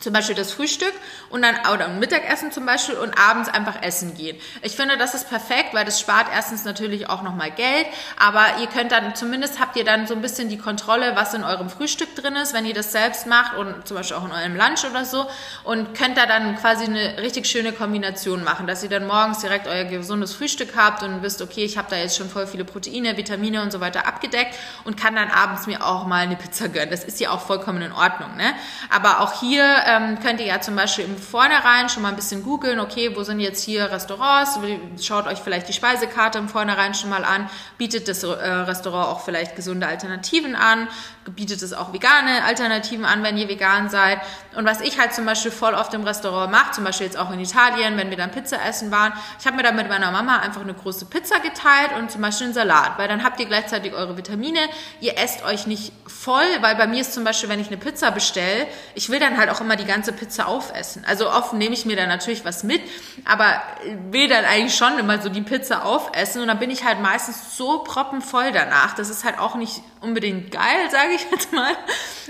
zum 0.00 0.12
Beispiel 0.12 0.34
das 0.34 0.52
Frühstück 0.52 0.92
und 1.30 1.42
dann 1.42 1.56
oder 1.72 1.88
Mittagessen 1.88 2.52
zum 2.52 2.66
Beispiel 2.66 2.96
und 2.96 3.18
abends 3.18 3.48
einfach 3.48 3.82
essen 3.82 4.14
gehen. 4.14 4.36
Ich 4.62 4.76
finde, 4.76 4.96
das 4.96 5.14
ist 5.14 5.28
perfekt, 5.28 5.74
weil 5.74 5.84
das 5.84 6.00
spart 6.00 6.26
erstens 6.32 6.64
natürlich 6.64 7.08
auch 7.08 7.22
nochmal 7.22 7.50
Geld, 7.50 7.86
aber 8.18 8.44
ihr 8.60 8.66
könnt 8.66 8.92
dann, 8.92 9.14
zumindest 9.14 9.60
habt 9.60 9.76
ihr 9.76 9.84
dann 9.84 10.06
so 10.06 10.14
ein 10.14 10.22
bisschen 10.22 10.48
die 10.48 10.58
Kontrolle, 10.58 11.16
was 11.16 11.34
in 11.34 11.44
eurem 11.44 11.70
Frühstück 11.70 12.14
drin 12.14 12.36
ist, 12.36 12.54
wenn 12.54 12.66
ihr 12.66 12.74
das 12.74 12.92
selbst 12.92 13.26
macht 13.26 13.56
und 13.56 13.86
zum 13.86 13.96
Beispiel 13.96 14.16
auch 14.16 14.24
in 14.24 14.32
eurem 14.32 14.56
Lunch 14.56 14.84
oder 14.88 15.04
so 15.04 15.26
und 15.64 15.94
könnt 15.94 16.16
da 16.16 16.26
dann 16.26 16.56
quasi 16.56 16.84
eine 16.84 17.18
richtig 17.18 17.46
schöne 17.46 17.72
Kombination 17.72 18.44
machen, 18.44 18.66
dass 18.66 18.82
ihr 18.82 18.88
dann 18.88 19.06
morgens 19.06 19.40
direkt 19.40 19.66
euer 19.66 19.84
gesundes 19.84 20.34
Frühstück 20.34 20.76
habt 20.76 21.02
und 21.02 21.22
wisst, 21.22 21.42
okay, 21.42 21.64
ich 21.64 21.76
habe 21.76 21.88
da 21.90 21.96
jetzt 21.96 22.16
schon 22.16 22.28
voll 22.28 22.46
viele 22.46 22.64
Proteine, 22.64 23.16
Vitamine 23.16 23.62
und 23.62 23.72
so 23.72 23.80
weiter 23.80 24.06
abgedeckt 24.06 24.54
und 24.84 24.96
kann 24.96 25.16
dann 25.16 25.30
abends 25.30 25.66
mir 25.66 25.84
auch 25.84 26.06
mal 26.06 26.22
eine 26.22 26.36
Pizza 26.36 26.68
gönnen. 26.68 26.90
Das 26.90 27.04
ist 27.04 27.20
ja 27.20 27.30
auch 27.30 27.40
vollkommen 27.40 27.82
in 27.82 27.92
Ordnung, 27.92 28.36
ne? 28.36 28.54
Aber 28.90 29.20
auch 29.20 29.40
hier 29.40 29.64
ähm, 29.88 30.18
könnt 30.20 30.40
ihr 30.40 30.46
ja 30.46 30.60
zum 30.60 30.76
Beispiel 30.76 31.06
im 31.06 31.16
Vornherein 31.16 31.88
schon 31.88 32.02
mal 32.02 32.10
ein 32.10 32.16
bisschen 32.16 32.42
googeln, 32.42 32.78
okay, 32.78 33.16
wo 33.16 33.22
sind 33.22 33.40
jetzt 33.40 33.64
hier 33.64 33.90
Restaurants? 33.90 34.58
Schaut 35.00 35.26
euch 35.26 35.38
vielleicht 35.38 35.68
die 35.68 35.72
Speisekarte 35.72 36.38
im 36.38 36.48
Vornherein 36.48 36.92
schon 36.92 37.08
mal 37.08 37.24
an, 37.24 37.48
bietet 37.78 38.06
das 38.06 38.22
äh, 38.22 38.28
Restaurant 38.28 39.08
auch 39.08 39.24
vielleicht 39.24 39.56
gesunde 39.56 39.86
Alternativen 39.86 40.54
an, 40.54 40.88
bietet 41.34 41.62
es 41.62 41.72
auch 41.72 41.92
vegane 41.92 42.44
Alternativen 42.44 43.04
an, 43.04 43.22
wenn 43.22 43.38
ihr 43.38 43.48
vegan 43.48 43.88
seid. 43.88 44.20
Und 44.56 44.66
was 44.66 44.80
ich 44.80 44.98
halt 44.98 45.14
zum 45.14 45.24
Beispiel 45.24 45.50
voll 45.50 45.74
oft 45.74 45.94
im 45.94 46.04
Restaurant 46.04 46.50
mache, 46.50 46.72
zum 46.72 46.84
Beispiel 46.84 47.06
jetzt 47.06 47.18
auch 47.18 47.30
in 47.30 47.40
Italien, 47.40 47.96
wenn 47.96 48.10
wir 48.10 48.16
dann 48.16 48.30
Pizza 48.30 48.58
essen 48.66 48.90
waren, 48.90 49.12
ich 49.38 49.46
habe 49.46 49.56
mir 49.56 49.62
dann 49.62 49.76
mit 49.76 49.88
meiner 49.88 50.10
Mama 50.10 50.38
einfach 50.38 50.62
eine 50.62 50.74
große 50.74 51.06
Pizza 51.06 51.38
geteilt 51.40 51.92
und 51.98 52.10
zum 52.10 52.20
Beispiel 52.20 52.46
einen 52.46 52.54
Salat, 52.54 52.98
weil 52.98 53.08
dann 53.08 53.24
habt 53.24 53.40
ihr 53.40 53.46
gleichzeitig 53.46 53.94
eure 53.94 54.16
Vitamine, 54.16 54.60
ihr 55.00 55.16
esst 55.16 55.44
euch 55.44 55.66
nicht 55.66 55.92
voll, 56.06 56.46
weil 56.60 56.76
bei 56.76 56.86
mir 56.86 57.00
ist 57.00 57.14
zum 57.14 57.24
Beispiel, 57.24 57.48
wenn 57.48 57.60
ich 57.60 57.68
eine 57.68 57.78
Pizza 57.78 58.10
bestelle, 58.10 58.66
ich 58.94 59.08
will 59.08 59.20
dann 59.20 59.38
halt 59.38 59.50
auch 59.50 59.60
immer 59.60 59.76
die 59.78 59.86
ganze 59.86 60.12
Pizza 60.12 60.46
aufessen. 60.46 61.04
Also 61.06 61.30
oft 61.30 61.54
nehme 61.54 61.74
ich 61.74 61.86
mir 61.86 61.96
dann 61.96 62.08
natürlich 62.08 62.44
was 62.44 62.62
mit, 62.64 62.80
aber 63.24 63.62
will 64.10 64.28
dann 64.28 64.44
eigentlich 64.44 64.74
schon 64.74 64.98
immer 64.98 65.20
so 65.22 65.28
die 65.28 65.40
Pizza 65.40 65.84
aufessen 65.84 66.42
und 66.42 66.48
dann 66.48 66.58
bin 66.58 66.70
ich 66.70 66.84
halt 66.84 67.00
meistens 67.00 67.56
so 67.56 67.78
proppenvoll 67.78 68.52
danach. 68.52 68.94
Das 68.94 69.08
ist 69.10 69.24
halt 69.24 69.38
auch 69.38 69.54
nicht 69.54 69.82
unbedingt 70.00 70.50
geil, 70.50 70.90
sage 70.90 71.12
ich 71.14 71.26
jetzt 71.30 71.52
mal. 71.52 71.72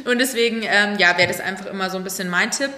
Und 0.05 0.19
deswegen, 0.19 0.63
ähm, 0.63 0.99
ja, 0.99 1.19
wäre 1.19 1.29
das 1.29 1.41
einfach 1.41 1.67
immer 1.67 1.91
so 1.91 1.97
ein 1.97 2.05
bisschen 2.05 2.29
mein 2.29 2.51
Tipp. 2.51 2.71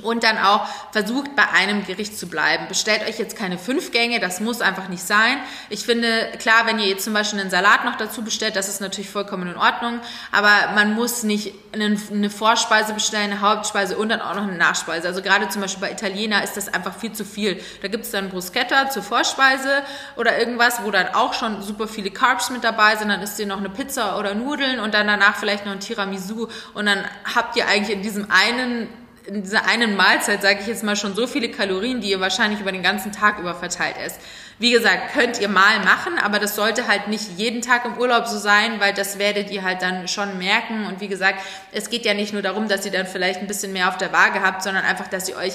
Und 0.00 0.24
dann 0.24 0.38
auch 0.38 0.66
versucht 0.90 1.36
bei 1.36 1.46
einem 1.50 1.84
Gericht 1.84 2.18
zu 2.18 2.26
bleiben. 2.26 2.66
Bestellt 2.66 3.06
euch 3.06 3.18
jetzt 3.18 3.36
keine 3.36 3.58
fünf 3.58 3.90
Gänge, 3.90 4.20
das 4.20 4.40
muss 4.40 4.62
einfach 4.62 4.88
nicht 4.88 5.02
sein. 5.02 5.36
Ich 5.68 5.84
finde, 5.84 6.30
klar, 6.38 6.64
wenn 6.64 6.78
ihr 6.78 6.86
jetzt 6.86 7.04
zum 7.04 7.12
Beispiel 7.12 7.40
einen 7.40 7.50
Salat 7.50 7.84
noch 7.84 7.96
dazu 7.96 8.22
bestellt, 8.22 8.56
das 8.56 8.68
ist 8.68 8.80
natürlich 8.80 9.10
vollkommen 9.10 9.48
in 9.48 9.56
Ordnung. 9.58 10.00
Aber 10.30 10.72
man 10.74 10.94
muss 10.94 11.24
nicht 11.24 11.52
eine 11.74 12.30
Vorspeise 12.30 12.94
bestellen, 12.94 13.32
eine 13.32 13.42
Hauptspeise 13.42 13.98
und 13.98 14.08
dann 14.08 14.22
auch 14.22 14.34
noch 14.34 14.44
eine 14.44 14.56
Nachspeise. 14.56 15.06
Also 15.06 15.20
gerade 15.20 15.50
zum 15.50 15.60
Beispiel 15.60 15.82
bei 15.82 15.92
Italiener 15.92 16.42
ist 16.42 16.56
das 16.56 16.72
einfach 16.72 16.96
viel 16.96 17.12
zu 17.12 17.26
viel. 17.26 17.60
Da 17.82 17.88
gibt 17.88 18.06
es 18.06 18.12
dann 18.12 18.30
Bruschetta 18.30 18.88
zur 18.88 19.02
Vorspeise 19.02 19.82
oder 20.16 20.38
irgendwas, 20.38 20.82
wo 20.84 20.90
dann 20.90 21.08
auch 21.08 21.34
schon 21.34 21.60
super 21.60 21.86
viele 21.86 22.10
Carbs 22.10 22.48
mit 22.48 22.64
dabei 22.64 22.96
sind. 22.96 23.10
Dann 23.10 23.20
isst 23.20 23.38
ihr 23.38 23.46
noch 23.46 23.58
eine 23.58 23.68
Pizza 23.68 24.18
oder 24.18 24.34
Nudeln 24.34 24.80
und 24.80 24.94
dann 24.94 25.06
danach 25.06 25.36
vielleicht 25.36 25.66
noch 25.66 25.72
ein 25.72 25.80
Tiramisu. 25.80 26.48
Und 26.72 26.86
dann 26.86 27.04
habt 27.34 27.56
ihr 27.56 27.68
eigentlich 27.68 27.94
in 27.94 28.02
diesem 28.02 28.30
einen 28.30 28.88
in 29.26 29.42
dieser 29.42 29.66
einen 29.66 29.96
Mahlzeit, 29.96 30.42
sage 30.42 30.58
ich 30.60 30.66
jetzt 30.66 30.82
mal, 30.82 30.96
schon 30.96 31.14
so 31.14 31.26
viele 31.26 31.50
Kalorien, 31.50 32.00
die 32.00 32.10
ihr 32.10 32.20
wahrscheinlich 32.20 32.60
über 32.60 32.72
den 32.72 32.82
ganzen 32.82 33.12
Tag 33.12 33.38
über 33.38 33.54
verteilt 33.54 33.96
esst. 33.96 34.20
Wie 34.58 34.70
gesagt, 34.70 35.12
könnt 35.14 35.40
ihr 35.40 35.48
mal 35.48 35.80
machen, 35.80 36.18
aber 36.22 36.38
das 36.38 36.54
sollte 36.54 36.86
halt 36.86 37.08
nicht 37.08 37.36
jeden 37.36 37.62
Tag 37.62 37.84
im 37.84 37.98
Urlaub 37.98 38.26
so 38.26 38.38
sein, 38.38 38.80
weil 38.80 38.92
das 38.92 39.18
werdet 39.18 39.50
ihr 39.50 39.62
halt 39.62 39.82
dann 39.82 40.06
schon 40.08 40.38
merken. 40.38 40.86
Und 40.86 41.00
wie 41.00 41.08
gesagt, 41.08 41.40
es 41.72 41.90
geht 41.90 42.04
ja 42.04 42.14
nicht 42.14 42.32
nur 42.32 42.42
darum, 42.42 42.68
dass 42.68 42.84
ihr 42.84 42.92
dann 42.92 43.06
vielleicht 43.06 43.40
ein 43.40 43.46
bisschen 43.46 43.72
mehr 43.72 43.88
auf 43.88 43.96
der 43.96 44.12
Waage 44.12 44.42
habt, 44.42 44.62
sondern 44.62 44.84
einfach, 44.84 45.08
dass 45.08 45.28
ihr 45.28 45.36
euch 45.36 45.54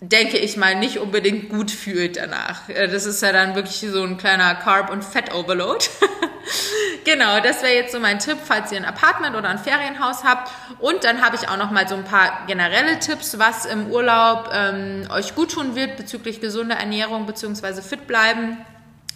denke 0.00 0.36
ich 0.36 0.56
mal, 0.56 0.74
nicht 0.74 0.98
unbedingt 0.98 1.48
gut 1.48 1.70
fühlt 1.70 2.16
danach. 2.16 2.68
Äh, 2.68 2.88
das 2.88 3.06
ist 3.06 3.22
ja 3.22 3.32
dann 3.32 3.54
wirklich 3.54 3.80
so 3.90 4.02
ein 4.02 4.18
kleiner 4.18 4.54
Carb- 4.54 4.90
und 4.90 5.02
Fett-Overload. 5.02 5.86
genau, 7.04 7.40
das 7.40 7.62
wäre 7.62 7.74
jetzt 7.74 7.92
so 7.92 8.00
mein 8.00 8.18
Tipp, 8.18 8.36
falls 8.44 8.72
ihr 8.72 8.78
ein 8.78 8.84
Apartment 8.84 9.36
oder 9.36 9.48
ein 9.48 9.58
Ferienhaus 9.58 10.22
habt. 10.24 10.52
Und 10.80 11.04
dann 11.04 11.24
habe 11.24 11.36
ich 11.36 11.48
auch 11.48 11.56
noch 11.56 11.70
mal 11.70 11.88
so 11.88 11.94
ein 11.94 12.04
paar 12.04 12.46
generelle 12.46 12.98
Tipps, 12.98 13.38
was 13.38 13.64
im 13.64 13.86
Urlaub 13.90 14.50
ähm, 14.52 15.08
euch 15.10 15.34
gut 15.34 15.52
tun 15.52 15.74
wird 15.74 15.96
bezüglich 15.96 16.40
gesunder 16.40 16.76
Ernährung 16.76 17.26
bzw. 17.26 17.80
fit 17.80 18.06
bleiben. 18.06 18.58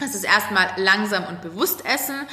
Das 0.01 0.15
ist 0.15 0.25
erstmal 0.25 0.67
langsam 0.77 1.25
und 1.27 1.43
bewusst 1.43 1.85
essen. 1.85 2.27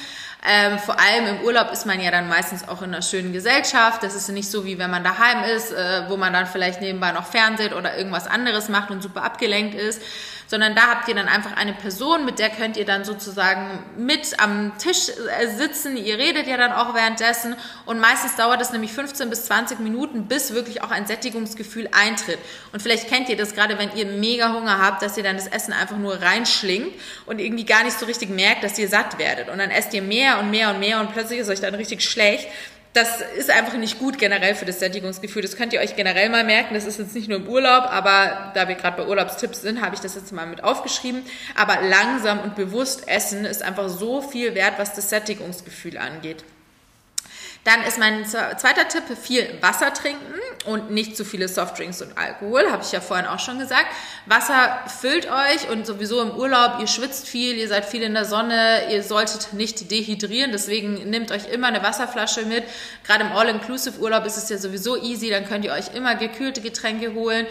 Ähm, 0.49 0.79
vor 0.79 0.97
allem 0.99 1.27
im 1.27 1.41
Urlaub 1.41 1.71
ist 1.71 1.85
man 1.85 1.99
ja 1.99 2.09
dann 2.09 2.29
meistens 2.29 2.67
auch 2.67 2.81
in 2.81 2.93
einer 2.93 3.01
schönen 3.01 3.33
Gesellschaft. 3.33 4.01
Das 4.01 4.15
ist 4.15 4.29
nicht 4.29 4.49
so, 4.49 4.63
wie 4.63 4.77
wenn 4.79 4.89
man 4.89 5.03
daheim 5.03 5.43
ist, 5.43 5.71
äh, 5.71 6.03
wo 6.07 6.15
man 6.15 6.31
dann 6.31 6.47
vielleicht 6.47 6.79
nebenbei 6.79 7.11
noch 7.11 7.25
fernseht 7.25 7.73
oder 7.73 7.97
irgendwas 7.97 8.27
anderes 8.27 8.69
macht 8.69 8.89
und 8.89 9.03
super 9.03 9.23
abgelenkt 9.23 9.75
ist 9.75 10.01
sondern 10.47 10.75
da 10.75 10.87
habt 10.87 11.07
ihr 11.07 11.15
dann 11.15 11.27
einfach 11.27 11.55
eine 11.55 11.73
Person, 11.73 12.25
mit 12.25 12.39
der 12.39 12.49
könnt 12.49 12.77
ihr 12.77 12.85
dann 12.85 13.03
sozusagen 13.03 13.83
mit 13.97 14.39
am 14.39 14.77
Tisch 14.77 15.09
äh, 15.09 15.47
sitzen. 15.47 15.97
Ihr 15.97 16.17
redet 16.17 16.47
ja 16.47 16.57
dann 16.57 16.71
auch 16.71 16.93
währenddessen 16.95 17.55
und 17.85 17.99
meistens 17.99 18.35
dauert 18.35 18.61
es 18.61 18.71
nämlich 18.71 18.93
15 18.93 19.29
bis 19.29 19.45
20 19.45 19.79
Minuten, 19.79 20.27
bis 20.27 20.53
wirklich 20.53 20.81
auch 20.81 20.91
ein 20.91 21.05
Sättigungsgefühl 21.05 21.89
eintritt. 21.91 22.39
Und 22.71 22.81
vielleicht 22.81 23.09
kennt 23.09 23.29
ihr 23.29 23.37
das 23.37 23.53
gerade, 23.53 23.77
wenn 23.77 23.95
ihr 23.95 24.05
mega 24.05 24.53
Hunger 24.53 24.79
habt, 24.79 25.01
dass 25.01 25.17
ihr 25.17 25.23
dann 25.23 25.35
das 25.35 25.47
Essen 25.47 25.73
einfach 25.73 25.97
nur 25.97 26.21
reinschlingt 26.21 26.93
und 27.25 27.39
irgendwie 27.39 27.65
gar 27.65 27.83
nicht 27.83 27.99
so 27.99 28.05
richtig 28.05 28.29
merkt, 28.29 28.63
dass 28.63 28.79
ihr 28.79 28.87
satt 28.87 29.19
werdet. 29.19 29.49
Und 29.49 29.57
dann 29.57 29.69
esst 29.69 29.93
ihr 29.93 30.01
mehr 30.01 30.39
und 30.39 30.49
mehr 30.49 30.69
und 30.69 30.79
mehr 30.79 31.01
und 31.01 31.11
plötzlich 31.13 31.39
ist 31.39 31.49
euch 31.49 31.61
dann 31.61 31.75
richtig 31.75 32.01
schlecht 32.03 32.47
das 32.97 33.21
ist 33.37 33.51
einfach 33.51 33.75
nicht 33.77 33.99
gut 33.99 34.17
generell 34.17 34.55
für 34.55 34.65
das 34.65 34.79
Sättigungsgefühl. 34.79 35.43
Das 35.43 35.55
könnt 35.55 35.71
ihr 35.71 35.79
euch 35.79 35.95
generell 35.95 36.29
mal 36.29 36.43
merken. 36.43 36.73
Das 36.73 36.85
ist 36.85 36.97
jetzt 36.97 37.13
nicht 37.13 37.29
nur 37.29 37.37
im 37.37 37.47
Urlaub, 37.47 37.83
aber 37.83 38.51
da 38.55 38.67
wir 38.67 38.75
gerade 38.75 38.97
bei 38.97 39.07
Urlaubstipps 39.07 39.61
sind, 39.61 39.81
habe 39.81 39.93
ich 39.93 40.01
das 40.01 40.15
jetzt 40.15 40.31
mal 40.31 40.47
mit 40.47 40.63
aufgeschrieben. 40.63 41.21
Aber 41.55 41.77
langsam 41.81 42.39
und 42.39 42.55
bewusst 42.55 43.07
essen 43.07 43.45
ist 43.45 43.61
einfach 43.61 43.87
so 43.87 44.21
viel 44.21 44.55
wert, 44.55 44.73
was 44.77 44.95
das 44.95 45.11
Sättigungsgefühl 45.11 45.97
angeht. 45.97 46.43
Dann 47.67 47.83
ist 47.83 47.97
mein 47.97 48.25
zweiter 48.25 48.87
Tipp, 48.87 49.03
viel 49.21 49.57
Wasser 49.59 49.93
trinken 49.93 50.23
und 50.63 50.89
nicht 50.89 51.17
zu 51.17 51.25
viele 51.25 51.49
Softdrinks 51.49 52.01
und 52.01 52.17
Alkohol, 52.17 52.71
habe 52.71 52.81
ich 52.81 52.93
ja 52.93 53.01
vorhin 53.01 53.25
auch 53.25 53.39
schon 53.39 53.59
gesagt. 53.59 53.87
Wasser 54.25 54.79
füllt 55.01 55.29
euch 55.29 55.69
und 55.69 55.85
sowieso 55.85 56.21
im 56.21 56.31
Urlaub, 56.31 56.79
ihr 56.79 56.87
schwitzt 56.87 57.27
viel, 57.27 57.57
ihr 57.57 57.67
seid 57.67 57.83
viel 57.83 58.03
in 58.03 58.13
der 58.13 58.23
Sonne, 58.23 58.89
ihr 58.89 59.03
solltet 59.03 59.51
nicht 59.51 59.91
dehydrieren, 59.91 60.53
deswegen 60.53 61.09
nehmt 61.09 61.29
euch 61.33 61.49
immer 61.49 61.67
eine 61.67 61.83
Wasserflasche 61.83 62.45
mit. 62.45 62.63
Gerade 63.05 63.25
im 63.25 63.33
All-Inclusive-Urlaub 63.33 64.25
ist 64.25 64.37
es 64.37 64.47
ja 64.47 64.57
sowieso 64.57 64.95
easy, 64.95 65.29
dann 65.29 65.43
könnt 65.45 65.65
ihr 65.65 65.73
euch 65.73 65.93
immer 65.93 66.15
gekühlte 66.15 66.61
Getränke 66.61 67.15
holen. 67.15 67.47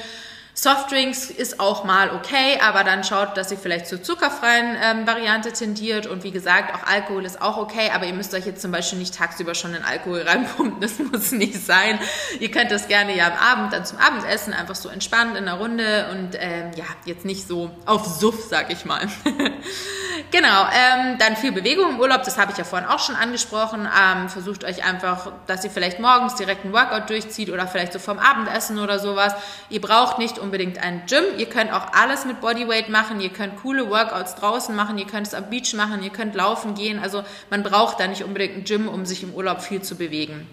Softdrinks 0.58 1.28
ist 1.28 1.60
auch 1.60 1.84
mal 1.84 2.10
okay, 2.12 2.58
aber 2.62 2.82
dann 2.82 3.04
schaut, 3.04 3.36
dass 3.36 3.52
ihr 3.52 3.58
vielleicht 3.58 3.86
zur 3.86 4.02
zuckerfreien 4.02 4.74
ähm, 4.82 5.06
Variante 5.06 5.52
tendiert. 5.52 6.06
Und 6.06 6.24
wie 6.24 6.30
gesagt, 6.30 6.74
auch 6.74 6.90
Alkohol 6.90 7.26
ist 7.26 7.42
auch 7.42 7.58
okay, 7.58 7.90
aber 7.94 8.06
ihr 8.06 8.14
müsst 8.14 8.32
euch 8.32 8.46
jetzt 8.46 8.62
zum 8.62 8.72
Beispiel 8.72 8.98
nicht 8.98 9.14
tagsüber 9.14 9.54
schon 9.54 9.74
den 9.74 9.82
Alkohol 9.84 10.22
reinpumpen. 10.26 10.80
Das 10.80 10.98
muss 10.98 11.30
nicht 11.32 11.62
sein. 11.62 11.98
Ihr 12.40 12.50
könnt 12.50 12.70
das 12.70 12.88
gerne 12.88 13.14
ja 13.14 13.26
am 13.26 13.34
Abend 13.34 13.74
dann 13.74 13.84
zum 13.84 13.98
Abendessen 13.98 14.54
einfach 14.54 14.76
so 14.76 14.88
entspannt 14.88 15.36
in 15.36 15.44
der 15.44 15.54
Runde 15.54 16.08
und 16.12 16.30
ähm, 16.40 16.70
ja, 16.74 16.86
jetzt 17.04 17.26
nicht 17.26 17.46
so 17.46 17.70
auf 17.84 18.06
Suff, 18.06 18.46
sag 18.48 18.72
ich 18.72 18.86
mal. 18.86 19.06
genau, 20.30 20.66
ähm, 20.72 21.18
dann 21.18 21.36
viel 21.36 21.52
Bewegung 21.52 21.90
im 21.90 22.00
Urlaub, 22.00 22.22
das 22.22 22.38
habe 22.38 22.52
ich 22.52 22.58
ja 22.58 22.64
vorhin 22.64 22.88
auch 22.88 22.98
schon 22.98 23.16
angesprochen. 23.16 23.86
Ähm, 23.86 24.28
versucht 24.28 24.64
euch 24.64 24.84
einfach, 24.84 25.32
dass 25.46 25.64
ihr 25.64 25.70
vielleicht 25.70 26.00
morgens 26.00 26.34
direkt 26.34 26.64
einen 26.64 26.72
Workout 26.72 27.08
durchzieht 27.10 27.50
oder 27.50 27.66
vielleicht 27.66 27.92
so 27.92 27.98
vom 27.98 28.18
Abendessen 28.18 28.78
oder 28.78 28.98
sowas. 28.98 29.34
Ihr 29.70 29.80
braucht 29.80 30.18
nicht 30.18 30.38
unbedingt 30.38 30.82
ein 30.82 31.02
Gym. 31.06 31.24
Ihr 31.38 31.48
könnt 31.48 31.72
auch 31.72 31.92
alles 31.92 32.24
mit 32.24 32.40
Bodyweight 32.40 32.88
machen. 32.88 33.20
Ihr 33.20 33.30
könnt 33.30 33.60
coole 33.62 33.90
Workouts 33.90 34.34
draußen 34.36 34.74
machen. 34.74 34.98
Ihr 34.98 35.06
könnt 35.06 35.26
es 35.26 35.34
am 35.34 35.50
Beach 35.50 35.74
machen. 35.74 36.02
Ihr 36.02 36.10
könnt 36.10 36.34
laufen 36.34 36.74
gehen. 36.74 37.00
Also 37.02 37.24
man 37.50 37.62
braucht 37.62 38.00
da 38.00 38.06
nicht 38.06 38.22
unbedingt 38.22 38.56
ein 38.56 38.64
Gym, 38.64 38.88
um 38.88 39.06
sich 39.06 39.22
im 39.22 39.34
Urlaub 39.34 39.62
viel 39.62 39.82
zu 39.82 39.96
bewegen. 39.96 40.46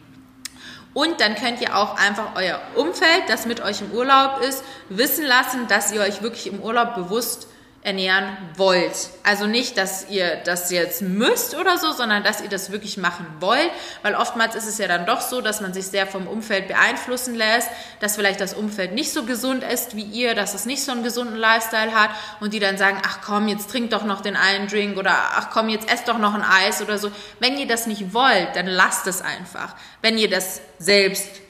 Und 0.94 1.22
dann 1.22 1.36
könnt 1.36 1.60
ihr 1.60 1.76
auch 1.76 1.98
einfach 1.98 2.36
euer 2.36 2.62
Umfeld, 2.76 3.24
das 3.28 3.46
mit 3.46 3.62
euch 3.62 3.82
im 3.82 3.92
Urlaub 3.92 4.42
ist, 4.48 4.64
wissen 4.90 5.26
lassen, 5.26 5.68
dass 5.68 5.92
ihr 5.92 6.02
euch 6.02 6.22
wirklich 6.22 6.48
im 6.48 6.60
Urlaub 6.60 6.96
bewusst 6.96 7.48
ernähren 7.84 8.38
wollt. 8.56 9.10
Also 9.24 9.46
nicht, 9.46 9.78
dass 9.78 10.10
ihr 10.10 10.38
das 10.46 10.72
jetzt 10.72 11.02
müsst 11.02 11.56
oder 11.56 11.78
so, 11.78 11.92
sondern 11.92 12.24
dass 12.24 12.42
ihr 12.42 12.48
das 12.48 12.72
wirklich 12.72 12.98
machen 12.98 13.26
wollt, 13.42 13.70
weil 14.04 14.16
oftmals 14.16 14.56
ist 14.56 14.68
es 14.68 14.78
ja 14.78 14.88
dann 14.88 15.06
doch 15.06 15.20
so, 15.20 15.42
dass 15.42 15.60
man 15.60 15.74
sich 15.74 15.88
sehr 15.88 16.08
vom 16.08 16.28
Umfeld 16.28 16.70
beeinflussen 16.70 17.36
lässt, 17.36 17.68
dass 18.00 18.16
vielleicht 18.16 18.40
das 18.40 18.54
Umfeld 18.54 18.94
nicht 18.94 19.12
so 19.12 19.24
gesund 19.24 19.64
ist 19.64 19.98
wie 19.98 20.04
ihr, 20.04 20.34
dass 20.34 20.54
es 20.54 20.66
nicht 20.66 20.84
so 20.84 20.94
einen 20.94 21.04
gesunden 21.04 21.36
Lifestyle 21.36 21.94
hat 21.94 22.12
und 22.40 22.54
die 22.54 22.60
dann 22.60 22.78
sagen, 22.78 23.02
ach 23.06 23.20
komm, 23.24 23.50
jetzt 23.50 23.70
trink 23.70 23.90
doch 23.90 24.06
noch 24.06 24.22
den 24.22 24.38
einen 24.38 24.68
Drink 24.68 24.98
oder 24.98 25.14
ach 25.14 25.50
komm, 25.52 25.68
jetzt 25.68 25.92
esst 25.92 26.08
doch 26.08 26.18
noch 26.18 26.34
ein 26.34 26.44
Eis 26.44 26.82
oder 26.82 26.98
so. 26.98 27.12
Wenn 27.40 27.58
ihr 27.58 27.68
das 27.68 27.86
nicht 27.86 28.14
wollt, 28.14 28.56
dann 28.56 28.68
lasst 28.68 29.08
es 29.08 29.22
einfach. 29.22 29.76
Wenn 30.02 30.18
ihr 30.18 30.30
das 30.30 30.62
selbst 30.80 31.43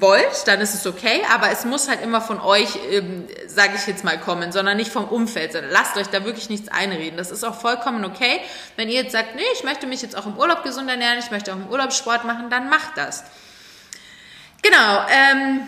wollt, 0.00 0.46
dann 0.46 0.60
ist 0.60 0.74
es 0.74 0.86
okay, 0.86 1.22
aber 1.32 1.50
es 1.50 1.64
muss 1.64 1.88
halt 1.88 2.02
immer 2.02 2.20
von 2.20 2.40
euch, 2.40 2.78
ähm, 2.90 3.28
sage 3.46 3.74
ich 3.76 3.86
jetzt 3.86 4.02
mal, 4.02 4.18
kommen, 4.18 4.50
sondern 4.50 4.76
nicht 4.76 4.90
vom 4.90 5.04
Umfeld. 5.04 5.52
Sondern 5.52 5.70
lasst 5.70 5.96
euch 5.96 6.08
da 6.08 6.24
wirklich 6.24 6.50
nichts 6.50 6.68
einreden. 6.68 7.16
Das 7.16 7.30
ist 7.30 7.44
auch 7.44 7.54
vollkommen 7.54 8.04
okay. 8.04 8.40
Wenn 8.76 8.88
ihr 8.88 9.02
jetzt 9.02 9.12
sagt, 9.12 9.36
nee, 9.36 9.42
ich 9.54 9.62
möchte 9.62 9.86
mich 9.86 10.02
jetzt 10.02 10.16
auch 10.16 10.26
im 10.26 10.36
Urlaub 10.36 10.64
gesund 10.64 10.90
ernähren, 10.90 11.18
ich 11.18 11.30
möchte 11.30 11.52
auch 11.52 11.56
im 11.56 11.68
Urlaub 11.68 11.92
Sport 11.92 12.24
machen, 12.24 12.50
dann 12.50 12.68
macht 12.68 12.96
das. 12.96 13.22
Genau. 14.62 15.06
Ähm, 15.08 15.62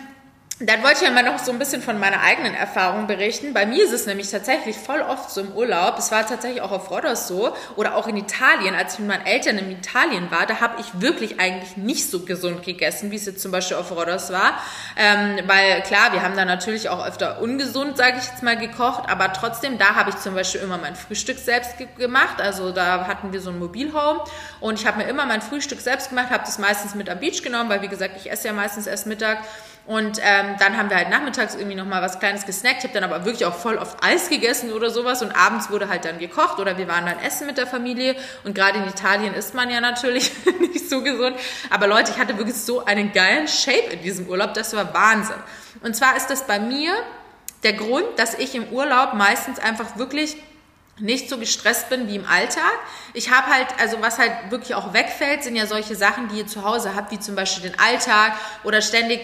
dann 0.59 0.81
wollte 0.81 0.95
ich 0.95 1.01
ja 1.03 1.11
mal 1.11 1.21
noch 1.21 1.37
so 1.37 1.51
ein 1.51 1.59
bisschen 1.59 1.83
von 1.83 1.99
meiner 1.99 2.21
eigenen 2.21 2.55
Erfahrung 2.55 3.05
berichten. 3.05 3.53
Bei 3.53 3.67
mir 3.67 3.83
ist 3.83 3.91
es 3.91 4.07
nämlich 4.07 4.31
tatsächlich 4.31 4.75
voll 4.75 5.01
oft 5.01 5.29
so 5.29 5.41
im 5.41 5.51
Urlaub. 5.51 5.99
Es 5.99 6.11
war 6.11 6.25
tatsächlich 6.27 6.63
auch 6.63 6.71
auf 6.71 6.89
Rhodos 6.89 7.27
so 7.27 7.55
oder 7.75 7.95
auch 7.95 8.07
in 8.07 8.17
Italien, 8.17 8.73
als 8.73 8.93
ich 8.93 8.99
mit 8.99 9.09
meinen 9.09 9.27
Eltern 9.27 9.59
in 9.59 9.69
Italien 9.69 10.31
war, 10.31 10.47
da 10.47 10.59
habe 10.59 10.81
ich 10.81 10.99
wirklich 10.99 11.39
eigentlich 11.39 11.77
nicht 11.77 12.09
so 12.09 12.21
gesund 12.21 12.63
gegessen, 12.63 13.11
wie 13.11 13.17
es 13.17 13.27
jetzt 13.27 13.39
zum 13.39 13.51
Beispiel 13.51 13.77
auf 13.77 13.91
Rhodos 13.91 14.31
war. 14.31 14.59
Ähm, 14.95 15.41
weil 15.45 15.83
klar, 15.83 16.11
wir 16.13 16.23
haben 16.23 16.35
da 16.35 16.43
natürlich 16.43 16.89
auch 16.89 17.05
öfter 17.05 17.39
ungesund, 17.39 17.95
sage 17.95 18.17
ich 18.17 18.25
jetzt 18.25 18.41
mal, 18.41 18.57
gekocht, 18.57 19.07
aber 19.11 19.33
trotzdem, 19.33 19.77
da 19.77 19.93
habe 19.93 20.09
ich 20.09 20.17
zum 20.17 20.33
Beispiel 20.33 20.61
immer 20.61 20.79
mein 20.79 20.95
Frühstück 20.95 21.37
selbst 21.37 21.77
ge 21.77 21.87
gemacht. 21.99 22.41
Also 22.41 22.71
da 22.71 23.05
hatten 23.05 23.31
wir 23.31 23.41
so 23.41 23.51
ein 23.51 23.59
Mobilhome 23.59 24.21
und 24.59 24.79
ich 24.79 24.87
habe 24.87 24.97
mir 24.97 25.07
immer 25.07 25.27
mein 25.27 25.43
Frühstück 25.43 25.81
selbst 25.81 26.09
gemacht, 26.09 26.31
habe 26.31 26.45
das 26.45 26.57
meistens 26.57 26.95
mit 26.95 27.11
am 27.11 27.19
Beach 27.19 27.43
genommen, 27.43 27.69
weil 27.69 27.83
wie 27.83 27.87
gesagt, 27.87 28.15
ich 28.17 28.31
esse 28.31 28.47
ja 28.47 28.53
meistens 28.53 28.87
erst 28.87 29.05
Mittag 29.05 29.37
und 29.87 30.19
ähm, 30.21 30.57
dann 30.59 30.75
haben 30.75 30.89
wir 30.89 30.97
halt 30.97 31.09
nachmittags 31.09 31.55
irgendwie 31.55 31.75
nochmal 31.75 32.01
was 32.01 32.19
Kleines 32.19 32.45
gesnackt. 32.45 32.79
Ich 32.79 32.83
habe 32.83 32.93
dann 32.93 33.09
aber 33.09 33.23
wirklich 33.23 33.45
auch 33.45 33.55
voll 33.55 33.77
oft 33.77 34.03
Eis 34.03 34.27
gegessen 34.27 34.73
oder 34.73 34.89
sowas. 34.89 35.21
Und 35.21 35.31
abends 35.31 35.69
wurde 35.69 35.87
halt 35.87 36.03
dann 36.03 36.19
gekocht 36.19 36.59
oder 36.59 36.77
wir 36.77 36.89
waren 36.89 37.05
dann 37.05 37.17
essen 37.19 37.47
mit 37.47 37.57
der 37.57 37.67
Familie. 37.67 38.17
Und 38.43 38.53
gerade 38.53 38.79
in 38.79 38.85
Italien 38.85 39.33
isst 39.33 39.53
man 39.53 39.69
ja 39.69 39.79
natürlich 39.79 40.33
nicht 40.59 40.89
so 40.89 41.01
gesund. 41.01 41.37
Aber 41.69 41.87
Leute, 41.87 42.11
ich 42.11 42.19
hatte 42.19 42.37
wirklich 42.37 42.57
so 42.57 42.83
einen 42.83 43.13
geilen 43.13 43.47
Shape 43.47 43.93
in 43.93 44.01
diesem 44.01 44.27
Urlaub. 44.27 44.53
Das 44.55 44.75
war 44.75 44.93
Wahnsinn. 44.93 45.37
Und 45.81 45.95
zwar 45.95 46.17
ist 46.17 46.27
das 46.27 46.45
bei 46.45 46.59
mir 46.59 46.91
der 47.63 47.71
Grund, 47.71 48.05
dass 48.17 48.33
ich 48.33 48.55
im 48.55 48.67
Urlaub 48.73 49.13
meistens 49.13 49.57
einfach 49.57 49.95
wirklich 49.95 50.35
nicht 50.99 51.29
so 51.29 51.37
gestresst 51.37 51.89
bin 51.89 52.09
wie 52.09 52.17
im 52.17 52.27
Alltag. 52.27 52.73
Ich 53.13 53.31
habe 53.31 53.47
halt, 53.47 53.67
also 53.79 54.01
was 54.01 54.19
halt 54.19 54.33
wirklich 54.49 54.75
auch 54.75 54.91
wegfällt, 54.91 55.43
sind 55.43 55.55
ja 55.55 55.65
solche 55.65 55.95
Sachen, 55.95 56.27
die 56.27 56.39
ihr 56.39 56.47
zu 56.47 56.65
Hause 56.65 56.93
habt, 56.93 57.11
wie 57.11 57.19
zum 57.21 57.35
Beispiel 57.35 57.69
den 57.69 57.79
Alltag 57.79 58.33
oder 58.65 58.81
ständig 58.81 59.21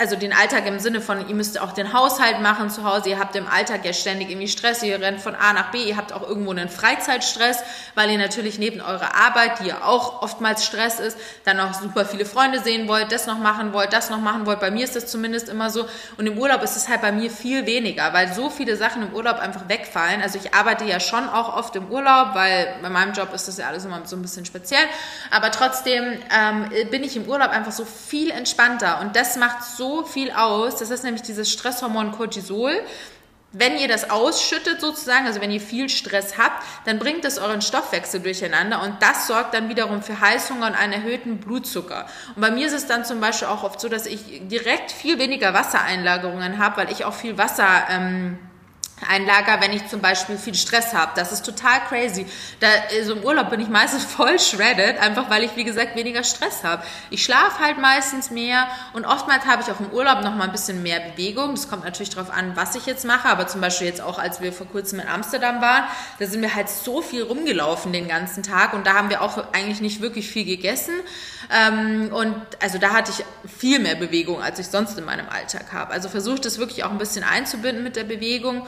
also 0.00 0.16
den 0.16 0.32
Alltag 0.32 0.66
im 0.66 0.78
Sinne 0.78 1.02
von, 1.02 1.28
ihr 1.28 1.34
müsst 1.34 1.60
auch 1.60 1.72
den 1.72 1.92
Haushalt 1.92 2.40
machen 2.40 2.70
zu 2.70 2.84
Hause, 2.84 3.10
ihr 3.10 3.18
habt 3.18 3.36
im 3.36 3.46
Alltag 3.46 3.84
ja 3.84 3.92
ständig 3.92 4.30
irgendwie 4.30 4.48
Stress, 4.48 4.82
ihr 4.82 4.98
rennt 4.98 5.20
von 5.20 5.34
A 5.34 5.52
nach 5.52 5.70
B, 5.72 5.84
ihr 5.84 5.98
habt 5.98 6.14
auch 6.14 6.26
irgendwo 6.26 6.52
einen 6.52 6.70
Freizeitstress, 6.70 7.58
weil 7.94 8.10
ihr 8.10 8.16
natürlich 8.16 8.58
neben 8.58 8.80
eurer 8.80 9.14
Arbeit, 9.14 9.60
die 9.60 9.68
ja 9.68 9.84
auch 9.84 10.22
oftmals 10.22 10.64
Stress 10.64 11.00
ist, 11.00 11.18
dann 11.44 11.60
auch 11.60 11.74
super 11.74 12.06
viele 12.06 12.24
Freunde 12.24 12.60
sehen 12.60 12.88
wollt, 12.88 13.12
das 13.12 13.26
noch 13.26 13.38
machen 13.38 13.74
wollt, 13.74 13.92
das 13.92 14.08
noch 14.08 14.20
machen 14.20 14.46
wollt. 14.46 14.60
Bei 14.60 14.70
mir 14.70 14.84
ist 14.84 14.96
das 14.96 15.06
zumindest 15.06 15.50
immer 15.50 15.68
so. 15.68 15.86
Und 16.16 16.26
im 16.26 16.38
Urlaub 16.38 16.62
ist 16.62 16.76
es 16.76 16.88
halt 16.88 17.02
bei 17.02 17.12
mir 17.12 17.30
viel 17.30 17.66
weniger, 17.66 18.14
weil 18.14 18.32
so 18.32 18.48
viele 18.48 18.76
Sachen 18.76 19.02
im 19.02 19.12
Urlaub 19.12 19.38
einfach 19.38 19.68
wegfallen. 19.68 20.22
Also 20.22 20.38
ich 20.42 20.54
arbeite 20.54 20.84
ja 20.84 20.98
schon 20.98 21.28
auch 21.28 21.54
oft 21.56 21.76
im 21.76 21.90
Urlaub, 21.90 22.34
weil 22.34 22.74
bei 22.80 22.88
meinem 22.88 23.12
Job 23.12 23.34
ist 23.34 23.48
das 23.48 23.58
ja 23.58 23.68
alles 23.68 23.84
immer 23.84 24.00
so 24.04 24.16
ein 24.16 24.22
bisschen 24.22 24.46
speziell. 24.46 24.86
Aber 25.30 25.50
trotzdem 25.50 26.18
ähm, 26.34 26.70
bin 26.90 27.04
ich 27.04 27.16
im 27.16 27.26
Urlaub 27.28 27.50
einfach 27.50 27.72
so 27.72 27.84
viel 27.84 28.30
entspannter 28.30 29.00
und 29.00 29.14
das 29.14 29.36
macht 29.36 29.62
so 29.62 29.89
viel 30.04 30.30
aus. 30.30 30.76
Das 30.76 30.90
ist 30.90 31.04
nämlich 31.04 31.22
dieses 31.22 31.50
Stresshormon 31.50 32.12
Cortisol. 32.12 32.72
Wenn 33.52 33.76
ihr 33.76 33.88
das 33.88 34.10
ausschüttet 34.10 34.80
sozusagen, 34.80 35.26
also 35.26 35.40
wenn 35.40 35.50
ihr 35.50 35.60
viel 35.60 35.88
Stress 35.88 36.38
habt, 36.38 36.62
dann 36.84 37.00
bringt 37.00 37.24
es 37.24 37.38
euren 37.38 37.62
Stoffwechsel 37.62 38.20
durcheinander 38.20 38.80
und 38.80 39.02
das 39.02 39.26
sorgt 39.26 39.54
dann 39.54 39.68
wiederum 39.68 40.02
für 40.02 40.20
Heißhunger 40.20 40.68
und 40.68 40.74
einen 40.74 40.92
erhöhten 40.92 41.38
Blutzucker. 41.38 42.06
Und 42.36 42.42
bei 42.42 42.52
mir 42.52 42.68
ist 42.68 42.74
es 42.74 42.86
dann 42.86 43.04
zum 43.04 43.20
Beispiel 43.20 43.48
auch 43.48 43.64
oft 43.64 43.80
so, 43.80 43.88
dass 43.88 44.06
ich 44.06 44.42
direkt 44.46 44.92
viel 44.92 45.18
weniger 45.18 45.52
Wassereinlagerungen 45.52 46.58
habe, 46.58 46.76
weil 46.76 46.92
ich 46.92 47.04
auch 47.04 47.14
viel 47.14 47.38
Wasser 47.38 47.66
ähm, 47.90 48.38
ein 49.08 49.26
Lager, 49.26 49.60
wenn 49.60 49.72
ich 49.72 49.86
zum 49.88 50.00
Beispiel 50.00 50.36
viel 50.36 50.54
Stress 50.54 50.92
habe. 50.94 51.12
Das 51.14 51.32
ist 51.32 51.44
total 51.44 51.80
crazy. 51.88 52.26
Da, 52.60 52.68
also 52.96 53.14
im 53.14 53.22
Urlaub 53.22 53.50
bin 53.50 53.60
ich 53.60 53.68
meistens 53.68 54.04
voll 54.16 54.38
shredded, 54.38 54.98
einfach 54.98 55.30
weil 55.30 55.44
ich, 55.44 55.56
wie 55.56 55.64
gesagt, 55.64 55.96
weniger 55.96 56.24
Stress 56.24 56.64
habe. 56.64 56.82
Ich 57.10 57.24
schlafe 57.24 57.64
halt 57.64 57.78
meistens 57.78 58.30
mehr 58.30 58.66
und 58.92 59.04
oftmals 59.04 59.46
habe 59.46 59.62
ich 59.62 59.70
auch 59.70 59.80
im 59.80 59.90
Urlaub 59.90 60.22
noch 60.22 60.34
mal 60.34 60.44
ein 60.44 60.52
bisschen 60.52 60.82
mehr 60.82 61.00
Bewegung. 61.00 61.54
Das 61.54 61.68
kommt 61.68 61.84
natürlich 61.84 62.10
darauf 62.10 62.30
an, 62.30 62.56
was 62.56 62.74
ich 62.74 62.86
jetzt 62.86 63.04
mache, 63.04 63.28
aber 63.28 63.46
zum 63.46 63.60
Beispiel 63.60 63.86
jetzt 63.86 64.00
auch, 64.00 64.18
als 64.18 64.40
wir 64.40 64.52
vor 64.52 64.66
kurzem 64.66 65.00
in 65.00 65.08
Amsterdam 65.08 65.60
waren, 65.60 65.84
da 66.18 66.26
sind 66.26 66.42
wir 66.42 66.54
halt 66.54 66.68
so 66.68 67.02
viel 67.02 67.22
rumgelaufen 67.22 67.92
den 67.92 68.08
ganzen 68.08 68.42
Tag 68.42 68.74
und 68.74 68.86
da 68.86 68.94
haben 68.94 69.10
wir 69.10 69.22
auch 69.22 69.52
eigentlich 69.52 69.80
nicht 69.80 70.00
wirklich 70.00 70.28
viel 70.28 70.44
gegessen. 70.44 70.94
Ähm, 71.50 72.12
und 72.12 72.34
also 72.60 72.78
da 72.78 72.92
hatte 72.92 73.12
ich 73.12 73.24
viel 73.50 73.78
mehr 73.78 73.94
Bewegung, 73.94 74.42
als 74.42 74.58
ich 74.58 74.66
sonst 74.66 74.98
in 74.98 75.04
meinem 75.04 75.28
Alltag 75.28 75.72
habe. 75.72 75.92
Also 75.92 76.08
versucht 76.08 76.46
es 76.46 76.58
wirklich 76.58 76.84
auch 76.84 76.90
ein 76.90 76.98
bisschen 76.98 77.24
einzubinden 77.24 77.82
mit 77.82 77.96
der 77.96 78.04
Bewegung. 78.04 78.66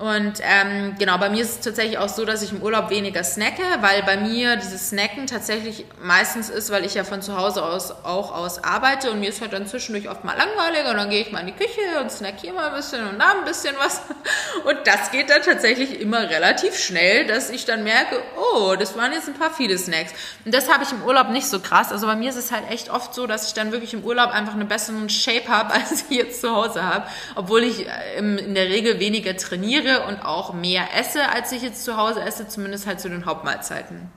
Und 0.00 0.40
ähm, 0.40 0.94
genau, 0.98 1.18
bei 1.18 1.28
mir 1.28 1.42
ist 1.42 1.50
es 1.50 1.60
tatsächlich 1.60 1.98
auch 1.98 2.08
so, 2.08 2.24
dass 2.24 2.40
ich 2.40 2.52
im 2.52 2.62
Urlaub 2.62 2.88
weniger 2.88 3.22
snacke, 3.22 3.62
weil 3.82 4.02
bei 4.04 4.16
mir 4.16 4.56
dieses 4.56 4.88
Snacken 4.88 5.26
tatsächlich 5.26 5.84
meistens 6.02 6.48
ist, 6.48 6.70
weil 6.70 6.86
ich 6.86 6.94
ja 6.94 7.04
von 7.04 7.20
zu 7.20 7.36
Hause 7.36 7.62
aus 7.62 7.90
auch 7.90 8.34
aus 8.34 8.64
arbeite 8.64 9.10
und 9.10 9.20
mir 9.20 9.28
ist 9.28 9.42
halt 9.42 9.52
dann 9.52 9.66
zwischendurch 9.66 10.08
oft 10.08 10.24
mal 10.24 10.34
langweilig 10.38 10.90
und 10.90 10.96
dann 10.96 11.10
gehe 11.10 11.20
ich 11.20 11.32
mal 11.32 11.40
in 11.40 11.48
die 11.48 11.52
Küche 11.52 12.00
und 12.00 12.10
snack 12.10 12.36
hier 12.40 12.54
mal 12.54 12.68
ein 12.68 12.76
bisschen 12.76 13.06
und 13.06 13.18
da 13.18 13.32
ein 13.32 13.44
bisschen 13.44 13.74
was. 13.78 14.00
Und 14.64 14.78
das 14.84 15.10
geht 15.10 15.30
dann 15.30 15.42
tatsächlich 15.42 16.00
immer 16.00 16.28
relativ 16.28 16.78
schnell, 16.78 17.26
dass 17.26 17.50
ich 17.50 17.64
dann 17.64 17.82
merke, 17.82 18.22
oh, 18.36 18.74
das 18.78 18.96
waren 18.96 19.12
jetzt 19.12 19.28
ein 19.28 19.34
paar 19.34 19.50
viele 19.50 19.78
Snacks. 19.78 20.12
Und 20.44 20.54
das 20.54 20.70
habe 20.70 20.84
ich 20.84 20.92
im 20.92 21.02
Urlaub 21.02 21.30
nicht 21.30 21.46
so 21.46 21.60
krass. 21.60 21.92
Also 21.92 22.06
bei 22.06 22.16
mir 22.16 22.30
ist 22.30 22.36
es 22.36 22.52
halt 22.52 22.70
echt 22.70 22.90
oft 22.90 23.14
so, 23.14 23.26
dass 23.26 23.46
ich 23.46 23.54
dann 23.54 23.72
wirklich 23.72 23.94
im 23.94 24.04
Urlaub 24.04 24.30
einfach 24.30 24.54
einen 24.54 24.68
besseren 24.68 25.08
Shape 25.08 25.48
habe, 25.48 25.72
als 25.74 26.04
ich 26.08 26.16
jetzt 26.16 26.40
zu 26.40 26.54
Hause 26.54 26.84
habe, 26.84 27.06
obwohl 27.36 27.64
ich 27.64 27.86
äh, 27.86 28.18
in 28.18 28.54
der 28.54 28.66
Regel 28.66 29.00
weniger 29.00 29.36
trainiere 29.36 29.89
trinke 29.90 30.06
und 30.06 30.24
auch 30.24 30.52
mehr 30.52 30.88
esse, 30.96 31.28
als 31.30 31.52
ich 31.52 31.62
jetzt 31.62 31.84
zu 31.84 31.96
Hause 31.96 32.22
esse, 32.22 32.48
zumindest 32.48 32.86
halt 32.86 33.00
zu 33.00 33.08
den 33.08 33.26
Hauptmahlzeiten. 33.26 34.10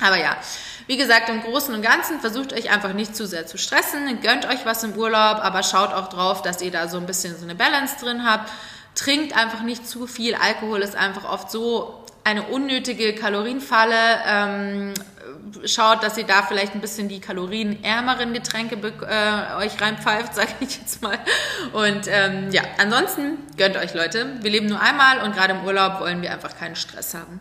Aber 0.00 0.18
ja, 0.18 0.36
wie 0.86 0.98
gesagt, 0.98 1.28
im 1.30 1.42
Großen 1.42 1.74
und 1.74 1.80
Ganzen 1.80 2.20
versucht 2.20 2.52
euch 2.52 2.70
einfach 2.70 2.92
nicht 2.92 3.16
zu 3.16 3.26
sehr 3.26 3.46
zu 3.46 3.56
stressen, 3.56 4.20
gönnt 4.20 4.46
euch 4.46 4.66
was 4.66 4.84
im 4.84 4.94
Urlaub, 4.94 5.38
aber 5.42 5.62
schaut 5.62 5.94
auch 5.94 6.08
drauf, 6.08 6.42
dass 6.42 6.60
ihr 6.60 6.70
da 6.70 6.88
so 6.88 6.98
ein 6.98 7.06
bisschen 7.06 7.36
so 7.36 7.44
eine 7.44 7.54
Balance 7.54 7.96
drin 7.98 8.24
habt. 8.24 8.50
Trinkt 8.94 9.36
einfach 9.36 9.62
nicht 9.62 9.88
zu 9.88 10.06
viel. 10.06 10.34
Alkohol 10.34 10.82
ist 10.82 10.96
einfach 10.96 11.24
oft 11.24 11.50
so 11.50 12.02
eine 12.26 12.42
unnötige 12.42 13.14
Kalorienfalle. 13.14 13.94
Ähm, 14.26 14.94
schaut, 15.64 16.02
dass 16.02 16.18
ihr 16.18 16.24
da 16.24 16.42
vielleicht 16.42 16.74
ein 16.74 16.80
bisschen 16.80 17.08
die 17.08 17.20
kalorienärmeren 17.20 18.32
Getränke 18.32 18.74
äh, 18.74 19.64
euch 19.64 19.80
reinpfeift, 19.80 20.34
sage 20.34 20.52
ich 20.58 20.76
jetzt 20.76 21.02
mal. 21.02 21.18
Und 21.72 22.08
ähm, 22.08 22.50
ja, 22.50 22.62
ansonsten 22.78 23.38
gönnt 23.56 23.76
euch 23.76 23.94
Leute. 23.94 24.26
Wir 24.40 24.50
leben 24.50 24.66
nur 24.66 24.80
einmal 24.80 25.22
und 25.22 25.36
gerade 25.36 25.54
im 25.54 25.64
Urlaub 25.64 26.00
wollen 26.00 26.20
wir 26.20 26.32
einfach 26.32 26.58
keinen 26.58 26.74
Stress 26.74 27.14
haben. 27.14 27.40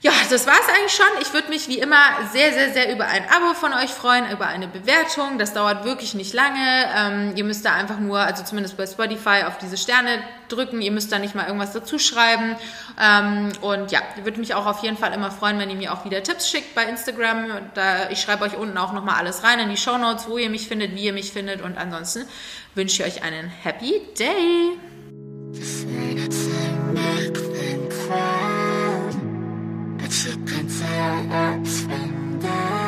Ja, 0.00 0.12
das 0.30 0.46
war's 0.46 0.68
eigentlich 0.68 0.92
schon. 0.92 1.06
Ich 1.20 1.32
würde 1.32 1.48
mich 1.48 1.66
wie 1.66 1.80
immer 1.80 2.00
sehr, 2.32 2.52
sehr, 2.52 2.72
sehr 2.72 2.92
über 2.92 3.06
ein 3.06 3.24
Abo 3.24 3.54
von 3.54 3.72
euch 3.72 3.90
freuen, 3.90 4.30
über 4.30 4.46
eine 4.46 4.68
Bewertung. 4.68 5.38
Das 5.38 5.54
dauert 5.54 5.84
wirklich 5.84 6.14
nicht 6.14 6.32
lange. 6.32 6.86
Ähm, 6.96 7.32
ihr 7.34 7.42
müsst 7.42 7.64
da 7.64 7.72
einfach 7.72 7.98
nur, 7.98 8.20
also 8.20 8.44
zumindest 8.44 8.76
bei 8.76 8.86
Spotify, 8.86 9.42
auf 9.48 9.58
diese 9.58 9.76
Sterne 9.76 10.22
drücken. 10.48 10.82
Ihr 10.82 10.92
müsst 10.92 11.10
da 11.10 11.18
nicht 11.18 11.34
mal 11.34 11.46
irgendwas 11.46 11.72
dazu 11.72 11.98
schreiben. 11.98 12.54
Ähm, 13.00 13.50
und 13.60 13.90
ja, 13.90 13.98
ich 14.16 14.24
würde 14.24 14.38
mich 14.38 14.54
auch 14.54 14.66
auf 14.66 14.84
jeden 14.84 14.96
Fall 14.96 15.12
immer 15.12 15.32
freuen, 15.32 15.58
wenn 15.58 15.68
ihr 15.68 15.74
mir 15.74 15.92
auch 15.92 16.04
wieder 16.04 16.22
Tipps 16.22 16.48
schickt 16.48 16.76
bei 16.76 16.84
Instagram. 16.84 17.46
Da, 17.74 18.08
ich 18.10 18.20
schreibe 18.20 18.44
euch 18.44 18.56
unten 18.56 18.78
auch 18.78 18.92
nochmal 18.92 19.16
alles 19.16 19.42
rein 19.42 19.58
in 19.58 19.68
die 19.68 19.76
Show 19.76 19.98
Notes, 19.98 20.28
wo 20.28 20.38
ihr 20.38 20.48
mich 20.48 20.68
findet, 20.68 20.94
wie 20.94 21.06
ihr 21.06 21.12
mich 21.12 21.32
findet. 21.32 21.60
Und 21.60 21.76
ansonsten 21.76 22.24
wünsche 22.76 23.02
ich 23.02 23.16
euch 23.16 23.24
einen 23.24 23.48
Happy 23.48 24.00
Day. 24.16 24.78
You 30.08 30.32
can 30.46 30.66
tell 30.66 31.60
it's 31.60 31.82
been 31.82 32.38
there 32.38 32.87